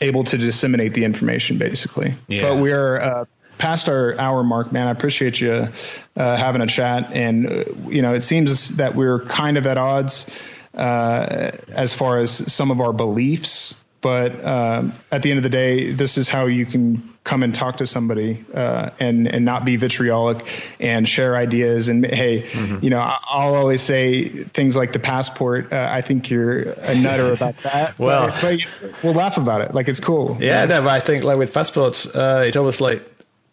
able 0.00 0.24
to 0.24 0.38
disseminate 0.38 0.94
the 0.94 1.04
information 1.04 1.58
basically. 1.58 2.14
Yeah. 2.26 2.42
But 2.42 2.60
we're 2.60 3.00
uh, 3.00 3.24
past 3.58 3.88
our 3.88 4.18
hour 4.18 4.42
mark, 4.42 4.72
man. 4.72 4.88
I 4.88 4.90
appreciate 4.90 5.40
you 5.40 5.68
uh, 6.16 6.36
having 6.36 6.60
a 6.60 6.66
chat, 6.66 7.12
and 7.12 7.46
uh, 7.46 7.64
you 7.88 8.02
know, 8.02 8.14
it 8.14 8.22
seems 8.22 8.76
that 8.76 8.94
we're 8.94 9.20
kind 9.20 9.56
of 9.58 9.66
at 9.66 9.78
odds 9.78 10.26
uh, 10.74 11.52
as 11.68 11.94
far 11.94 12.20
as 12.20 12.52
some 12.52 12.70
of 12.70 12.80
our 12.80 12.92
beliefs. 12.92 13.74
But 14.00 14.44
um, 14.44 14.92
at 15.10 15.22
the 15.22 15.30
end 15.30 15.38
of 15.38 15.42
the 15.42 15.50
day, 15.50 15.92
this 15.92 16.18
is 16.18 16.28
how 16.28 16.46
you 16.46 16.66
can 16.66 17.14
come 17.24 17.42
and 17.42 17.54
talk 17.54 17.78
to 17.78 17.86
somebody 17.86 18.44
uh, 18.54 18.90
and 19.00 19.26
and 19.26 19.44
not 19.44 19.64
be 19.64 19.76
vitriolic 19.76 20.46
and 20.78 21.08
share 21.08 21.36
ideas. 21.36 21.88
And 21.88 22.06
hey, 22.06 22.42
mm-hmm. 22.42 22.84
you 22.84 22.90
know, 22.90 23.00
I'll 23.00 23.54
always 23.54 23.82
say 23.82 24.44
things 24.44 24.76
like 24.76 24.92
the 24.92 24.98
passport. 25.00 25.72
Uh, 25.72 25.88
I 25.90 26.02
think 26.02 26.30
you're 26.30 26.60
a 26.60 26.94
nutter 26.94 27.32
about 27.32 27.56
that. 27.62 27.98
well, 27.98 28.28
but, 28.28 28.60
but 28.80 29.02
we'll 29.02 29.14
laugh 29.14 29.38
about 29.38 29.62
it. 29.62 29.74
Like 29.74 29.88
it's 29.88 30.00
cool. 30.00 30.36
Yeah, 30.40 30.64
no, 30.66 30.82
but 30.82 30.90
I 30.90 31.00
think 31.00 31.24
like 31.24 31.38
with 31.38 31.52
passports, 31.52 32.06
uh, 32.06 32.44
it 32.46 32.56
almost 32.56 32.80
like 32.80 33.02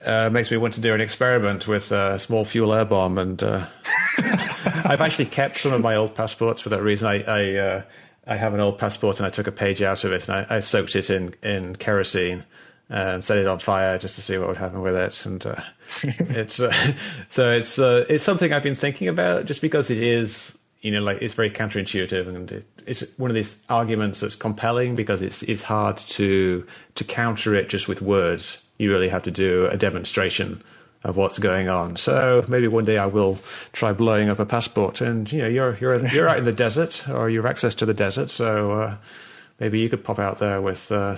uh, 0.06 0.30
makes 0.30 0.52
me 0.52 0.58
want 0.58 0.74
to 0.76 0.82
do 0.82 0.94
an 0.94 1.02
experiment 1.02 1.68
with 1.68 1.92
a 1.92 2.20
small 2.20 2.46
fuel 2.46 2.74
air 2.74 2.86
bomb, 2.86 3.18
and 3.18 3.42
uh, 3.42 3.66
I've 4.18 5.02
actually 5.02 5.26
kept 5.26 5.58
some 5.58 5.74
of 5.74 5.82
my 5.82 5.96
old 5.96 6.14
passports 6.14 6.62
for 6.62 6.70
that 6.70 6.84
reason. 6.84 7.08
I 7.08 7.24
I, 7.24 7.56
uh, 7.56 7.82
I, 8.28 8.36
have 8.36 8.54
an 8.54 8.60
old 8.60 8.78
passport, 8.78 9.18
and 9.20 9.26
I 9.26 9.30
took 9.30 9.48
a 9.48 9.52
page 9.52 9.82
out 9.82 10.04
of 10.04 10.14
it, 10.14 10.28
and 10.28 10.38
I, 10.38 10.58
I 10.58 10.60
soaked 10.60 10.96
it 10.96 11.10
in 11.10 11.36
in 11.44 11.76
kerosene 11.76 12.44
and 12.90 13.24
set 13.24 13.38
it 13.38 13.48
on 13.48 13.60
fire 13.60 13.98
just 13.98 14.16
to 14.16 14.22
see 14.22 14.38
what 14.38 14.50
would 14.50 14.58
happen 14.58 14.82
with 14.82 14.96
it. 14.96 15.26
And 15.26 15.46
uh, 15.46 15.62
it's 16.04 16.60
uh, 16.60 16.94
so 17.30 17.50
it's 17.50 17.80
uh, 17.80 18.06
it's 18.10 18.24
something 18.24 18.54
I've 18.54 18.64
been 18.64 18.76
thinking 18.76 19.08
about, 19.08 19.46
just 19.46 19.62
because 19.62 19.90
it 19.90 20.02
is 20.02 20.58
you 20.84 20.92
know 20.92 21.02
like 21.02 21.22
it's 21.22 21.34
very 21.34 21.50
counterintuitive 21.50 22.28
and 22.28 22.52
it, 22.52 22.66
it's 22.86 23.04
one 23.18 23.32
of 23.32 23.36
these 23.36 23.60
arguments 23.70 24.20
that's 24.20 24.36
compelling 24.36 24.96
because 24.96 25.22
it's 25.22 25.42
it's 25.44 25.64
hard 25.64 25.98
to 25.98 26.66
to 26.96 27.04
counter 27.04 27.56
it 27.56 27.70
just 27.70 27.88
with 27.88 28.02
words 28.02 28.62
you 28.78 28.92
really 28.92 29.10
have 29.10 29.24
to 29.24 29.32
do 29.32 29.66
a 29.68 29.78
demonstration 29.78 30.62
of 31.04 31.18
what's 31.18 31.38
going 31.40 31.68
on. 31.68 31.98
So 31.98 32.46
maybe 32.48 32.68
one 32.68 32.86
day 32.86 32.98
I 32.98 33.08
will 33.08 33.38
try 33.74 33.92
blowing 33.94 34.30
up 34.30 34.40
a 34.40 34.46
passport. 34.46 35.02
And 35.02 35.32
you 35.32 35.42
know, 35.42 35.48
you're 35.48 35.78
you're 35.78 36.06
you're 36.08 36.30
out 36.30 36.38
in 36.38 36.46
the 36.46 36.52
desert, 36.52 37.08
or 37.10 37.30
you 37.30 37.42
have 37.42 37.50
access 37.50 37.76
to 37.76 37.86
the 37.86 37.94
desert, 37.94 38.30
so 38.30 38.72
uh, 38.72 38.98
maybe 39.60 39.80
you 39.80 39.90
could 39.90 40.04
pop 40.04 40.20
out 40.20 40.40
there 40.40 40.62
with 40.62 40.92
uh, 40.92 41.18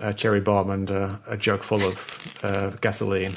a 0.00 0.12
cherry 0.12 0.40
bomb 0.40 0.70
and 0.70 0.90
uh, 0.90 1.16
a 1.26 1.36
jug 1.36 1.62
full 1.62 1.82
of 1.82 2.38
uh, 2.42 2.70
gasoline 2.80 3.36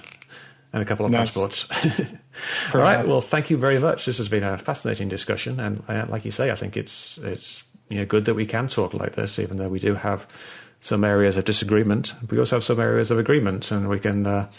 and 0.74 0.84
a 0.84 0.86
couple 0.86 1.06
of 1.06 1.12
nice. 1.12 1.34
passports. 1.34 1.68
All 2.74 2.82
right. 2.82 3.06
Well, 3.06 3.22
thank 3.22 3.50
you 3.50 3.58
very 3.58 3.80
much. 3.80 4.06
This 4.06 4.18
has 4.18 4.28
been 4.28 4.44
a 4.44 4.58
fascinating 4.58 5.10
discussion, 5.10 5.60
and 5.60 5.84
uh, 5.88 6.06
like 6.10 6.26
you 6.26 6.32
say, 6.32 6.52
I 6.52 6.56
think 6.56 6.78
it's 6.78 7.18
it's 7.20 7.64
you 7.90 7.98
know 7.98 8.06
good 8.06 8.26
that 8.26 8.36
we 8.36 8.46
can 8.46 8.68
talk 8.68 8.94
like 8.94 9.16
this, 9.16 9.40
even 9.40 9.58
though 9.58 9.70
we 9.70 9.80
do 9.80 9.96
have 9.96 10.28
some 10.82 11.04
areas 11.04 11.36
of 11.36 11.46
disagreement. 11.46 12.14
We 12.30 12.40
also 12.40 12.58
have 12.58 12.64
some 12.64 12.80
areas 12.80 13.12
of 13.12 13.20
agreement, 13.20 13.72
and 13.72 13.90
we 13.90 14.00
can 14.00 14.26
uh, 14.26 14.50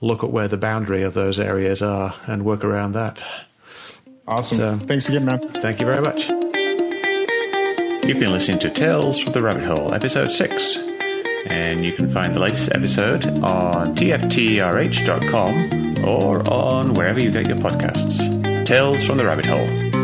look 0.00 0.22
at 0.24 0.30
where 0.30 0.48
the 0.48 0.56
boundary 0.56 1.02
of 1.02 1.14
those 1.14 1.38
areas 1.38 1.82
are 1.82 2.14
and 2.26 2.44
work 2.44 2.64
around 2.64 2.92
that. 2.92 3.22
Awesome. 4.26 4.58
So, 4.58 4.78
Thanks 4.86 5.08
again, 5.08 5.24
man. 5.24 5.52
Thank 5.60 5.80
you 5.80 5.86
very 5.86 6.02
much. 6.02 6.28
You've 8.06 8.20
been 8.20 8.32
listening 8.32 8.58
to 8.60 8.70
Tales 8.70 9.18
from 9.18 9.32
the 9.32 9.42
Rabbit 9.42 9.64
Hole, 9.64 9.92
episode 9.94 10.30
6. 10.30 10.76
And 11.46 11.84
you 11.84 11.92
can 11.92 12.08
find 12.08 12.34
the 12.34 12.40
latest 12.40 12.72
episode 12.72 13.24
on 13.26 13.94
tftrh.com 13.96 15.54
or 16.04 16.48
on 16.48 16.94
wherever 16.94 17.20
you 17.20 17.30
get 17.30 17.46
your 17.46 17.56
podcasts. 17.56 18.66
Tales 18.66 19.04
from 19.04 19.16
the 19.16 19.24
Rabbit 19.24 19.46
Hole. 19.46 19.95